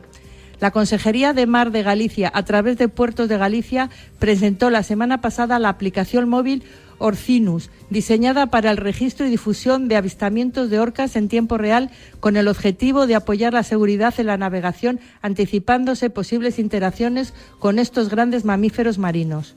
La 0.61 0.71
Consejería 0.71 1.33
de 1.33 1.47
Mar 1.47 1.71
de 1.71 1.83
Galicia, 1.83 2.31
a 2.35 2.43
través 2.45 2.77
de 2.77 2.89
Puertos 2.89 3.29
de 3.29 3.39
Galicia, 3.39 3.89
presentó 4.19 4.69
la 4.69 4.83
semana 4.83 5.21
pasada 5.23 5.59
la 5.59 5.69
aplicación 5.71 6.29
móvil 6.29 6.63
Orcinus, 6.99 7.71
diseñada 7.91 8.47
para 8.47 8.71
el 8.71 8.77
registro 8.77 9.27
y 9.27 9.31
difusión 9.31 9.89
de 9.89 9.97
avistamientos 9.97 10.71
de 10.71 10.79
orcas 10.79 11.17
en 11.17 11.29
tiempo 11.29 11.59
real 11.59 11.91
con 12.21 12.37
el 12.37 12.49
objetivo 12.49 13.07
de 13.07 13.15
apoyar 13.15 13.53
la 13.53 13.63
seguridad 13.63 14.15
en 14.19 14.27
la 14.27 14.37
navegación, 14.37 15.01
anticipándose 15.23 16.11
posibles 16.11 16.59
interacciones 16.59 17.35
con 17.59 17.79
estos 17.79 18.09
grandes 18.09 18.45
mamíferos 18.45 18.99
marinos. 18.99 19.57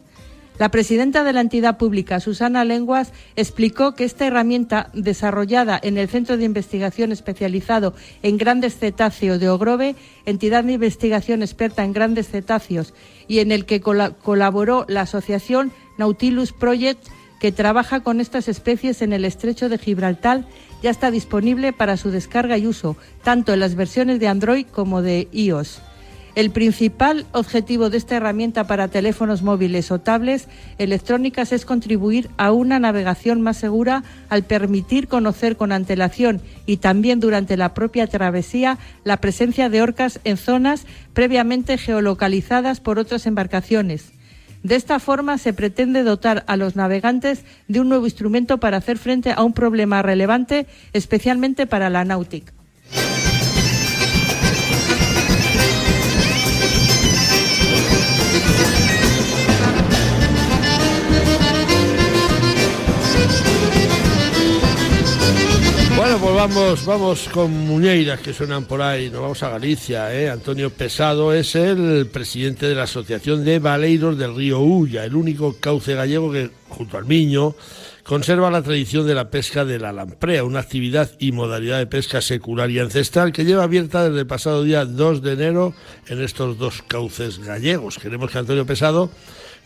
La 0.59 0.71
presidenta 0.71 1.23
de 1.23 1.31
la 1.31 1.39
entidad 1.39 1.77
pública, 1.77 2.19
Susana 2.19 2.65
Lenguas, 2.65 3.13
explicó 3.37 3.95
que 3.95 4.03
esta 4.03 4.27
herramienta, 4.27 4.89
desarrollada 4.93 5.79
en 5.81 5.97
el 5.97 6.09
Centro 6.09 6.35
de 6.35 6.43
Investigación 6.43 7.13
especializado 7.13 7.93
en 8.23 8.37
grandes 8.37 8.77
cetáceos 8.77 9.39
de 9.39 9.47
Ogrove, 9.47 9.95
entidad 10.25 10.65
de 10.65 10.73
investigación 10.73 11.43
experta 11.43 11.85
en 11.85 11.93
grandes 11.93 12.27
cetáceos, 12.27 12.93
y 13.29 13.39
en 13.39 13.53
el 13.53 13.65
que 13.65 13.79
cola 13.79 14.11
colaboró 14.11 14.85
la 14.89 15.01
asociación 15.01 15.71
Nautilus 15.97 16.51
Project, 16.51 17.07
que 17.39 17.51
trabaja 17.51 18.01
con 18.01 18.19
estas 18.19 18.47
especies 18.47 19.01
en 19.01 19.13
el 19.13 19.25
estrecho 19.25 19.69
de 19.69 19.77
Gibraltar, 19.77 20.45
ya 20.83 20.89
está 20.89 21.11
disponible 21.11 21.73
para 21.73 21.97
su 21.97 22.11
descarga 22.11 22.57
y 22.57 22.67
uso, 22.67 22.97
tanto 23.23 23.53
en 23.53 23.59
las 23.59 23.75
versiones 23.75 24.19
de 24.19 24.27
Android 24.27 24.65
como 24.65 25.01
de 25.01 25.27
iOS. 25.31 25.81
El 26.35 26.51
principal 26.51 27.25
objetivo 27.31 27.89
de 27.89 27.97
esta 27.97 28.15
herramienta 28.15 28.65
para 28.67 28.87
teléfonos 28.87 29.41
móviles 29.41 29.91
o 29.91 29.99
tablets 29.99 30.47
electrónicas 30.77 31.51
es 31.51 31.65
contribuir 31.65 32.29
a 32.37 32.51
una 32.51 32.79
navegación 32.79 33.41
más 33.41 33.57
segura 33.57 34.03
al 34.29 34.43
permitir 34.43 35.07
conocer 35.07 35.57
con 35.57 35.71
antelación 35.71 36.41
y 36.65 36.77
también 36.77 37.19
durante 37.19 37.57
la 37.57 37.73
propia 37.73 38.07
travesía 38.07 38.77
la 39.03 39.17
presencia 39.17 39.69
de 39.69 39.81
orcas 39.81 40.19
en 40.23 40.37
zonas 40.37 40.85
previamente 41.13 41.77
geolocalizadas 41.77 42.79
por 42.79 42.99
otras 42.99 43.25
embarcaciones. 43.25 44.13
De 44.63 44.75
esta 44.75 44.99
forma 44.99 45.37
se 45.37 45.53
pretende 45.53 46.03
dotar 46.03 46.43
a 46.47 46.57
los 46.57 46.75
navegantes 46.75 47.45
de 47.67 47.79
un 47.79 47.89
nuevo 47.89 48.05
instrumento 48.05 48.59
para 48.59 48.77
hacer 48.77 48.97
frente 48.97 49.31
a 49.31 49.43
un 49.43 49.53
problema 49.53 50.01
relevante, 50.01 50.67
especialmente 50.91 51.65
para 51.65 51.89
la 51.89 52.03
náutica. 52.03 52.58
Vamos, 65.99 66.85
vamos 66.85 67.29
con 67.29 67.51
muñeiras 67.51 68.21
que 68.21 68.33
suenan 68.33 68.63
por 68.63 68.81
ahí, 68.81 69.09
nos 69.09 69.21
vamos 69.21 69.43
a 69.43 69.49
Galicia. 69.49 70.13
¿eh? 70.15 70.29
Antonio 70.29 70.69
Pesado 70.69 71.33
es 71.33 71.55
el 71.55 72.07
presidente 72.07 72.67
de 72.67 72.75
la 72.75 72.83
Asociación 72.83 73.43
de 73.43 73.59
Valeiros 73.59 74.17
del 74.17 74.33
Río 74.33 74.59
Ulla, 74.59 75.03
el 75.03 75.15
único 75.15 75.57
cauce 75.59 75.95
gallego 75.95 76.31
que, 76.31 76.51
junto 76.69 76.97
al 76.97 77.05
Miño, 77.05 77.53
conserva 78.03 78.49
la 78.49 78.61
tradición 78.61 79.05
de 79.07 79.13
la 79.13 79.29
pesca 79.29 79.65
de 79.65 79.77
la 79.77 79.91
lamprea, 79.91 80.45
una 80.45 80.59
actividad 80.59 81.11
y 81.19 81.33
modalidad 81.33 81.79
de 81.79 81.87
pesca 81.87 82.21
secular 82.21 82.71
y 82.71 82.79
ancestral 82.79 83.33
que 83.33 83.43
lleva 83.43 83.63
abierta 83.63 84.07
desde 84.07 84.21
el 84.21 84.27
pasado 84.27 84.63
día 84.63 84.85
2 84.85 85.21
de 85.21 85.33
enero 85.33 85.73
en 86.07 86.21
estos 86.21 86.57
dos 86.57 86.81
cauces 86.81 87.39
gallegos. 87.39 87.99
Queremos 87.99 88.31
que 88.31 88.37
Antonio 88.37 88.65
Pesado 88.65 89.11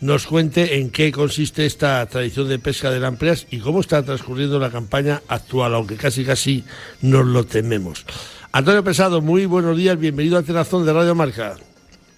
nos 0.01 0.27
cuente 0.27 0.79
en 0.79 0.89
qué 0.89 1.11
consiste 1.11 1.65
esta 1.65 2.05
tradición 2.05 2.49
de 2.49 2.59
pesca 2.59 2.91
de 2.91 2.99
lampreas 2.99 3.47
y 3.51 3.59
cómo 3.59 3.81
está 3.81 4.03
transcurriendo 4.03 4.59
la 4.59 4.71
campaña 4.71 5.21
actual, 5.27 5.73
aunque 5.73 5.95
casi 5.95 6.25
casi 6.25 6.63
nos 7.01 7.25
lo 7.25 7.45
tememos. 7.45 8.05
Antonio 8.51 8.83
Pesado, 8.83 9.21
muy 9.21 9.45
buenos 9.45 9.77
días, 9.77 9.97
bienvenido 9.97 10.37
a 10.37 10.43
Tenazón 10.43 10.85
de 10.85 10.93
Radio 10.93 11.15
Marca. 11.15 11.55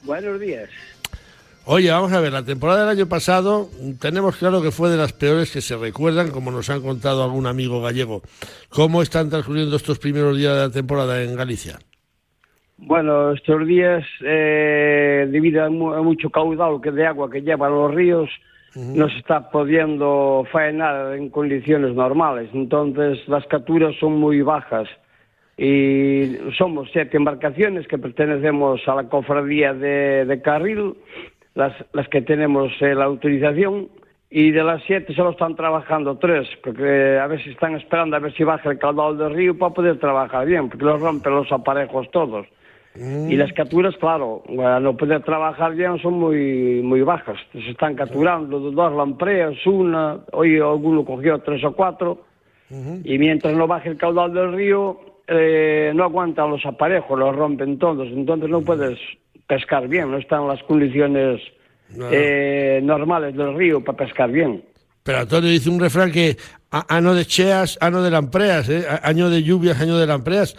Buenos 0.04 0.40
días. 0.40 0.70
Oye, 1.68 1.90
vamos 1.90 2.14
a 2.14 2.20
ver, 2.20 2.32
la 2.32 2.44
temporada 2.44 2.82
del 2.82 2.90
año 2.90 3.10
pasado 3.10 3.72
tenemos 4.00 4.36
claro 4.36 4.62
que 4.62 4.70
fue 4.70 4.92
de 4.92 4.98
las 4.98 5.14
peores 5.14 5.50
que 5.50 5.62
se 5.62 5.76
recuerdan, 5.76 6.30
como 6.30 6.52
nos 6.52 6.70
han 6.70 6.82
contado 6.82 7.24
algún 7.24 7.48
amigo 7.48 7.82
gallego. 7.82 8.22
¿Cómo 8.70 9.02
están 9.02 9.32
transcurriendo 9.32 9.76
estos 9.76 9.98
primeros 9.98 10.38
días 10.38 10.54
de 10.54 10.60
la 10.60 10.70
temporada 10.70 11.24
en 11.24 11.36
Galicia? 11.36 11.80
Bueno, 12.78 13.32
estos 13.32 13.66
días, 13.66 14.06
eh, 14.22 15.28
debido 15.30 15.64
a, 15.64 15.70
mucho 15.70 16.30
caudal 16.30 16.82
que 16.82 16.92
de 16.92 17.08
agua 17.08 17.30
que 17.30 17.42
llevan 17.42 17.72
los 17.72 17.94
ríos, 17.94 18.30
no 18.76 19.08
se 19.08 19.18
está 19.20 19.50
pudiendo 19.50 20.46
faenar 20.52 21.16
en 21.16 21.30
condiciones 21.30 21.96
normales. 21.96 22.50
Entonces, 22.54 23.26
las 23.30 23.46
capturas 23.48 23.96
son 24.00 24.18
muy 24.18 24.42
bajas. 24.42 24.90
Y 25.58 26.36
somos 26.58 26.90
siete 26.92 27.16
embarcaciones 27.16 27.88
que 27.88 27.98
pertenecemos 27.98 28.86
a 28.88 28.96
la 28.96 29.06
cofradía 29.06 29.74
de, 29.74 30.42
Carril, 30.44 30.96
las, 31.54 31.74
las 31.94 32.10
que 32.10 32.22
tenemos 32.22 32.74
eh, 32.82 32.94
la 32.94 33.06
autorización, 33.06 33.88
y 34.30 34.52
de 34.52 34.64
las 34.66 34.84
siete 34.84 35.16
solo 35.16 35.30
están 35.30 35.56
trabajando 35.56 36.18
tres, 36.18 36.46
porque 36.62 37.18
a 37.18 37.28
ver 37.28 37.42
si 37.42 37.52
están 37.52 37.76
esperando 37.76 38.18
a 38.18 38.20
ver 38.20 38.34
si 38.34 38.44
baja 38.44 38.70
el 38.70 38.78
caudal 38.78 39.18
del 39.18 39.34
río 39.34 39.58
para 39.58 39.74
poder 39.74 39.98
trabajar 39.98 40.46
bien, 40.46 40.68
porque 40.68 40.84
los 40.84 41.00
rompen 41.00 41.34
los 41.34 41.50
aparejos 41.54 42.12
todos. 42.12 42.46
Mm. 42.96 43.30
Y 43.30 43.36
las 43.36 43.52
capturas, 43.54 43.96
claro, 44.00 44.44
al 44.64 44.84
no 44.84 44.96
poder 44.96 45.22
trabajar 45.24 45.76
bien 45.76 46.00
son 46.02 46.14
muy, 46.14 46.82
muy 46.82 47.02
bajas. 47.02 47.38
Se 47.52 47.72
están 47.72 47.96
capturando 47.96 48.60
dos 48.60 48.94
lampreas, 48.94 49.54
una, 49.66 50.20
hoy 50.32 50.58
alguno 50.58 51.04
cogió 51.04 51.40
tres 51.40 51.64
o 51.64 51.74
cuatro, 51.74 52.26
y 53.04 53.18
mientras 53.20 53.56
no 53.56 53.68
baje 53.68 53.90
el 53.90 53.98
caudal 53.98 54.34
del 54.34 54.54
río, 54.54 55.00
eh, 55.28 55.92
no 55.94 56.04
aguantan 56.04 56.50
los 56.50 56.66
aparejos, 56.66 57.18
los 57.18 57.36
rompen 57.36 57.78
todos, 57.78 58.08
entonces 58.08 58.50
no 58.50 58.62
puedes 58.62 58.98
pescar 59.48 59.88
bien, 59.88 60.10
no 60.12 60.18
están 60.18 60.48
las 60.48 60.62
condiciones 60.64 61.42
eh, 62.12 62.80
normales 62.84 63.36
del 63.36 63.56
río 63.56 63.84
para 63.84 63.98
pescar 63.98 64.32
bien. 64.32 64.64
Pero 65.04 65.20
Antonio 65.20 65.50
dice 65.50 65.70
un 65.70 65.80
refrán 65.80 66.12
que 66.12 66.36
año 66.72 67.14
de 67.14 67.26
cheas, 67.26 67.78
año 67.80 68.02
de 68.02 68.10
lampreas, 68.10 68.68
¿eh? 68.70 68.84
año 69.04 69.30
de 69.30 69.44
lluvias, 69.44 69.80
año 69.80 69.98
de 69.98 70.08
lampreas 70.08 70.56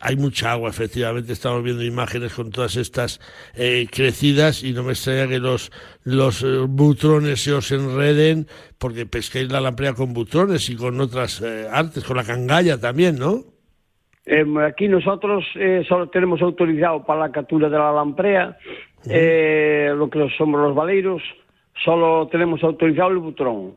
hay 0.00 0.16
mucha 0.16 0.52
agua, 0.52 0.70
efectivamente, 0.70 1.32
estamos 1.32 1.62
viendo 1.62 1.84
imágenes 1.84 2.34
con 2.34 2.50
todas 2.50 2.76
estas 2.76 3.20
eh, 3.54 3.86
crecidas 3.90 4.62
y 4.62 4.72
no 4.72 4.82
me 4.82 4.92
extraña 4.92 5.28
que 5.28 5.38
los, 5.38 5.70
los 6.04 6.42
eh, 6.42 6.64
butrones 6.68 7.42
se 7.42 7.52
os 7.52 7.70
enreden 7.72 8.46
porque 8.78 9.06
pesquéis 9.06 9.50
la 9.50 9.60
lamprea 9.60 9.94
con 9.94 10.12
butrones 10.12 10.68
y 10.70 10.76
con 10.76 11.00
otras 11.00 11.40
eh, 11.42 11.66
artes, 11.70 12.04
con 12.04 12.16
la 12.16 12.24
cangalla 12.24 12.80
también, 12.80 13.18
¿no? 13.18 13.44
Em, 14.24 14.58
aquí 14.58 14.88
nosotros 14.88 15.44
solo 15.88 16.08
tenemos 16.10 16.42
autorizado 16.42 17.04
para 17.04 17.20
la 17.20 17.32
captura 17.32 17.70
de 17.70 17.78
la 17.78 17.92
lamprea, 17.92 18.58
lo 19.04 20.10
que 20.10 20.28
somos 20.36 20.60
los 20.60 20.74
valeiros, 20.74 21.22
solo 21.82 22.28
tenemos 22.28 22.62
autorizado 22.62 23.08
el 23.10 23.18
butrón. 23.18 23.74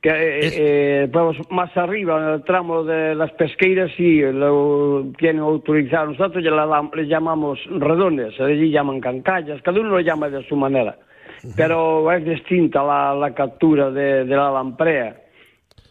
Que, 0.00 0.10
eh, 0.12 1.08
pues, 1.12 1.38
más 1.50 1.76
arriba, 1.76 2.18
en 2.18 2.34
el 2.34 2.44
tramo 2.44 2.84
de 2.84 3.14
las 3.14 3.32
pesqueiras, 3.32 3.90
sí, 3.96 4.20
lo 4.20 5.06
tienen 5.18 5.42
autorizado. 5.42 6.06
Nosotros 6.06 6.42
ya 6.42 6.50
le 6.50 7.06
llamamos 7.06 7.58
redones, 7.70 8.38
allí 8.40 8.70
llaman 8.70 9.00
cancallas, 9.00 9.60
cada 9.62 9.80
uno 9.80 9.90
lo 9.90 10.00
llama 10.00 10.28
de 10.28 10.42
su 10.48 10.56
manera. 10.56 10.96
Pero 11.56 12.10
es 12.12 12.24
distinta 12.24 12.82
la, 12.82 13.14
la 13.14 13.34
captura 13.34 13.90
de, 13.90 14.24
de, 14.24 14.36
la 14.36 14.50
lamprea 14.50 15.16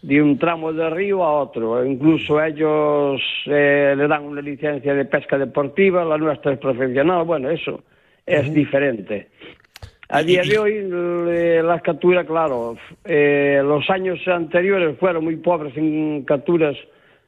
de 0.01 0.21
un 0.21 0.38
tramo 0.38 0.74
de 0.74 0.89
río 0.89 1.24
a 1.24 1.41
otro. 1.41 1.86
Incluso 1.86 2.43
ellos 2.43 3.21
eh, 3.45 3.93
le 3.95 4.07
dan 4.07 4.24
una 4.24 4.41
licencia 4.41 4.93
de 4.93 5.05
pesca 5.05 5.38
deportiva, 5.38 6.03
la 6.03 6.17
nuestra 6.17 6.53
es 6.53 6.59
profesional. 6.59 7.24
Bueno, 7.26 7.49
eso 7.49 7.84
es 8.26 8.53
diferente. 8.53 9.30
A 10.14 10.22
día 10.22 10.43
de 10.43 10.57
hoy, 10.59 10.74
eh, 10.76 11.61
las 11.64 11.82
capturas, 11.82 12.28
claro, 12.28 12.78
eh, 13.03 13.59
los 13.64 13.89
años 13.89 14.20
anteriores 14.28 14.95
fueron 14.99 15.24
muy 15.24 15.38
pobres 15.38 15.76
en 15.76 16.24
capturas 16.24 16.78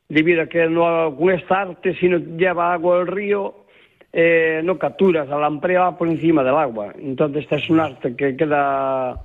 debido 0.07 0.43
a 0.43 0.45
que 0.45 0.69
no 0.69 1.15
con 1.17 1.31
esta 1.31 1.61
arte, 1.61 1.95
si 1.95 2.07
no 2.07 2.19
lleva 2.19 2.73
agua 2.73 2.99
al 2.99 3.07
río, 3.07 3.65
eh, 4.13 4.61
no 4.63 4.77
capturas, 4.77 5.27
la 5.27 5.39
lamprea 5.39 5.79
va 5.81 5.97
por 5.97 6.07
encima 6.07 6.43
del 6.43 6.55
agua. 6.55 6.93
Entonces, 6.99 7.43
esta 7.43 7.55
es 7.55 7.67
un 7.71 7.79
arte 7.79 8.15
que 8.15 8.37
queda 8.37 9.19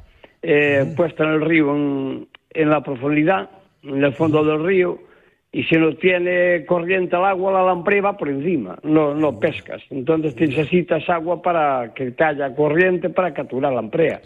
puesta 0.96 1.24
en 1.24 1.30
el 1.30 1.40
río, 1.42 1.76
en, 1.76 2.28
en 2.54 2.70
la 2.70 2.82
profundidad, 2.82 3.50
en 3.82 4.02
el 4.02 4.14
fondo 4.14 4.42
del 4.42 4.64
río, 4.64 5.00
y 5.52 5.64
si 5.64 5.76
no 5.76 5.94
tiene 5.96 6.64
corriente 6.64 7.16
al 7.16 7.24
agua, 7.24 7.52
la 7.52 7.64
lamprea 7.64 8.02
va 8.02 8.16
por 8.16 8.28
encima, 8.28 8.78
no, 8.82 9.14
no 9.14 9.38
pescas. 9.38 9.82
Entonces 9.90 10.36
necesitas 10.36 11.08
agua 11.08 11.42
para 11.42 11.92
que 11.94 12.12
te 12.12 12.24
haya 12.24 12.54
corriente 12.54 13.10
para 13.10 13.34
capturar 13.34 13.72
la 13.72 13.82
lamprea. 13.82 14.20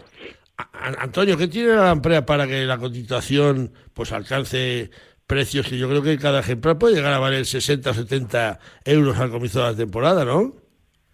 Antonio, 0.99 1.37
¿qué 1.37 1.47
tiene 1.47 1.69
la 1.69 1.85
lamprea 1.85 2.25
para 2.25 2.47
que 2.47 2.63
la 2.63 2.77
cotización 2.77 3.71
pues 3.93 4.11
alcance 4.11 4.89
precios 5.27 5.67
que 5.67 5.77
yo 5.77 5.89
creo 5.89 6.03
que 6.03 6.17
cada 6.17 6.41
ejemplar 6.41 6.77
puede 6.77 6.95
llegar 6.95 7.13
a 7.13 7.19
valer 7.19 7.45
60 7.45 7.89
o 7.89 7.93
70 7.93 8.59
euros 8.85 9.19
al 9.19 9.31
comienzo 9.31 9.63
de 9.63 9.71
la 9.71 9.77
temporada, 9.77 10.23
¿no? 10.23 10.53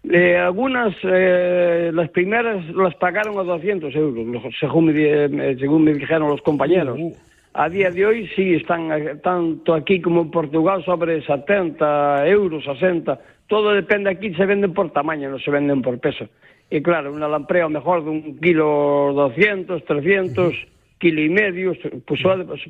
Eh, 0.03 0.36
algunas, 0.36 0.93
eh, 1.03 1.91
las 1.93 2.09
primeras 2.09 2.66
las 2.76 2.95
pagaron 2.95 3.38
a 3.38 3.43
200 3.43 3.95
euros, 3.95 4.43
según 4.59 4.88
me, 4.88 5.55
según 5.57 5.84
me 5.84 5.93
dijeron 5.93 6.28
los 6.28 6.41
compañeros. 6.41 6.97
Uh, 6.99 7.03
uh. 7.03 7.18
A 7.54 7.68
día 7.68 7.91
de 7.91 8.06
hoy 8.06 8.30
sí 8.36 8.54
están 8.54 8.91
eh, 8.91 9.16
tanto 9.22 9.74
aquí 9.74 10.02
como 10.02 10.22
en 10.22 10.32
Portugal 10.32 10.84
sobre 10.86 11.22
70 11.26 12.28
euros, 12.28 12.64
60. 12.64 13.20
Todo 13.47 13.72
depende 13.72 14.10
aquí, 14.10 14.34
se 14.34 14.45
venden 14.45 14.74
por 14.74 14.91
tamaño, 14.93 15.30
no 15.30 15.39
se 15.39 15.52
venden 15.52 15.82
por 15.82 15.99
peso. 15.99 16.30
Y 16.70 16.82
claro, 16.82 17.12
una 17.12 17.28
lamprea 17.28 17.68
mejor 17.68 18.06
de 18.06 18.10
un 18.10 18.39
kilo 18.39 19.12
200, 19.14 19.84
300, 19.84 20.56
kilo 20.97 21.22
y 21.22 21.30
medio, 21.30 21.74
pues 22.06 22.22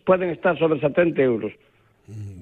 pueden 0.03 0.31
estar 0.31 0.57
sobre 0.57 0.79
70 0.79 1.21
euros. 1.21 1.51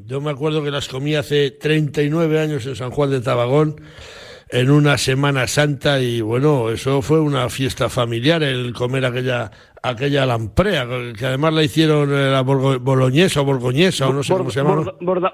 Yo 0.08 0.22
me 0.22 0.32
acuerdo 0.32 0.64
que 0.64 0.72
las 0.72 0.88
comí 0.88 1.16
hace 1.16 1.52
39 1.52 2.40
años 2.40 2.66
en 2.66 2.76
San 2.76 2.92
Juan 2.92 3.12
de 3.12 3.20
Tabagón 3.20 3.76
en 4.52 4.72
una 4.72 4.98
Semana 4.98 5.48
Santa 5.48 6.02
y 6.02 6.22
bueno, 6.22 6.72
eso 6.72 7.02
fue 7.04 7.20
una 7.20 7.50
fiesta 7.50 7.88
familiar 7.88 8.42
el 8.42 8.74
comer 8.74 9.06
aquella 9.06 9.52
aquella 9.84 10.26
lamprea, 10.26 10.86
que 11.18 11.26
además 11.26 11.54
la 11.54 11.64
hicieron 11.64 12.10
eh, 12.12 12.30
la 12.32 12.42
boloñesa 12.42 13.42
o 13.42 13.46
borgoñesa 13.46 14.08
o 14.08 14.14
no 14.14 14.24
sé 14.24 14.34
cómo 14.34 14.50
se 14.50 14.62
llama. 14.62 14.84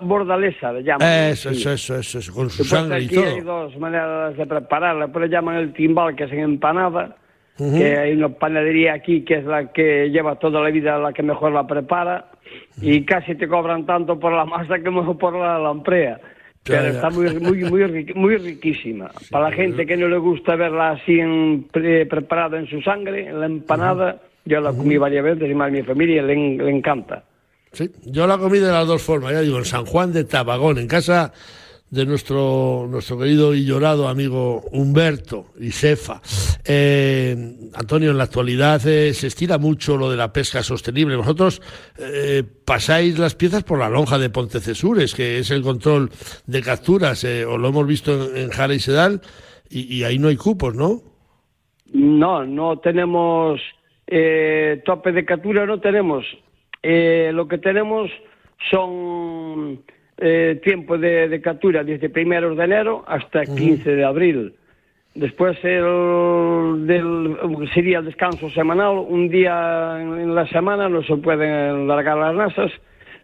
bordalesa 0.01 0.73
le 0.73 0.83
llaman. 0.83 1.07
Eso, 1.07 1.49
eso, 1.49 1.73
eso, 1.73 1.99
eso, 1.99 2.33
con 2.33 2.49
su 2.49 2.63
sangre 2.63 3.01
y 3.01 3.07
todo. 3.07 3.25
Hay 3.25 3.41
dos 3.41 3.77
maneras 3.77 4.37
de 4.37 4.45
prepararla, 4.45 5.07
pero 5.07 5.25
le 5.25 5.31
llaman 5.31 5.57
el 5.57 5.73
timbal, 5.73 6.15
que 6.15 6.25
es 6.25 6.31
en 6.31 6.39
empanada, 6.39 7.15
que 7.57 7.97
hay 7.97 8.13
una 8.13 8.29
panadería 8.29 8.93
aquí 8.93 9.23
que 9.23 9.35
es 9.35 9.45
la 9.45 9.71
que 9.71 10.09
lleva 10.09 10.35
toda 10.35 10.61
la 10.61 10.69
vida 10.69 10.97
la 10.97 11.13
que 11.13 11.23
mejor 11.23 11.51
la 11.51 11.65
prepara, 11.65 12.31
y 12.81 13.03
casi 13.05 13.35
te 13.35 13.47
cobran 13.47 13.85
tanto 13.85 14.19
por 14.19 14.33
la 14.33 14.45
masa 14.45 14.75
como 14.83 15.17
por 15.17 15.35
la 15.35 15.57
lamprea 15.59 16.19
pero 16.65 16.87
está 16.87 17.09
muy, 17.11 17.29
muy, 17.39 17.63
muy, 17.63 18.13
muy 18.15 18.37
riquísima. 18.37 19.11
Para 19.31 19.49
la 19.49 19.55
gente 19.55 19.85
que 19.85 19.95
no 19.95 20.07
le 20.07 20.17
gusta 20.17 20.55
verla 20.55 20.91
así 20.91 21.19
en, 21.19 21.67
preparada 21.69 22.57
en 22.57 22.67
su 22.67 22.81
sangre, 22.81 23.27
en 23.27 23.39
la 23.39 23.45
empanada, 23.45 24.21
yo 24.45 24.61
la 24.61 24.71
comí 24.71 24.97
varias 24.97 25.23
veces 25.23 25.49
y 25.49 25.53
más 25.53 25.71
mi 25.71 25.83
familia 25.83 26.21
le, 26.21 26.57
le 26.57 26.69
encanta. 26.69 27.23
Sí, 27.71 27.91
yo 28.05 28.25
la 28.25 28.37
comí 28.37 28.59
de 28.59 28.71
las 28.71 28.87
dos 28.87 29.01
formas, 29.01 29.33
ya 29.33 29.41
digo, 29.41 29.57
en 29.57 29.65
San 29.65 29.85
Juan 29.85 30.13
de 30.13 30.23
Tabagón, 30.23 30.77
en 30.77 30.87
casa 30.87 31.33
de 31.89 32.05
nuestro, 32.05 32.87
nuestro 32.89 33.17
querido 33.17 33.53
y 33.53 33.63
llorado 33.63 34.07
amigo 34.07 34.63
Humberto 34.71 35.47
y 35.59 35.71
Cefa. 35.71 36.21
Eh, 36.65 37.69
Antonio, 37.73 38.11
en 38.11 38.17
la 38.17 38.25
actualidad 38.25 38.85
eh, 38.87 39.13
se 39.13 39.27
estira 39.27 39.57
mucho 39.57 39.95
lo 39.95 40.09
de 40.09 40.17
la 40.17 40.33
pesca 40.33 40.63
sostenible. 40.63 41.15
Vosotros 41.15 41.61
eh, 41.97 42.43
pasáis 42.65 43.19
las 43.19 43.35
piezas 43.35 43.63
por 43.63 43.79
la 43.79 43.89
lonja 43.89 44.17
de 44.17 44.29
Pontecesures, 44.29 45.13
que 45.13 45.39
es 45.39 45.51
el 45.51 45.61
control 45.61 46.09
de 46.47 46.61
capturas, 46.61 47.23
o 47.23 47.57
lo 47.57 47.69
hemos 47.69 47.87
visto 47.87 48.35
en, 48.35 48.49
Jara 48.49 48.73
y 48.73 48.79
Sedal, 48.79 49.21
y, 49.69 50.03
ahí 50.03 50.19
no 50.19 50.27
hay 50.27 50.35
cupos, 50.35 50.75
¿no? 50.75 51.01
No, 51.91 52.45
no 52.45 52.77
tenemos 52.79 53.59
tope 54.05 55.11
de 55.11 55.25
captura, 55.25 55.65
no 55.65 55.79
tenemos. 55.79 56.25
lo 56.83 57.47
que 57.47 57.57
tenemos 57.57 58.11
son 58.69 59.79
eh, 60.17 60.61
tiempo 60.63 60.97
de, 60.97 61.27
de, 61.27 61.41
captura 61.41 61.83
desde 61.83 62.09
primeros 62.09 62.55
de 62.57 62.63
enero 62.63 63.03
hasta 63.07 63.43
15 63.43 63.95
de 63.95 64.05
abril. 64.05 64.55
Después 65.13 65.57
el, 65.63 66.85
del, 66.87 67.37
sería 67.73 67.99
el 67.99 68.05
descanso 68.05 68.49
semanal, 68.49 68.97
un 68.97 69.29
día 69.29 69.97
en 69.99 70.35
la 70.35 70.47
semana 70.47 70.89
no 70.89 71.03
se 71.03 71.15
pueden 71.17 71.87
largar 71.87 72.17
las 72.17 72.35
nasas, 72.35 72.71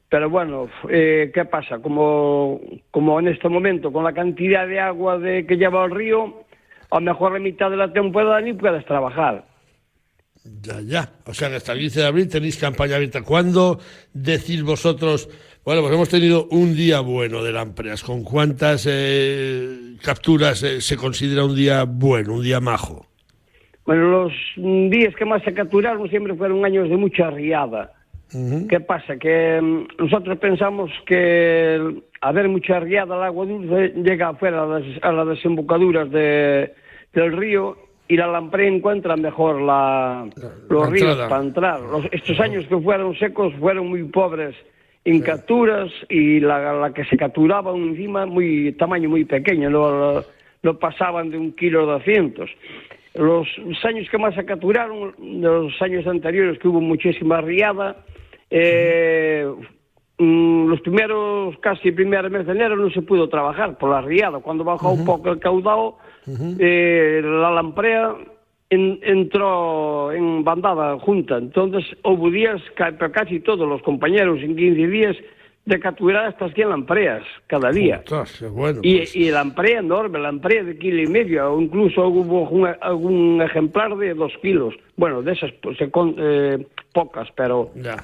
pero 0.10 0.30
bueno, 0.30 0.70
eh, 0.90 1.32
¿qué 1.34 1.46
pasa? 1.46 1.80
Como, 1.80 2.62
como 2.92 3.20
en 3.20 3.28
este 3.28 3.50
momento, 3.50 3.92
con 3.92 4.04
la 4.04 4.14
cantidad 4.14 4.68
de 4.68 4.80
agua 4.80 5.18
de, 5.18 5.46
que 5.46 5.58
lleva 5.58 5.84
el 5.86 5.92
río, 5.92 6.44
a 6.92 6.96
lo 6.96 7.02
mejor 7.02 7.34
la 7.34 7.40
mitad 7.40 7.70
de 7.70 7.78
la 7.78 7.92
temporada 7.92 8.40
ni 8.42 8.54
puedes 8.54 8.86
trabajar. 8.86 9.46
Ya, 10.44 10.82
ya. 10.82 11.10
O 11.26 11.34
sea 11.34 11.56
hasta 11.56 11.74
el 11.74 11.80
15 11.80 12.00
de 12.00 12.06
abril 12.08 12.28
tenéis 12.28 12.58
campaña 12.58 12.96
abierta. 12.96 13.22
¿Cuándo 13.22 13.80
decís 14.14 14.64
vosotros, 14.64 15.30
bueno, 15.64 15.82
pues 15.82 15.94
hemos 15.94 16.10
tenido 16.10 16.48
un 16.50 16.76
día 16.76 17.00
bueno 17.00 17.44
de 17.44 17.52
Lampreas? 17.52 18.04
¿Con 18.04 18.24
cuántas 18.24 18.88
eh, 18.90 19.96
capturas 20.04 20.64
eh, 20.64 20.82
se 20.82 20.98
considera 20.98 21.46
un 21.46 21.56
día 21.56 21.84
bueno, 21.84 22.34
un 22.34 22.44
día 22.44 22.60
majo? 22.60 23.06
Bueno, 23.86 24.10
los 24.10 24.34
días 24.56 25.16
que 25.16 25.26
más 25.26 25.44
se 25.44 25.54
capturaron 25.54 26.10
siempre 26.10 26.36
fueron 26.36 26.64
años 26.66 26.90
de 26.90 26.98
mucha 26.98 27.30
riada. 27.30 27.92
¿Qué 28.70 28.80
pasa? 28.80 29.18
Que 29.18 29.60
um, 29.62 29.86
nosotros 30.00 30.38
pensamos 30.38 30.90
que 31.06 31.76
al 31.76 32.04
haber 32.22 32.48
mucha 32.48 32.80
riada 32.80 33.18
el 33.18 33.24
agua 33.24 33.46
dulce 33.46 33.94
llega 33.98 34.30
afuera 34.30 34.64
a 34.64 34.66
las, 34.68 34.84
a 35.02 35.12
las 35.12 35.28
desembocaduras 35.28 36.10
de, 36.10 36.74
del 37.14 37.36
río 37.36 37.76
y 38.12 38.18
la 38.18 38.28
lamprea 38.28 38.68
encuentra 38.68 39.16
mejor 39.16 39.62
la, 39.62 40.28
los 40.70 40.84
la 40.84 40.90
ríos 40.90 41.10
entrada. 41.10 41.30
para 41.30 41.44
entrar. 41.44 41.80
Los- 41.82 42.06
estos 42.12 42.40
años 42.40 42.66
que 42.68 42.78
fueron 42.78 43.16
secos 43.18 43.54
fueron 43.60 43.88
muy 43.88 44.04
pobres 44.04 44.56
en 45.06 45.22
capturas 45.22 45.90
y 46.10 46.40
la, 46.40 46.74
la 46.74 46.94
que 46.94 47.06
se 47.06 47.18
capturaba 47.18 47.76
encima 47.76 48.26
muy 48.26 48.74
tamaño 48.74 49.10
muy 49.10 49.26
pequeño, 49.26 49.70
no, 49.70 50.22
no 50.62 50.78
pasaban 50.80 51.32
de 51.32 51.38
un 51.38 51.54
kilo 51.54 51.86
doscientos. 51.86 52.50
Los 53.16 53.48
años 53.84 54.08
que 54.10 54.18
más 54.18 54.36
se 54.36 54.46
capturaron, 54.46 55.14
los 55.20 55.82
años 55.82 56.06
anteriores 56.08 56.60
que 56.60 56.68
hubo 56.68 56.80
muchísima 56.82 57.42
riada, 57.42 57.98
eh, 58.50 59.46
mm, 60.18 60.68
los 60.68 60.82
primeros, 60.82 61.58
casi 61.60 61.90
el 61.90 61.96
primer 61.96 62.30
mes 62.30 62.46
de 62.46 62.52
enero 62.52 62.76
no 62.76 62.90
se 62.90 63.02
pudo 63.02 63.28
trabajar 63.28 63.78
por 63.78 63.90
la 63.90 64.02
riada. 64.02 64.40
Cuando 64.40 64.64
bajó 64.64 64.92
un 64.92 65.06
poco 65.06 65.30
el 65.32 65.40
caudal, 65.40 65.94
-huh. 66.28 66.58
eh, 66.60 67.22
la 67.24 67.52
lamprea 67.52 68.16
en, 68.70 69.00
entró 69.04 70.12
en 70.12 70.44
bandada 70.44 70.98
junta. 71.00 71.38
Entonces 71.38 71.86
houve 72.04 72.32
días, 72.32 72.62
casi 72.76 73.40
todos 73.40 73.68
los 73.68 73.82
compañeros 73.84 74.40
en 74.42 74.56
15 74.56 74.88
días, 74.88 75.18
de 75.66 75.80
capturar 75.80 76.26
hasta 76.26 76.50
100 76.50 76.70
lampreas 76.70 77.24
cada 77.48 77.72
día. 77.72 78.04
Bueno, 78.52 78.82
pues. 78.82 79.16
y, 79.16 79.30
la 79.30 79.44
lamprea 79.44 79.80
enorme, 79.80 80.20
lamprea 80.20 80.64
de 80.64 80.78
kilo 80.78 81.02
y 81.04 81.08
medio, 81.08 81.54
o 81.54 81.62
incluso 81.62 82.08
hubo 82.08 82.50
un, 82.50 82.68
algún 82.82 83.42
ejemplar 83.42 83.96
de 83.96 84.14
dos 84.16 84.34
kilos. 84.42 84.74
Bueno, 84.98 85.22
de 85.22 85.34
esas 85.34 85.52
pues, 85.62 85.78
eh, 85.80 86.66
pocas, 86.94 87.30
pero... 87.36 87.72
Ya. 87.76 87.98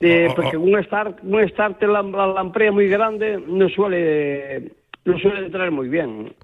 Eh, 0.00 0.26
oh, 0.26 0.28
oh, 0.28 0.32
oh, 0.32 0.34
porque 0.34 0.56
un 0.58 0.78
estar, 0.78 1.16
un 1.22 1.40
estarte 1.40 1.86
la, 1.86 2.02
la 2.02 2.26
lamprea 2.26 2.70
muy 2.70 2.86
grande 2.86 3.42
no 3.46 3.66
suele, 3.70 4.72
no 5.06 5.18
suele 5.18 5.46
entrar 5.46 5.70
muy 5.70 5.88
bien. 5.88 6.34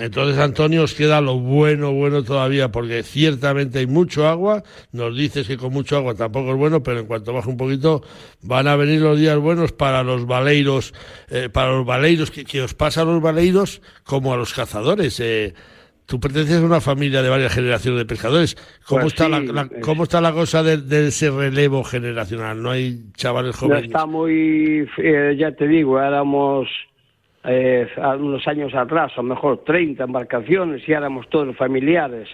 Entonces, 0.00 0.38
Antonio, 0.38 0.82
os 0.84 0.94
queda 0.94 1.20
lo 1.20 1.38
bueno, 1.38 1.92
bueno 1.92 2.22
todavía, 2.22 2.70
porque 2.72 3.02
ciertamente 3.02 3.78
hay 3.80 3.86
mucho 3.86 4.26
agua. 4.26 4.62
Nos 4.92 5.16
dices 5.16 5.46
que 5.46 5.56
con 5.56 5.72
mucho 5.72 5.96
agua 5.96 6.14
tampoco 6.14 6.50
es 6.52 6.56
bueno, 6.56 6.82
pero 6.82 7.00
en 7.00 7.06
cuanto 7.06 7.32
baje 7.32 7.50
un 7.50 7.56
poquito, 7.56 8.02
van 8.42 8.66
a 8.68 8.76
venir 8.76 9.00
los 9.00 9.18
días 9.18 9.38
buenos 9.38 9.72
para 9.72 10.02
los 10.02 10.26
baleiros, 10.26 10.94
eh, 11.28 11.48
para 11.52 11.72
los 11.72 11.84
baleiros, 11.86 12.30
que, 12.30 12.44
que 12.44 12.62
os 12.62 12.74
pasa 12.74 13.02
a 13.02 13.04
los 13.04 13.20
baleiros 13.20 13.82
como 14.04 14.32
a 14.32 14.36
los 14.36 14.54
cazadores. 14.54 15.20
Eh, 15.20 15.54
tú 16.06 16.18
perteneces 16.18 16.60
a 16.60 16.64
una 16.66 16.80
familia 16.80 17.22
de 17.22 17.28
varias 17.28 17.52
generaciones 17.54 17.98
de 18.00 18.04
pescadores. 18.06 18.56
¿Cómo, 18.84 19.02
Pues 19.02 19.12
está, 19.12 19.26
sí, 19.26 19.30
la, 19.30 19.40
la- 19.40 19.62
es- 19.70 19.80
¿cómo 19.84 20.02
está 20.04 20.20
la 20.20 20.32
cosa 20.32 20.62
de, 20.62 20.78
de 20.78 21.08
ese 21.08 21.30
relevo 21.30 21.84
generacional? 21.84 22.60
¿No 22.62 22.70
hay 22.72 23.04
chavales 23.14 23.54
No 23.54 23.68
jóvenes? 23.68 23.84
está 23.84 24.06
muy, 24.06 24.88
eh, 24.98 25.36
ya 25.38 25.52
te 25.52 25.68
digo, 25.68 26.00
éramos 26.00 26.66
eh, 27.44 27.86
unos 28.18 28.46
años 28.48 28.74
atrás, 28.74 29.12
a 29.16 29.22
lo 29.22 29.28
mejor 29.28 29.64
30 29.64 30.04
embarcaciones 30.04 30.86
y 30.88 30.92
éramos 30.92 31.28
todos 31.28 31.56
familiares. 31.56 32.28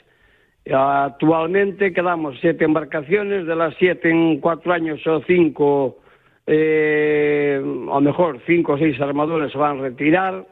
Actualmente 0.72 1.92
quedamos 1.92 2.36
siete 2.40 2.64
embarcaciones, 2.64 3.46
de 3.46 3.54
las 3.54 3.74
siete 3.78 4.10
en 4.10 4.40
cuatro 4.40 4.72
años 4.72 5.06
o 5.06 5.20
cinco, 5.26 5.98
eh, 6.46 7.60
a 7.62 7.94
lo 7.94 8.00
mejor 8.00 8.40
cinco 8.46 8.72
o 8.72 8.78
seis 8.78 9.00
armadores 9.00 9.52
se 9.52 9.58
van 9.58 9.78
a 9.78 9.82
retirar 9.82 10.44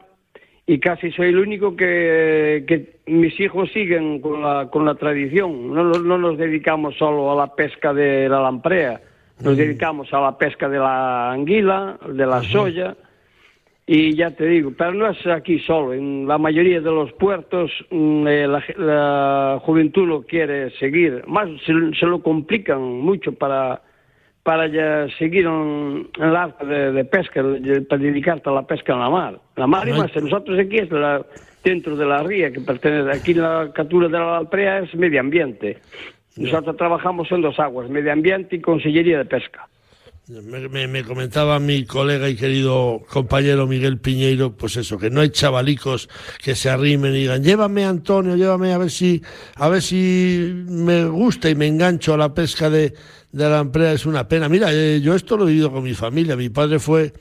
y 0.66 0.78
casi 0.78 1.10
soy 1.10 1.28
el 1.28 1.38
único 1.38 1.76
que, 1.76 2.64
que 2.66 2.96
mis 3.06 3.38
hijos 3.40 3.70
siguen 3.72 4.20
con 4.20 4.40
la, 4.40 4.68
con 4.70 4.84
la 4.84 4.94
tradición. 4.94 5.74
No, 5.74 5.84
nos- 5.84 6.02
no 6.04 6.16
nos 6.16 6.38
dedicamos 6.38 6.96
solo 6.96 7.32
a 7.32 7.34
la 7.36 7.54
pesca 7.54 7.92
de 7.92 8.28
la 8.28 8.40
lamprea, 8.40 9.00
nos 9.42 9.56
dedicamos 9.56 10.12
a 10.14 10.20
la 10.20 10.38
pesca 10.38 10.68
de 10.68 10.78
la 10.78 11.32
anguila, 11.32 11.98
de 12.08 12.24
la 12.26 12.40
soya, 12.44 12.96
y 13.86 14.14
ya 14.16 14.30
te 14.30 14.46
digo, 14.46 14.72
pero 14.76 14.92
no 14.94 15.08
es 15.10 15.26
aquí 15.26 15.58
solo, 15.60 15.92
en 15.92 16.26
la 16.26 16.38
mayoría 16.38 16.80
de 16.80 16.90
los 16.90 17.12
puertos 17.12 17.70
mm, 17.90 18.26
eh, 18.26 18.48
la, 18.48 18.62
la 18.78 19.58
juventud 19.62 20.06
lo 20.08 20.22
quiere 20.22 20.70
seguir, 20.78 21.22
más 21.26 21.48
se, 21.66 21.72
se 21.98 22.06
lo 22.06 22.22
complican 22.22 22.80
mucho 22.82 23.32
para 23.32 23.82
para 24.42 24.66
ya 24.66 25.06
seguir 25.18 25.46
en, 25.46 26.06
en 26.18 26.22
el 26.22 26.36
arte 26.36 26.66
de, 26.66 26.92
de 26.92 27.04
pesca, 27.06 27.42
para 27.88 28.02
dedicarte 28.02 28.50
a 28.50 28.52
la 28.52 28.66
pesca 28.66 28.92
en 28.92 29.00
la 29.00 29.08
mar. 29.08 29.40
La 29.56 29.66
mar 29.66 29.88
y 29.88 29.92
más, 29.92 30.14
nosotros 30.22 30.58
aquí 30.58 30.76
es 30.76 30.90
la- 30.90 31.24
dentro 31.62 31.96
de 31.96 32.04
la 32.04 32.22
ría 32.22 32.52
que 32.52 32.60
pertenece, 32.60 33.10
aquí 33.10 33.32
la 33.32 33.70
captura 33.74 34.06
de 34.06 34.18
la 34.18 34.36
alprea 34.36 34.80
es 34.80 34.94
medio 34.96 35.18
ambiente. 35.20 35.78
Nosotros 36.36 36.76
trabajamos 36.76 37.32
en 37.32 37.40
dos 37.40 37.58
aguas, 37.58 37.88
medio 37.88 38.12
ambiente 38.12 38.56
y 38.56 38.60
consellería 38.60 39.16
de 39.16 39.24
pesca. 39.24 39.66
Me, 40.26 40.68
me- 40.70 40.88
me 40.88 41.04
comentaba 41.04 41.58
mi 41.58 41.84
colega 41.84 42.30
y 42.30 42.34
querido 42.34 43.02
compañero 43.10 43.66
Miguel 43.66 43.98
Piñeiro, 43.98 44.56
pues 44.56 44.76
eso, 44.78 44.96
que 44.96 45.10
no 45.10 45.20
hay 45.20 45.28
chavalicos 45.28 46.08
que 46.42 46.54
se 46.54 46.70
arrimen 46.70 47.14
y 47.14 47.18
digan, 47.20 47.44
llévame 47.44 47.84
Antonio, 47.84 48.34
llévame 48.34 48.72
a 48.72 48.78
ver 48.78 48.90
si, 48.90 49.20
a 49.56 49.68
ver 49.68 49.82
si 49.82 50.50
me 50.66 51.04
gusta 51.04 51.50
y 51.50 51.54
me 51.54 51.66
engancho 51.66 52.14
a 52.14 52.16
la 52.16 52.32
pesca 52.32 52.70
de, 52.70 52.94
de 53.32 53.48
la 53.50 53.58
empresa, 53.60 53.92
es 53.92 54.06
una 54.06 54.26
pena. 54.26 54.48
Mira, 54.48 54.68
eh, 54.72 55.02
yo 55.02 55.14
esto 55.14 55.36
lo 55.36 55.44
he 55.44 55.48
vivido 55.50 55.70
con 55.70 55.82
mi 55.84 55.92
familia, 55.92 56.36
mi 56.36 56.48
padre 56.48 56.78
fue, 56.78 57.12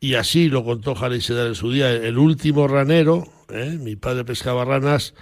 y 0.00 0.14
así 0.14 0.48
lo 0.48 0.64
contó 0.64 0.96
Jari 0.96 1.20
Sedar 1.20 1.46
en 1.46 1.54
su 1.54 1.70
día, 1.70 1.92
el 1.92 2.18
último 2.18 2.66
ranero, 2.66 3.22
¿eh? 3.50 3.78
mi 3.80 3.94
padre 3.94 4.24
pescaba 4.24 4.64
ranas, 4.64 5.14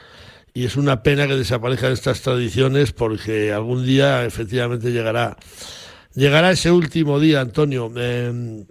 y 0.54 0.64
es 0.64 0.76
una 0.76 1.02
pena 1.02 1.26
que 1.28 1.36
desaparezcan 1.36 1.92
estas 1.92 2.22
tradiciones 2.22 2.92
porque 2.92 3.52
algún 3.52 3.84
día 3.84 4.24
efectivamente 4.24 4.90
llegará 4.90 5.36
Llegará 6.14 6.50
ese 6.50 6.72
último 6.72 7.20
día, 7.20 7.40
Antonio. 7.40 7.90
Eh, 7.96 8.64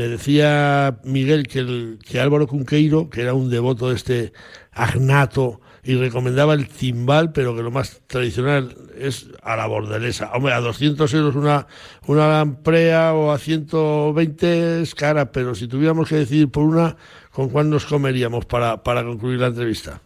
me 0.00 0.08
decía 0.08 0.96
Miguel 1.04 1.46
que, 1.46 2.20
Álvaro 2.20 2.46
Cunqueiro, 2.46 3.10
que 3.10 3.22
era 3.22 3.34
un 3.34 3.50
devoto 3.50 3.90
de 3.90 3.96
este 3.96 4.32
agnato, 4.72 5.60
y 5.82 5.96
recomendaba 5.96 6.54
el 6.54 6.68
timbal, 6.68 7.32
pero 7.32 7.56
que 7.56 7.62
lo 7.62 7.70
más 7.70 8.02
tradicional 8.06 8.74
es 8.98 9.30
a 9.42 9.56
la 9.56 9.66
bordelesa. 9.66 10.30
Hombre, 10.32 10.52
a 10.52 10.60
200 10.60 11.12
euros 11.14 11.34
una, 11.34 11.66
una 12.06 12.28
lamprea 12.28 13.14
o 13.14 13.30
a 13.30 13.38
120 13.38 14.82
es 14.82 14.94
cara, 14.94 15.32
pero 15.32 15.54
si 15.54 15.68
tuviéramos 15.68 16.08
que 16.08 16.16
decidir 16.16 16.50
por 16.50 16.64
una, 16.64 16.96
¿con 17.32 17.48
cuál 17.48 17.70
nos 17.70 17.86
comeríamos 17.86 18.46
para, 18.46 18.82
para 18.82 19.02
concluir 19.02 19.40
la 19.40 19.48
entrevista? 19.48 20.00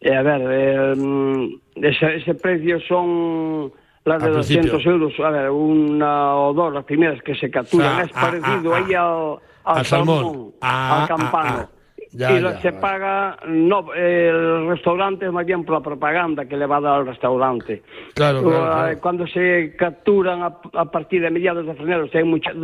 Eh, 0.00 0.14
a 0.14 0.22
ver, 0.22 0.42
eh, 0.44 0.94
mm, 0.96 1.60
ese 1.76 2.34
precio 2.34 2.80
son 2.80 3.72
las 4.10 4.22
de 4.22 4.28
Al 4.28 4.34
200 4.34 4.70
principio. 4.70 4.92
euros. 4.92 5.20
A 5.20 5.30
ver, 5.30 5.50
una 5.50 6.36
o 6.36 6.52
dos, 6.52 6.72
las 6.72 6.84
primeras 6.84 7.22
que 7.22 7.34
se 7.34 7.50
capturan. 7.50 7.92
O 7.92 7.94
sea, 7.96 8.04
es 8.04 8.10
ah, 8.14 8.20
parecido 8.20 8.74
ah, 8.74 8.78
ahí 8.78 8.94
al, 8.94 9.72
al, 9.72 9.78
al 9.78 9.84
salmón. 9.86 10.24
salmón, 10.24 10.52
Ah, 10.60 11.02
al 11.02 11.08
campano. 11.08 11.48
ah, 11.58 11.66
ah. 11.66 11.76
Ya, 12.12 12.32
y 12.32 12.40
lo- 12.40 12.50
ya, 12.50 12.60
se 12.60 12.70
vale. 12.70 12.80
paga, 12.80 13.36
no, 13.46 13.94
el 13.94 14.66
restaurante 14.68 15.26
es 15.26 15.32
más 15.32 15.46
bien 15.46 15.64
por 15.64 15.76
la 15.76 15.80
propaganda 15.80 16.44
que 16.46 16.56
le 16.56 16.66
va 16.66 16.78
a 16.78 16.80
dar 16.80 16.94
al 17.00 17.06
restaurante. 17.06 17.82
Claro, 18.14 18.42
claro, 18.42 18.64
eh, 18.64 18.68
claro. 18.68 18.98
Cuando 19.00 19.26
se 19.28 19.76
capturan 19.78 20.42
a, 20.42 20.56
a 20.74 20.84
partir 20.86 21.22
de 21.22 21.30
mediados 21.30 21.64
de 21.64 21.74
febrero, 21.74 22.06
o 22.06 22.08
sea, 22.08 22.22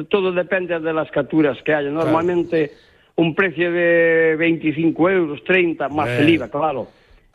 todo 0.09 0.33
depende 0.33 0.81
de 0.81 0.93
las 0.93 1.09
capturas 1.13 1.57
que 1.63 1.73
haya. 1.73 1.91
Normalmente 1.91 2.73
un 3.15 3.37
precio 3.37 3.71
de 3.71 4.35
25 4.37 5.11
euros, 5.11 5.45
30, 5.45 5.89
más 5.91 6.07
Bien. 6.09 6.19
el 6.23 6.29
IVA, 6.31 6.49
claro. 6.51 6.89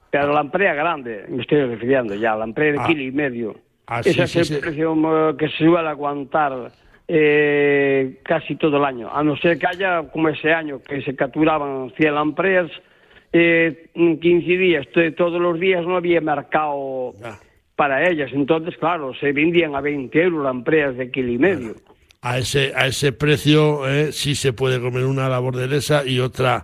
Pero 0.09 0.33
la 0.33 0.41
amprea 0.41 0.73
grande, 0.73 1.23
me 1.29 1.41
estoy 1.43 1.63
refiriendo 1.63 2.13
ya, 2.15 2.35
la 2.35 2.43
amprea 2.43 2.73
de 2.73 2.79
Ah. 2.81 2.87
kilo 2.87 3.03
y 3.03 3.11
medio. 3.13 3.55
Ah, 3.93 3.99
Ese 3.99 4.13
sí, 4.13 4.21
es 4.21 4.31
sí, 4.31 4.39
el 4.39 4.45
sí. 4.45 4.55
precio 4.61 4.95
mm, 4.95 5.35
que 5.35 5.49
se 5.49 5.57
suele 5.65 5.89
aguantar 5.89 6.71
eh, 7.09 8.19
casi 8.23 8.55
todo 8.55 8.77
el 8.77 8.85
año. 8.85 9.09
A 9.13 9.21
no 9.21 9.35
ser 9.35 9.59
que 9.59 9.67
haya, 9.67 10.01
como 10.13 10.29
ese 10.29 10.53
año, 10.53 10.79
que 10.81 11.01
se 11.01 11.13
capturaban 11.13 11.91
100 11.97 12.15
lampreas, 12.15 12.71
eh, 13.33 13.89
en 13.93 14.17
15 14.17 14.47
días, 14.57 14.87
to- 14.93 15.13
todos 15.15 15.41
los 15.41 15.59
días 15.59 15.85
no 15.85 15.97
había 15.97 16.21
mercado 16.21 17.13
para 17.75 18.07
ellas. 18.09 18.29
Entonces, 18.33 18.77
claro, 18.77 19.13
se 19.15 19.33
vendían 19.33 19.75
a 19.75 19.81
20 19.81 20.21
euros 20.23 20.41
lampreas 20.41 20.95
de 20.95 21.11
kilo 21.11 21.29
y 21.33 21.37
medio. 21.37 21.75
A 22.23 22.37
ese, 22.37 22.71
a 22.75 22.85
ese 22.85 23.13
precio 23.13 23.87
eh, 23.87 24.11
sí 24.11 24.35
se 24.35 24.53
puede 24.53 24.79
comer 24.79 25.05
una 25.05 25.25
a 25.25 25.29
la 25.29 25.39
bordelesa 25.39 26.05
y 26.05 26.19
otra 26.19 26.63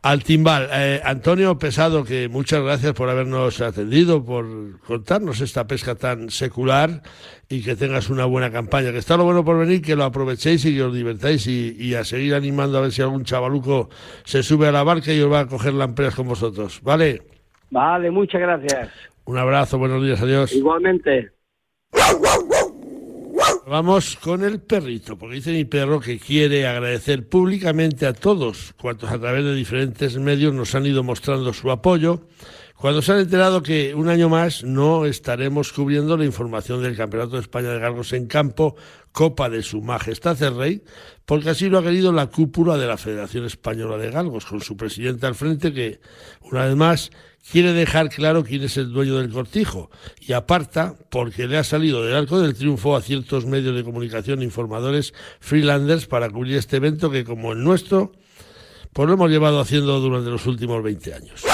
al 0.00 0.22
timbal. 0.22 0.68
Eh, 0.72 1.00
Antonio 1.04 1.58
Pesado, 1.58 2.04
que 2.04 2.28
muchas 2.28 2.62
gracias 2.62 2.92
por 2.92 3.08
habernos 3.08 3.60
atendido, 3.60 4.24
por 4.24 4.80
contarnos 4.82 5.40
esta 5.40 5.66
pesca 5.66 5.96
tan 5.96 6.30
secular 6.30 7.02
y 7.48 7.64
que 7.64 7.74
tengas 7.74 8.10
una 8.10 8.26
buena 8.26 8.52
campaña. 8.52 8.92
Que 8.92 8.98
está 8.98 9.16
lo 9.16 9.24
bueno 9.24 9.44
por 9.44 9.58
venir, 9.58 9.82
que 9.82 9.96
lo 9.96 10.04
aprovechéis 10.04 10.64
y 10.66 10.76
que 10.76 10.82
os 10.84 10.94
divertáis 10.94 11.48
y, 11.48 11.94
a 11.96 12.04
seguir 12.04 12.34
animando 12.34 12.78
a 12.78 12.82
ver 12.82 12.92
si 12.92 13.02
algún 13.02 13.24
chavaluco 13.24 13.90
se 14.22 14.44
sube 14.44 14.68
a 14.68 14.72
la 14.72 14.84
barca 14.84 15.12
y 15.12 15.20
os 15.20 15.32
va 15.32 15.40
a 15.40 15.46
coger 15.48 15.74
la 15.74 15.84
empresa 15.84 16.14
con 16.14 16.28
vosotros. 16.28 16.80
¿Vale? 16.82 17.22
Vale, 17.70 18.10
muchas 18.10 18.40
gracias. 18.40 18.90
Un 19.24 19.36
abrazo, 19.36 19.78
buenos 19.78 20.02
días, 20.02 20.22
adiós. 20.22 20.52
Igualmente. 20.52 21.32
Vamos 23.66 24.16
con 24.16 24.42
el 24.42 24.60
perrito, 24.60 25.16
porque 25.16 25.36
dice 25.36 25.52
mi 25.52 25.64
perro 25.64 26.00
que 26.00 26.18
quiere 26.18 26.66
agradecer 26.66 27.28
públicamente 27.28 28.06
a 28.06 28.12
todos 28.12 28.74
cuantos 28.80 29.10
a 29.12 29.20
través 29.20 29.44
de 29.44 29.54
diferentes 29.54 30.16
medios 30.18 30.52
nos 30.52 30.74
han 30.74 30.84
ido 30.84 31.04
mostrando 31.04 31.52
su 31.52 31.70
apoyo, 31.70 32.26
cuando 32.82 33.00
se 33.00 33.12
han 33.12 33.20
enterado 33.20 33.62
que 33.62 33.94
un 33.94 34.08
año 34.08 34.28
más 34.28 34.64
no 34.64 35.06
estaremos 35.06 35.72
cubriendo 35.72 36.16
la 36.16 36.24
información 36.24 36.82
del 36.82 36.96
Campeonato 36.96 37.36
de 37.36 37.42
España 37.42 37.68
de 37.68 37.78
Galgos 37.78 38.12
en 38.12 38.26
campo, 38.26 38.74
Copa 39.12 39.48
de 39.48 39.62
Su 39.62 39.82
Majestad 39.82 40.42
el 40.42 40.56
Rey, 40.56 40.82
porque 41.24 41.50
así 41.50 41.68
lo 41.68 41.78
ha 41.78 41.84
querido 41.84 42.10
la 42.10 42.26
cúpula 42.26 42.76
de 42.76 42.88
la 42.88 42.96
Federación 42.96 43.44
Española 43.44 43.98
de 43.98 44.10
Galgos, 44.10 44.46
con 44.46 44.60
su 44.62 44.76
presidente 44.76 45.28
al 45.28 45.36
frente 45.36 45.72
que, 45.72 46.00
una 46.40 46.66
vez 46.66 46.74
más, 46.74 47.12
quiere 47.48 47.72
dejar 47.72 48.08
claro 48.08 48.42
quién 48.42 48.64
es 48.64 48.76
el 48.76 48.90
dueño 48.90 49.18
del 49.18 49.30
cortijo 49.30 49.88
y 50.20 50.32
aparta 50.32 50.96
porque 51.08 51.46
le 51.46 51.58
ha 51.58 51.64
salido 51.64 52.04
del 52.04 52.16
arco 52.16 52.40
del 52.40 52.54
triunfo 52.54 52.96
a 52.96 53.00
ciertos 53.00 53.46
medios 53.46 53.76
de 53.76 53.84
comunicación 53.84 54.42
informadores 54.42 55.14
freelanders 55.38 56.06
para 56.06 56.28
cubrir 56.30 56.56
este 56.56 56.78
evento 56.78 57.12
que 57.12 57.22
como 57.22 57.52
el 57.52 57.62
nuestro 57.62 58.10
pues 58.92 59.06
lo 59.06 59.14
hemos 59.14 59.30
llevado 59.30 59.60
haciendo 59.60 60.00
durante 60.00 60.30
los 60.30 60.46
últimos 60.46 60.82
20 60.82 61.14
años. 61.14 61.44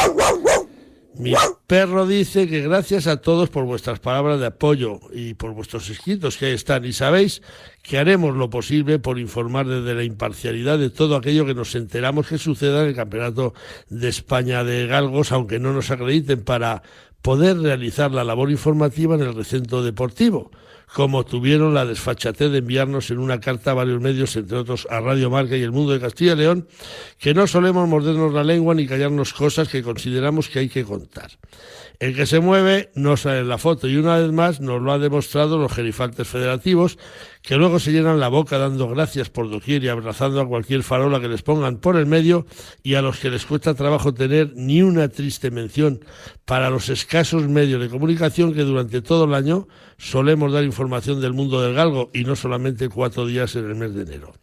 Mi 1.18 1.34
perro 1.66 2.06
dice 2.06 2.46
que 2.46 2.60
gracias 2.62 3.08
a 3.08 3.16
todos 3.16 3.50
por 3.50 3.64
vuestras 3.64 3.98
palabras 3.98 4.38
de 4.38 4.46
apoyo 4.46 5.00
y 5.12 5.34
por 5.34 5.52
vuestros 5.52 5.90
escritos 5.90 6.36
que 6.36 6.46
ahí 6.46 6.52
están. 6.52 6.84
Y 6.84 6.92
sabéis 6.92 7.42
que 7.82 7.98
haremos 7.98 8.36
lo 8.36 8.50
posible 8.50 9.00
por 9.00 9.18
informar 9.18 9.66
desde 9.66 9.96
la 9.96 10.04
imparcialidad 10.04 10.78
de 10.78 10.90
todo 10.90 11.16
aquello 11.16 11.44
que 11.44 11.54
nos 11.54 11.74
enteramos 11.74 12.28
que 12.28 12.38
suceda 12.38 12.82
en 12.82 12.90
el 12.90 12.94
Campeonato 12.94 13.52
de 13.88 14.08
España 14.08 14.62
de 14.62 14.86
Galgos, 14.86 15.32
aunque 15.32 15.58
no 15.58 15.72
nos 15.72 15.90
acrediten, 15.90 16.44
para 16.44 16.84
poder 17.20 17.58
realizar 17.58 18.12
la 18.12 18.22
labor 18.22 18.52
informativa 18.52 19.16
en 19.16 19.22
el 19.22 19.34
recinto 19.34 19.82
deportivo 19.82 20.52
como 20.92 21.24
tuvieron 21.24 21.74
la 21.74 21.84
desfachatez 21.84 22.50
de 22.50 22.58
enviarnos 22.58 23.10
en 23.10 23.18
una 23.18 23.40
carta 23.40 23.72
a 23.72 23.74
varios 23.74 24.00
medios, 24.00 24.34
entre 24.36 24.58
otros 24.58 24.86
a 24.90 25.00
Radio 25.00 25.30
Marca 25.30 25.56
y 25.56 25.62
El 25.62 25.72
Mundo 25.72 25.92
de 25.92 26.00
Castilla 26.00 26.32
y 26.32 26.36
León, 26.36 26.68
que 27.18 27.34
no 27.34 27.46
solemos 27.46 27.88
mordernos 27.88 28.32
la 28.32 28.44
lengua 28.44 28.74
ni 28.74 28.86
callarnos 28.86 29.32
cosas 29.32 29.68
que 29.68 29.82
consideramos 29.82 30.48
que 30.48 30.60
hay 30.60 30.68
que 30.68 30.84
contar. 30.84 31.30
El 32.00 32.14
que 32.14 32.26
se 32.26 32.38
mueve 32.38 32.90
no 32.94 33.16
sale 33.16 33.40
en 33.40 33.48
la 33.48 33.58
foto 33.58 33.88
y 33.88 33.96
una 33.96 34.18
vez 34.18 34.30
más 34.30 34.60
nos 34.60 34.80
lo 34.80 34.92
han 34.92 35.00
demostrado 35.00 35.58
los 35.58 35.72
gerifantes 35.72 36.28
federativos, 36.28 36.96
que 37.42 37.56
luego 37.56 37.80
se 37.80 37.90
llenan 37.90 38.20
la 38.20 38.28
boca 38.28 38.56
dando 38.56 38.88
gracias 38.88 39.30
por 39.30 39.50
doquier 39.50 39.82
y 39.82 39.88
abrazando 39.88 40.40
a 40.40 40.46
cualquier 40.46 40.84
farola 40.84 41.18
que 41.20 41.26
les 41.26 41.42
pongan 41.42 41.78
por 41.78 41.96
el 41.96 42.06
medio 42.06 42.46
y 42.84 42.94
a 42.94 43.02
los 43.02 43.18
que 43.18 43.30
les 43.30 43.46
cuesta 43.46 43.74
trabajo 43.74 44.14
tener 44.14 44.52
ni 44.54 44.80
una 44.80 45.08
triste 45.08 45.50
mención 45.50 46.04
para 46.44 46.70
los 46.70 46.88
escasos 46.88 47.48
medios 47.48 47.80
de 47.80 47.88
comunicación 47.88 48.54
que 48.54 48.62
durante 48.62 49.02
todo 49.02 49.24
el 49.24 49.34
año 49.34 49.66
solemos 49.96 50.52
dar 50.52 50.62
información 50.62 51.20
del 51.20 51.32
mundo 51.32 51.60
del 51.60 51.74
galgo 51.74 52.10
y 52.14 52.22
no 52.22 52.36
solamente 52.36 52.88
cuatro 52.88 53.26
días 53.26 53.56
en 53.56 53.64
el 53.64 53.74
mes 53.74 53.94
de 53.94 54.02
enero. 54.02 54.34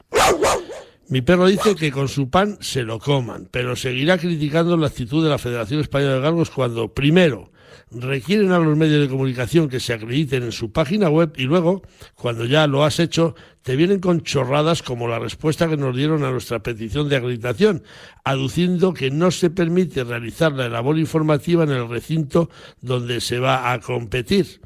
Mi 1.07 1.21
perro 1.21 1.45
dice 1.45 1.75
que 1.75 1.91
con 1.91 2.07
su 2.07 2.29
pan 2.31 2.57
se 2.61 2.81
lo 2.81 2.97
coman, 2.97 3.47
pero 3.51 3.75
seguirá 3.75 4.17
criticando 4.17 4.75
la 4.75 4.87
actitud 4.87 5.23
de 5.23 5.29
la 5.29 5.37
Federación 5.37 5.81
Española 5.81 6.15
de 6.15 6.21
Galgos 6.21 6.49
cuando, 6.49 6.93
primero, 6.93 7.51
requieren 7.91 8.51
a 8.51 8.57
los 8.57 8.75
medios 8.75 9.01
de 9.01 9.09
comunicación 9.09 9.69
que 9.69 9.79
se 9.79 9.93
acrediten 9.93 10.41
en 10.41 10.51
su 10.51 10.71
página 10.71 11.09
web 11.09 11.33
y 11.37 11.43
luego, 11.43 11.83
cuando 12.15 12.45
ya 12.45 12.65
lo 12.65 12.83
has 12.83 12.99
hecho, 12.99 13.35
te 13.61 13.75
vienen 13.75 13.99
con 13.99 14.21
chorradas 14.21 14.81
como 14.81 15.07
la 15.07 15.19
respuesta 15.19 15.69
que 15.69 15.77
nos 15.77 15.95
dieron 15.95 16.23
a 16.23 16.31
nuestra 16.31 16.63
petición 16.63 17.07
de 17.07 17.17
acreditación, 17.17 17.83
aduciendo 18.23 18.95
que 18.95 19.11
no 19.11 19.29
se 19.29 19.51
permite 19.51 20.03
realizar 20.03 20.53
la 20.53 20.69
labor 20.69 20.97
informativa 20.97 21.65
en 21.65 21.71
el 21.71 21.87
recinto 21.87 22.49
donde 22.81 23.21
se 23.21 23.37
va 23.39 23.71
a 23.71 23.79
competir. 23.79 24.61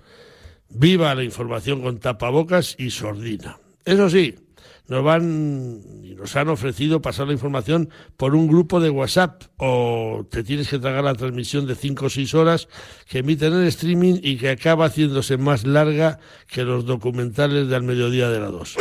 Viva 0.69 1.15
la 1.15 1.23
información 1.23 1.81
con 1.81 1.99
tapabocas 1.99 2.75
y 2.77 2.91
sordina. 2.91 3.57
Eso 3.83 4.09
sí, 4.09 4.35
nos 4.89 5.03
van 5.03 5.81
y 6.03 6.15
nos 6.15 6.35
han 6.35 6.49
ofrecido 6.49 7.01
pasar 7.01 7.27
la 7.27 7.33
información 7.33 7.89
por 8.17 8.35
un 8.35 8.47
grupo 8.47 8.79
de 8.79 8.89
WhatsApp 8.89 9.43
o 9.57 10.25
te 10.29 10.43
tienes 10.43 10.67
que 10.67 10.79
tragar 10.79 11.03
la 11.03 11.13
transmisión 11.13 11.67
de 11.67 11.75
5 11.75 12.05
o 12.05 12.09
6 12.09 12.33
horas 12.33 12.67
que 13.07 13.19
emiten 13.19 13.53
en 13.53 13.63
streaming 13.67 14.15
y 14.21 14.37
que 14.37 14.49
acaba 14.49 14.85
haciéndose 14.85 15.37
más 15.37 15.65
larga 15.65 16.19
que 16.47 16.63
los 16.63 16.85
documentales 16.85 17.69
del 17.69 17.83
mediodía 17.83 18.29
de 18.29 18.39
la 18.39 18.47
2. 18.47 18.77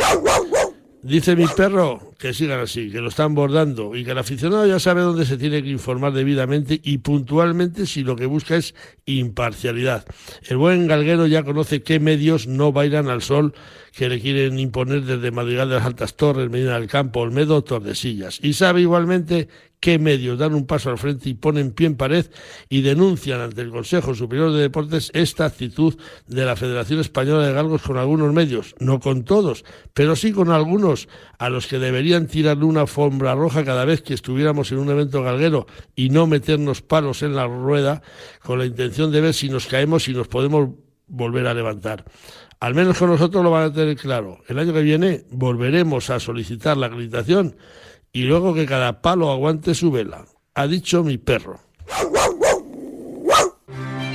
Dice 1.01 1.37
mi 1.37 1.45
perro 1.47 2.11
que 2.17 2.33
sigan 2.33 2.59
así, 2.59 2.91
que 2.91 2.99
lo 2.99 3.07
están 3.07 3.33
bordando 3.33 3.95
y 3.95 4.03
que 4.03 4.11
el 4.11 4.17
aficionado 4.17 4.67
ya 4.67 4.79
sabe 4.79 4.99
dónde 4.99 5.25
se 5.25 5.37
tiene 5.37 5.63
que 5.63 5.69
informar 5.69 6.11
debidamente 6.11 6.79
y 6.83 6.97
puntualmente 6.97 7.85
si 7.85 8.03
lo 8.03 8.17
que 8.17 8.25
busca 8.25 8.57
es 8.57 8.75
imparcialidad. 9.05 10.05
El 10.49 10.57
buen 10.57 10.87
galguero 10.87 11.25
ya 11.25 11.43
conoce 11.43 11.83
qué 11.83 12.01
medios 12.01 12.47
no 12.47 12.73
bailan 12.73 13.07
al 13.07 13.21
sol 13.21 13.53
que 13.95 14.09
le 14.09 14.19
quieren 14.19 14.59
imponer 14.59 15.03
desde 15.03 15.31
Madrigal 15.31 15.69
de 15.69 15.75
las 15.75 15.85
Altas 15.85 16.17
Torres, 16.17 16.49
Medina 16.49 16.77
del 16.77 16.89
Campo, 16.89 17.21
Olmedo 17.21 17.63
Tordesillas. 17.63 18.39
Y 18.43 18.51
sabe 18.51 18.81
igualmente 18.81 19.47
qué 19.79 19.97
medios 19.97 20.37
dan 20.37 20.53
un 20.53 20.65
paso 20.65 20.89
al 20.89 20.97
frente 20.97 21.29
y 21.29 21.33
ponen 21.33 21.71
pie 21.71 21.87
en 21.87 21.95
pared 21.95 22.25
y 22.69 22.81
denuncian 22.81 23.41
ante 23.41 23.61
el 23.61 23.69
Consejo 23.69 24.13
Superior 24.13 24.51
de 24.51 24.61
Deportes 24.61 25.11
esta 25.13 25.45
actitud 25.45 25.97
de 26.27 26.45
la 26.45 26.55
Federación 26.55 26.99
Española 26.99 27.47
de 27.47 27.53
Galgos 27.53 27.81
con 27.81 27.97
algunos 27.97 28.33
medios, 28.33 28.75
no 28.79 28.99
con 28.99 29.23
todos, 29.23 29.63
pero 29.93 30.15
sí 30.15 30.31
con 30.31 30.49
algunos 30.51 31.07
a 31.37 31.49
los 31.49 31.67
que 31.67 31.79
deberían 31.79 32.27
tirarle 32.27 32.65
una 32.65 32.81
alfombra 32.81 33.35
roja 33.35 33.63
cada 33.63 33.85
vez 33.85 34.01
que 34.01 34.13
estuviéramos 34.13 34.71
en 34.71 34.79
un 34.79 34.89
evento 34.89 35.23
galguero 35.23 35.67
y 35.95 36.09
no 36.09 36.27
meternos 36.27 36.81
palos 36.81 37.23
en 37.23 37.35
la 37.35 37.47
rueda 37.47 38.01
con 38.43 38.59
la 38.59 38.65
intención 38.65 39.11
de 39.11 39.21
ver 39.21 39.33
si 39.33 39.49
nos 39.49 39.67
caemos 39.67 40.07
y 40.07 40.13
nos 40.13 40.27
podemos 40.27 40.69
volver 41.07 41.47
a 41.47 41.53
levantar. 41.53 42.05
Al 42.59 42.75
menos 42.75 42.97
con 42.97 43.09
nosotros 43.09 43.41
lo 43.41 43.51
van 43.51 43.63
a 43.63 43.73
tener 43.73 43.95
claro. 43.95 44.43
El 44.47 44.59
año 44.59 44.73
que 44.73 44.81
viene 44.81 45.25
volveremos 45.31 46.09
a 46.09 46.19
solicitar 46.19 46.75
la 46.75 46.87
acreditación 46.87 47.55
y 48.11 48.23
luego 48.23 48.53
que 48.53 48.65
cada 48.65 49.01
palo 49.01 49.31
aguante 49.31 49.73
su 49.73 49.91
vela. 49.91 50.25
Ha 50.55 50.67
dicho 50.67 51.03
mi 51.03 51.17
perro. 51.17 51.59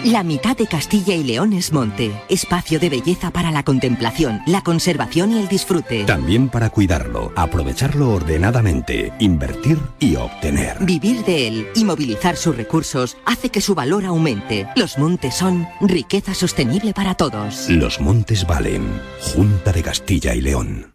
La 0.04 0.22
mitad 0.22 0.54
de 0.54 0.66
Castilla 0.66 1.14
y 1.14 1.24
León 1.24 1.54
es 1.54 1.72
monte, 1.72 2.12
espacio 2.28 2.78
de 2.78 2.90
belleza 2.90 3.30
para 3.30 3.50
la 3.50 3.62
contemplación, 3.62 4.42
la 4.46 4.60
conservación 4.60 5.32
y 5.32 5.38
el 5.38 5.48
disfrute. 5.48 6.04
También 6.04 6.50
para 6.50 6.68
cuidarlo, 6.68 7.32
aprovecharlo 7.36 8.10
ordenadamente, 8.10 9.14
invertir 9.18 9.78
y 10.00 10.16
obtener. 10.16 10.76
Vivir 10.80 11.24
de 11.24 11.48
él 11.48 11.66
y 11.74 11.84
movilizar 11.84 12.36
sus 12.36 12.54
recursos 12.54 13.16
hace 13.24 13.48
que 13.48 13.62
su 13.62 13.74
valor 13.74 14.04
aumente. 14.04 14.68
Los 14.76 14.98
montes 14.98 15.36
son 15.36 15.66
riqueza 15.80 16.34
sostenible 16.34 16.92
para 16.92 17.14
todos. 17.14 17.70
Los 17.70 17.98
montes 17.98 18.46
valen. 18.46 19.00
Junta 19.34 19.72
de 19.72 19.82
Castilla 19.82 20.34
y 20.34 20.42
León. 20.42 20.92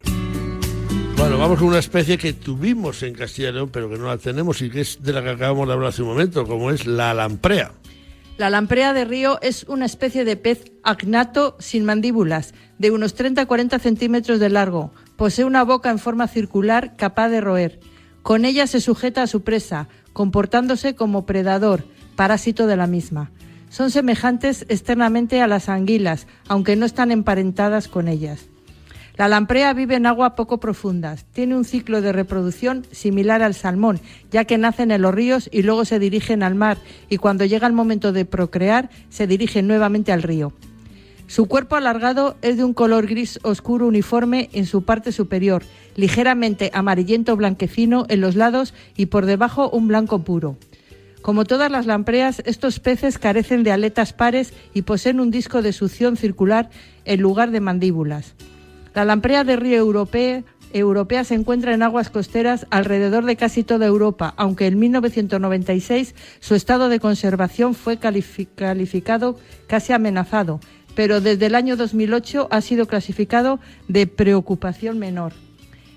Bueno, 1.19 1.37
vamos 1.37 1.59
con 1.59 1.67
una 1.67 1.79
especie 1.79 2.17
que 2.17 2.31
tuvimos 2.31 3.03
en 3.03 3.13
Castilla 3.13 3.51
pero 3.69 3.89
que 3.89 3.97
no 3.97 4.05
la 4.05 4.17
tenemos 4.17 4.61
y 4.61 4.69
que 4.69 4.79
es 4.79 5.03
de 5.03 5.11
la 5.11 5.21
que 5.21 5.31
acabamos 5.31 5.67
de 5.67 5.73
hablar 5.73 5.89
hace 5.89 6.01
un 6.01 6.07
momento, 6.07 6.47
como 6.47 6.71
es 6.71 6.87
la 6.87 7.13
lamprea. 7.13 7.73
La 8.37 8.49
lamprea 8.49 8.93
de 8.93 9.03
río 9.03 9.37
es 9.41 9.65
una 9.65 9.85
especie 9.85 10.23
de 10.23 10.37
pez 10.37 10.71
agnato 10.81 11.57
sin 11.59 11.83
mandíbulas, 11.83 12.53
de 12.77 12.91
unos 12.91 13.17
30-40 13.17 13.81
centímetros 13.81 14.39
de 14.39 14.47
largo. 14.47 14.93
Posee 15.17 15.43
una 15.43 15.65
boca 15.65 15.89
en 15.89 15.99
forma 15.99 16.25
circular 16.29 16.95
capaz 16.95 17.27
de 17.27 17.41
roer. 17.41 17.81
Con 18.23 18.45
ella 18.45 18.65
se 18.65 18.79
sujeta 18.79 19.21
a 19.21 19.27
su 19.27 19.41
presa, 19.41 19.89
comportándose 20.13 20.95
como 20.95 21.25
predador, 21.25 21.83
parásito 22.15 22.65
de 22.65 22.77
la 22.77 22.87
misma. 22.87 23.29
Son 23.67 23.91
semejantes 23.91 24.65
externamente 24.69 25.41
a 25.41 25.47
las 25.47 25.67
anguilas, 25.67 26.27
aunque 26.47 26.77
no 26.77 26.85
están 26.85 27.11
emparentadas 27.11 27.89
con 27.89 28.07
ellas. 28.07 28.47
La 29.19 29.27
lamprea 29.27 29.73
vive 29.73 29.95
en 29.95 30.05
agua 30.05 30.33
poco 30.33 30.61
profundas. 30.61 31.25
Tiene 31.33 31.57
un 31.57 31.65
ciclo 31.65 32.01
de 32.01 32.13
reproducción 32.13 32.85
similar 32.91 33.43
al 33.43 33.53
salmón, 33.53 33.99
ya 34.31 34.45
que 34.45 34.57
nacen 34.57 34.91
en 34.91 35.01
los 35.01 35.13
ríos 35.13 35.49
y 35.51 35.61
luego 35.61 35.83
se 35.83 35.99
dirigen 35.99 36.41
al 36.41 36.55
mar 36.55 36.77
y 37.09 37.17
cuando 37.17 37.43
llega 37.43 37.67
el 37.67 37.73
momento 37.73 38.13
de 38.13 38.23
procrear 38.23 38.89
se 39.09 39.27
dirigen 39.27 39.67
nuevamente 39.67 40.13
al 40.13 40.23
río. 40.23 40.53
Su 41.27 41.47
cuerpo 41.47 41.75
alargado 41.75 42.37
es 42.41 42.55
de 42.55 42.63
un 42.63 42.73
color 42.73 43.07
gris 43.07 43.41
oscuro 43.43 43.87
uniforme 43.87 44.49
en 44.53 44.65
su 44.65 44.83
parte 44.83 45.11
superior, 45.11 45.63
ligeramente 45.97 46.71
amarillento 46.73 47.35
blanquecino 47.35 48.05
en 48.07 48.21
los 48.21 48.37
lados 48.37 48.73
y 48.95 49.07
por 49.07 49.25
debajo 49.25 49.69
un 49.69 49.89
blanco 49.89 50.19
puro. 50.19 50.55
Como 51.21 51.43
todas 51.43 51.69
las 51.69 51.87
lampreas, 51.87 52.41
estos 52.45 52.79
peces 52.79 53.17
carecen 53.17 53.63
de 53.63 53.73
aletas 53.73 54.13
pares 54.13 54.53
y 54.73 54.83
poseen 54.83 55.19
un 55.19 55.29
disco 55.29 55.61
de 55.61 55.73
succión 55.73 56.15
circular 56.15 56.69
en 57.03 57.19
lugar 57.19 57.51
de 57.51 57.59
mandíbulas. 57.59 58.33
La 58.93 59.05
lamprea 59.05 59.43
de 59.43 59.55
río 59.55 59.77
europea, 59.77 61.23
se 61.23 61.35
encuentra 61.35 61.73
en 61.73 61.83
aguas 61.83 62.09
costeras 62.09 62.67
alrededor 62.69 63.25
de 63.25 63.35
casi 63.35 63.63
toda 63.63 63.85
Europa, 63.85 64.33
aunque 64.37 64.67
en 64.67 64.79
1996 64.79 66.15
su 66.39 66.55
estado 66.55 66.89
de 66.89 66.99
conservación 66.99 67.75
fue 67.75 67.97
calificado 67.97 69.39
casi 69.67 69.93
amenazado, 69.93 70.59
pero 70.95 71.21
desde 71.21 71.45
el 71.45 71.55
año 71.55 71.77
2008 71.77 72.47
ha 72.51 72.61
sido 72.61 72.85
clasificado 72.87 73.59
de 73.87 74.07
preocupación 74.07 74.99
menor. 74.99 75.33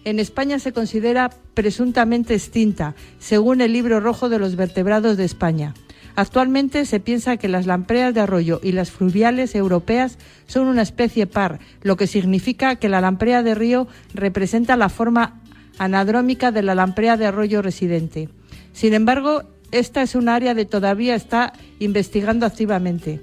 En 0.04 0.18
España 0.18 0.58
se 0.58 0.72
considera 0.72 1.30
presuntamente 1.54 2.34
extinta, 2.34 2.94
según 3.18 3.60
el 3.60 3.72
libro 3.72 4.00
rojo 4.00 4.28
de 4.28 4.38
los 4.38 4.56
vertebrados 4.56 5.16
de 5.16 5.24
España. 5.24 5.74
Actualmente 6.14 6.84
se 6.84 7.00
piensa 7.00 7.38
que 7.38 7.48
las 7.48 7.66
lampreas 7.66 8.12
de 8.12 8.20
arroyo 8.20 8.60
y 8.62 8.72
las 8.72 8.90
fluviales 8.90 9.54
europeas 9.54 10.18
son 10.46 10.66
una 10.66 10.82
especie 10.82 11.26
par, 11.26 11.58
lo 11.82 11.96
que 11.96 12.06
significa 12.06 12.76
que 12.76 12.88
la 12.88 13.00
lamprea 13.00 13.42
de 13.42 13.54
río 13.54 13.88
representa 14.12 14.76
la 14.76 14.90
forma 14.90 15.40
anadrómica 15.78 16.52
de 16.52 16.62
la 16.62 16.74
lamprea 16.74 17.16
de 17.16 17.26
arroyo 17.26 17.62
residente. 17.62 18.28
Sin 18.72 18.92
embargo, 18.92 19.44
esta 19.70 20.02
es 20.02 20.14
un 20.14 20.28
área 20.28 20.54
que 20.54 20.66
todavía 20.66 21.14
está 21.14 21.54
investigando 21.78 22.44
activamente. 22.44 23.20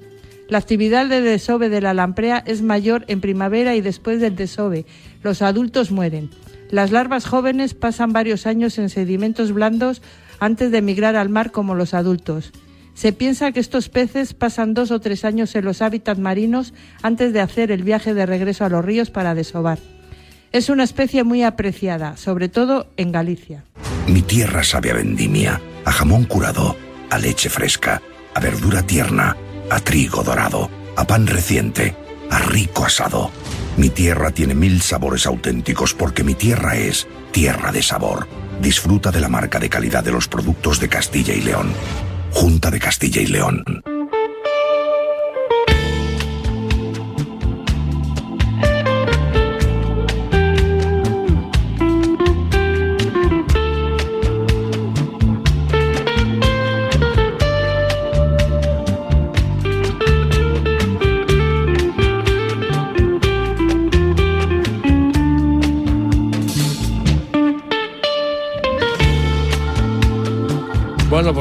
La 0.48 0.58
actividad 0.58 1.06
de 1.06 1.20
desove 1.20 1.68
de 1.68 1.80
la 1.80 1.94
lamprea 1.94 2.42
es 2.44 2.60
mayor 2.60 3.04
en 3.06 3.20
primavera 3.20 3.76
y 3.76 3.80
después 3.80 4.20
del 4.20 4.34
desove. 4.34 4.84
Los 5.22 5.42
adultos 5.42 5.92
mueren. 5.92 6.30
Las 6.70 6.90
larvas 6.90 7.24
jóvenes 7.24 7.74
pasan 7.74 8.12
varios 8.12 8.46
años 8.46 8.78
en 8.78 8.88
sedimentos 8.90 9.52
blandos 9.52 10.02
antes 10.40 10.72
de 10.72 10.78
emigrar 10.78 11.14
al 11.14 11.28
mar 11.28 11.52
como 11.52 11.76
los 11.76 11.94
adultos. 11.94 12.52
Se 13.00 13.14
piensa 13.14 13.50
que 13.52 13.60
estos 13.60 13.88
peces 13.88 14.34
pasan 14.34 14.74
dos 14.74 14.90
o 14.90 15.00
tres 15.00 15.24
años 15.24 15.54
en 15.54 15.64
los 15.64 15.80
hábitats 15.80 16.20
marinos 16.20 16.74
antes 17.00 17.32
de 17.32 17.40
hacer 17.40 17.72
el 17.72 17.82
viaje 17.82 18.12
de 18.12 18.26
regreso 18.26 18.66
a 18.66 18.68
los 18.68 18.84
ríos 18.84 19.08
para 19.08 19.34
desovar. 19.34 19.78
Es 20.52 20.68
una 20.68 20.84
especie 20.84 21.24
muy 21.24 21.42
apreciada, 21.42 22.18
sobre 22.18 22.50
todo 22.50 22.90
en 22.98 23.10
Galicia. 23.10 23.64
Mi 24.06 24.20
tierra 24.20 24.62
sabe 24.62 24.90
a 24.90 24.96
vendimia, 24.96 25.62
a 25.86 25.92
jamón 25.92 26.24
curado, 26.24 26.76
a 27.08 27.16
leche 27.16 27.48
fresca, 27.48 28.02
a 28.34 28.40
verdura 28.40 28.82
tierna, 28.82 29.34
a 29.70 29.80
trigo 29.80 30.22
dorado, 30.22 30.68
a 30.94 31.06
pan 31.06 31.26
reciente, 31.26 31.96
a 32.30 32.40
rico 32.40 32.84
asado. 32.84 33.30
Mi 33.78 33.88
tierra 33.88 34.30
tiene 34.30 34.54
mil 34.54 34.82
sabores 34.82 35.24
auténticos 35.24 35.94
porque 35.94 36.22
mi 36.22 36.34
tierra 36.34 36.76
es 36.76 37.08
tierra 37.32 37.72
de 37.72 37.82
sabor. 37.82 38.28
Disfruta 38.60 39.10
de 39.10 39.22
la 39.22 39.30
marca 39.30 39.58
de 39.58 39.70
calidad 39.70 40.04
de 40.04 40.12
los 40.12 40.28
productos 40.28 40.80
de 40.80 40.90
Castilla 40.90 41.32
y 41.32 41.40
León. 41.40 41.72
Junta 42.32 42.70
de 42.70 42.78
Castilla 42.78 43.20
y 43.20 43.26
León. 43.26 43.64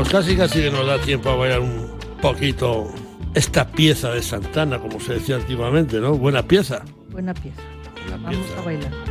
Casi 0.09 0.35
casi 0.35 0.61
que 0.61 0.71
nos 0.71 0.85
da 0.87 0.99
tiempo 0.99 1.29
a 1.29 1.35
bailar 1.35 1.59
un 1.59 1.87
poquito 2.21 2.91
esta 3.35 3.67
pieza 3.67 4.11
de 4.11 4.21
Santana, 4.21 4.79
como 4.79 4.99
se 4.99 5.13
decía 5.13 5.35
antiguamente, 5.35 5.99
¿no? 5.99 6.15
Buena 6.15 6.43
pieza. 6.43 6.83
Buena 7.11 7.33
pieza. 7.33 7.61
Vamos 8.21 8.51
a 8.57 8.61
bailar. 8.61 9.08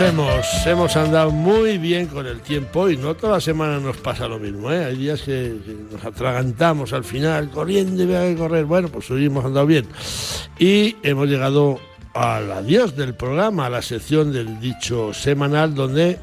Hemos, 0.00 0.66
hemos 0.66 0.96
andado 0.96 1.30
muy 1.30 1.76
bien 1.76 2.06
con 2.06 2.26
el 2.26 2.40
tiempo 2.40 2.88
y 2.88 2.96
no 2.96 3.14
toda 3.14 3.34
la 3.34 3.40
semana 3.40 3.78
nos 3.78 3.98
pasa 3.98 4.26
lo 4.26 4.38
mismo. 4.38 4.72
¿eh? 4.72 4.86
Hay 4.86 4.96
días 4.96 5.20
que, 5.20 5.58
que 5.64 5.76
nos 5.92 6.02
atragantamos 6.02 6.94
al 6.94 7.04
final, 7.04 7.50
corriendo 7.50 8.02
y 8.02 8.06
voy 8.06 8.14
a 8.16 8.34
correr. 8.34 8.64
Bueno, 8.64 8.88
pues 8.88 9.10
hoy 9.10 9.26
hemos 9.26 9.44
andado 9.44 9.66
bien. 9.66 9.86
Y 10.58 10.96
hemos 11.02 11.28
llegado 11.28 11.78
al 12.14 12.50
adiós 12.50 12.96
del 12.96 13.14
programa, 13.14 13.66
a 13.66 13.70
la 13.70 13.82
sección 13.82 14.32
del 14.32 14.58
dicho 14.58 15.12
semanal 15.12 15.74
donde, 15.74 16.18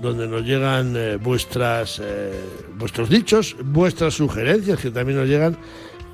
donde 0.00 0.28
nos 0.28 0.42
llegan 0.42 0.94
eh, 0.94 1.16
vuestras, 1.16 2.00
eh, 2.04 2.44
vuestros 2.76 3.08
dichos, 3.08 3.56
vuestras 3.64 4.14
sugerencias 4.14 4.78
que 4.80 4.90
también 4.90 5.18
nos 5.18 5.28
llegan 5.28 5.56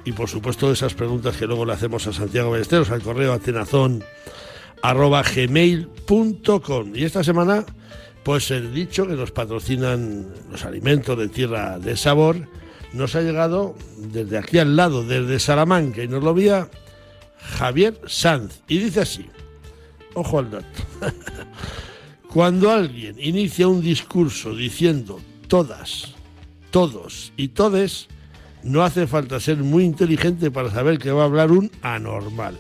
y 0.05 0.13
por 0.13 0.29
supuesto 0.29 0.73
esas 0.73 0.95
preguntas 0.95 1.37
que 1.37 1.47
luego 1.47 1.67
le 1.67 1.73
hacemos 1.73 2.07
a 2.07 2.13
Santiago 2.13 2.53
Ballesteros 2.53 2.91
al 2.91 3.03
correo 3.03 3.33
atenazón 3.33 4.03
arroba 4.83 5.23
gmail.com. 5.23 6.95
Y 6.95 7.05
esta 7.05 7.25
semana, 7.25 7.65
pues 8.23 8.51
el 8.51 8.75
dicho 8.75 9.07
que 9.07 9.15
nos 9.15 9.31
patrocinan 9.31 10.27
los 10.51 10.65
alimentos 10.65 11.19
de 11.19 11.29
tierra 11.29 11.79
de 11.79 11.97
sabor, 11.97 12.49
nos 12.93 13.15
ha 13.15 13.23
llegado 13.23 13.75
desde 13.97 14.39
aquí 14.39 14.59
al 14.59 14.77
lado, 14.77 15.05
desde 15.05 15.39
Salamanca, 15.39 16.03
y 16.03 16.09
nos 16.09 16.23
lo 16.23 16.35
vía 16.35 16.69
Javier 17.59 18.01
Sanz. 18.07 18.63
Y 18.69 18.79
dice 18.79 19.01
así, 19.01 19.27
ojo 20.15 20.39
al 20.39 20.51
dato, 20.51 20.67
cuando 22.33 22.71
alguien 22.71 23.17
inicia 23.19 23.69
un 23.69 23.81
discurso 23.81 24.55
diciendo 24.55 25.21
todas, 25.49 26.15
todos 26.71 27.33
y 27.37 27.49
todes, 27.49 28.09
no 28.63 28.83
hace 28.83 29.07
falta 29.07 29.41
ser 29.41 29.59
muy 29.59 29.85
inteligente 29.85 30.51
para 30.51 30.71
saber 30.71 30.99
que 30.99 31.13
va 31.13 31.23
a 31.23 31.27
hablar 31.27 31.51
un 31.53 31.71
anormal. 31.83 32.57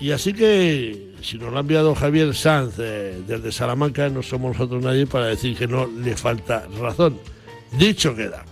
Y 0.00 0.12
así 0.12 0.32
que, 0.32 1.12
si 1.22 1.38
nos 1.38 1.50
lo 1.50 1.56
ha 1.56 1.60
enviado 1.60 1.94
Javier 1.94 2.34
Sanz 2.34 2.74
eh, 2.78 3.20
desde 3.26 3.50
Salamanca, 3.50 4.08
no 4.08 4.22
somos 4.22 4.52
nosotros 4.52 4.82
nadie 4.82 5.06
para 5.06 5.26
decir 5.26 5.56
que 5.56 5.66
no 5.66 5.86
le 5.86 6.16
falta 6.16 6.66
razón. 6.80 7.18
Dicho 7.72 8.14
queda. 8.14 8.44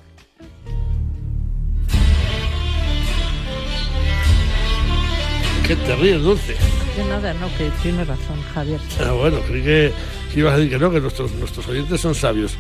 ¿Qué 5.66 5.76
te 5.76 5.97
ríes, 5.97 6.22
Dulce? 6.22 6.55
Que 6.94 7.05
nada, 7.05 7.34
no, 7.34 7.49
que 7.59 7.70
tiene 7.82 8.05
razón, 8.05 8.40
Javier. 8.55 8.80
Ah, 9.05 9.12
bueno, 9.12 9.38
creí 9.49 9.62
que, 9.62 9.92
que 10.32 10.40
ibas 10.40 10.55
a 10.55 10.57
decir 10.59 10.72
que 10.72 10.78
no, 10.78 10.90
que 10.90 11.01
nuestros, 11.01 11.32
nuestros 11.32 11.66
oyentes 11.68 12.01
son 12.01 12.14
sabios. 12.14 12.57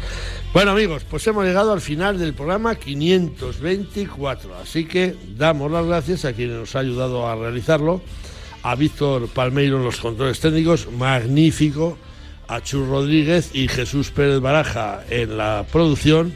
Bueno, 0.52 0.72
amigos, 0.72 1.04
pues 1.08 1.26
hemos 1.26 1.44
llegado 1.44 1.72
al 1.72 1.80
final 1.80 2.18
del 2.18 2.34
programa 2.34 2.74
524. 2.74 4.56
Así 4.56 4.86
que 4.86 5.14
damos 5.36 5.70
las 5.70 5.86
gracias 5.86 6.24
a 6.24 6.32
quien 6.32 6.58
nos 6.58 6.74
ha 6.74 6.80
ayudado 6.80 7.28
a 7.28 7.36
realizarlo 7.36 8.00
a 8.66 8.74
Víctor 8.74 9.28
Palmeiro 9.28 9.76
en 9.76 9.84
los 9.84 9.98
controles 9.98 10.40
técnicos, 10.40 10.90
magnífico, 10.90 11.96
a 12.48 12.60
Chur 12.60 12.88
Rodríguez 12.88 13.50
y 13.54 13.68
Jesús 13.68 14.10
Pérez 14.10 14.40
Baraja 14.40 15.04
en 15.08 15.36
la 15.36 15.64
producción. 15.70 16.34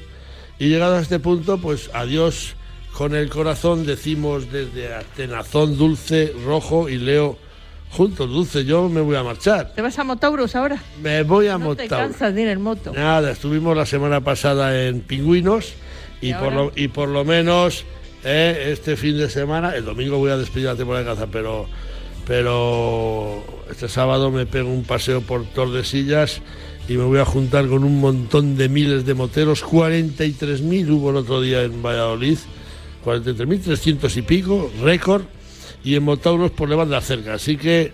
Y 0.57 0.68
llegado 0.68 0.95
a 0.95 1.01
este 1.01 1.18
punto, 1.18 1.59
pues 1.59 1.91
adiós 1.93 2.55
con 2.93 3.16
el 3.16 3.31
corazón, 3.31 3.85
decimos 3.85 4.53
desde 4.53 4.95
Atenazón 4.95 5.76
Dulce, 5.76 6.33
Rojo 6.47 6.89
y 6.89 6.99
Leo 6.99 7.37
juntos. 7.91 8.31
Dulce, 8.31 8.64
yo 8.64 8.89
me 8.89 9.01
voy 9.01 9.16
a 9.16 9.24
marchar. 9.24 9.72
¿Te 9.74 9.83
vas 9.83 9.99
a 9.99 10.05
Motauros 10.05 10.55
ahora? 10.55 10.81
Me 11.03 11.24
voy 11.24 11.49
a 11.49 11.59
No 11.59 11.74
te 11.74 11.83
Motauros. 11.83 12.11
cansas 12.11 12.33
de 12.33 12.43
ir 12.43 12.49
en 12.49 12.62
moto. 12.62 12.93
Nada, 12.93 13.33
estuvimos 13.33 13.76
la 13.76 13.87
semana 13.87 14.20
pasada 14.20 14.87
en 14.87 15.01
Pingüinos 15.01 15.74
y, 16.20 16.31
¿Y 16.31 16.35
por, 16.35 16.53
lo, 16.53 16.72
y 16.76 16.87
por 16.87 17.09
lo 17.09 17.24
menos 17.24 17.85
eh, 18.22 18.68
este 18.70 18.97
fin 18.97 19.18
de 19.18 19.28
semana, 19.28 19.74
el 19.74 19.85
domingo 19.85 20.18
voy 20.18 20.31
a 20.31 20.37
despedir 20.37 20.66
la 20.66 20.76
temporada 20.76 21.05
de 21.05 21.11
caza, 21.11 21.26
pero, 21.26 21.66
pero 22.31 23.43
este 23.72 23.89
sábado 23.89 24.31
me 24.31 24.47
pego 24.47 24.70
un 24.70 24.85
paseo 24.85 25.20
por 25.20 25.45
Tordesillas 25.47 26.41
y 26.89 26.93
me 26.93 27.03
voy 27.03 27.18
a 27.18 27.24
juntar 27.24 27.66
con 27.66 27.83
un 27.83 28.01
montón 28.01 28.57
de 28.57 28.68
miles 28.68 29.05
de 29.05 29.14
moteros, 29.14 29.64
43.000 29.64 30.91
hubo 30.91 31.11
el 31.11 31.16
otro 31.16 31.41
día 31.41 31.62
en 31.62 31.83
Valladolid, 31.83 32.39
43.300 33.05 34.16
y 34.16 34.22
pico, 34.22 34.70
récord, 34.81 35.24
y 35.83 35.97
en 35.97 36.05
Motauros 36.05 36.53
por 36.53 36.68
le 36.68 36.76
van 36.76 36.95
a 36.95 37.01
cerca, 37.01 37.35
así 37.35 37.57
que 37.57 37.91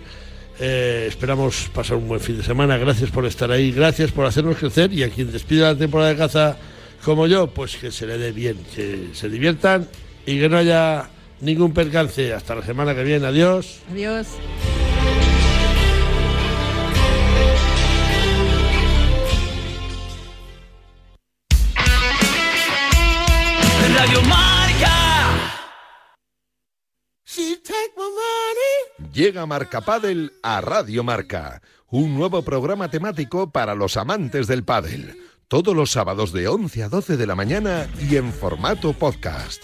eh, 0.59 1.05
esperamos 1.07 1.71
pasar 1.73 1.97
un 1.97 2.07
buen 2.07 2.19
fin 2.19 2.37
de 2.37 2.43
semana. 2.43 2.77
Gracias 2.77 3.09
por 3.09 3.25
estar 3.25 3.49
ahí, 3.49 3.71
gracias 3.71 4.11
por 4.11 4.27
hacernos 4.27 4.57
crecer. 4.57 4.93
Y 4.93 5.01
a 5.01 5.09
quien 5.09 5.31
despide 5.31 5.61
la 5.61 5.75
temporada 5.75 6.11
de 6.11 6.15
caza 6.15 6.57
como 7.03 7.25
yo, 7.25 7.47
pues 7.47 7.75
que 7.77 7.89
se 7.89 8.05
le 8.05 8.19
dé 8.19 8.31
bien, 8.33 8.57
que 8.75 9.09
se 9.13 9.29
diviertan 9.29 9.87
y 10.27 10.39
que 10.39 10.47
no 10.47 10.57
haya 10.57 11.09
ningún 11.41 11.73
percance. 11.73 12.33
Hasta 12.33 12.55
la 12.55 12.63
semana 12.63 12.95
que 12.95 13.03
viene. 13.03 13.27
Adiós. 13.27 13.79
Adiós. 13.91 14.27
Radio 23.95 24.21
Marca. 24.23 24.57
Llega 29.13 29.45
Marca 29.47 29.81
Padel 29.81 30.33
a 30.43 30.61
Radio 30.61 31.03
Marca, 31.03 31.61
un 31.89 32.15
nuevo 32.15 32.43
programa 32.43 32.89
temático 32.89 33.51
para 33.51 33.73
los 33.73 33.97
amantes 33.97 34.45
del 34.45 34.63
pádel. 34.63 35.17
Todos 35.47 35.75
los 35.75 35.89
sábados 35.89 36.31
de 36.33 36.47
11 36.47 36.83
a 36.83 36.89
12 36.89 37.17
de 37.17 37.25
la 37.25 37.33
mañana 37.33 37.87
y 37.99 38.17
en 38.17 38.31
formato 38.31 38.93
podcast. 38.93 39.63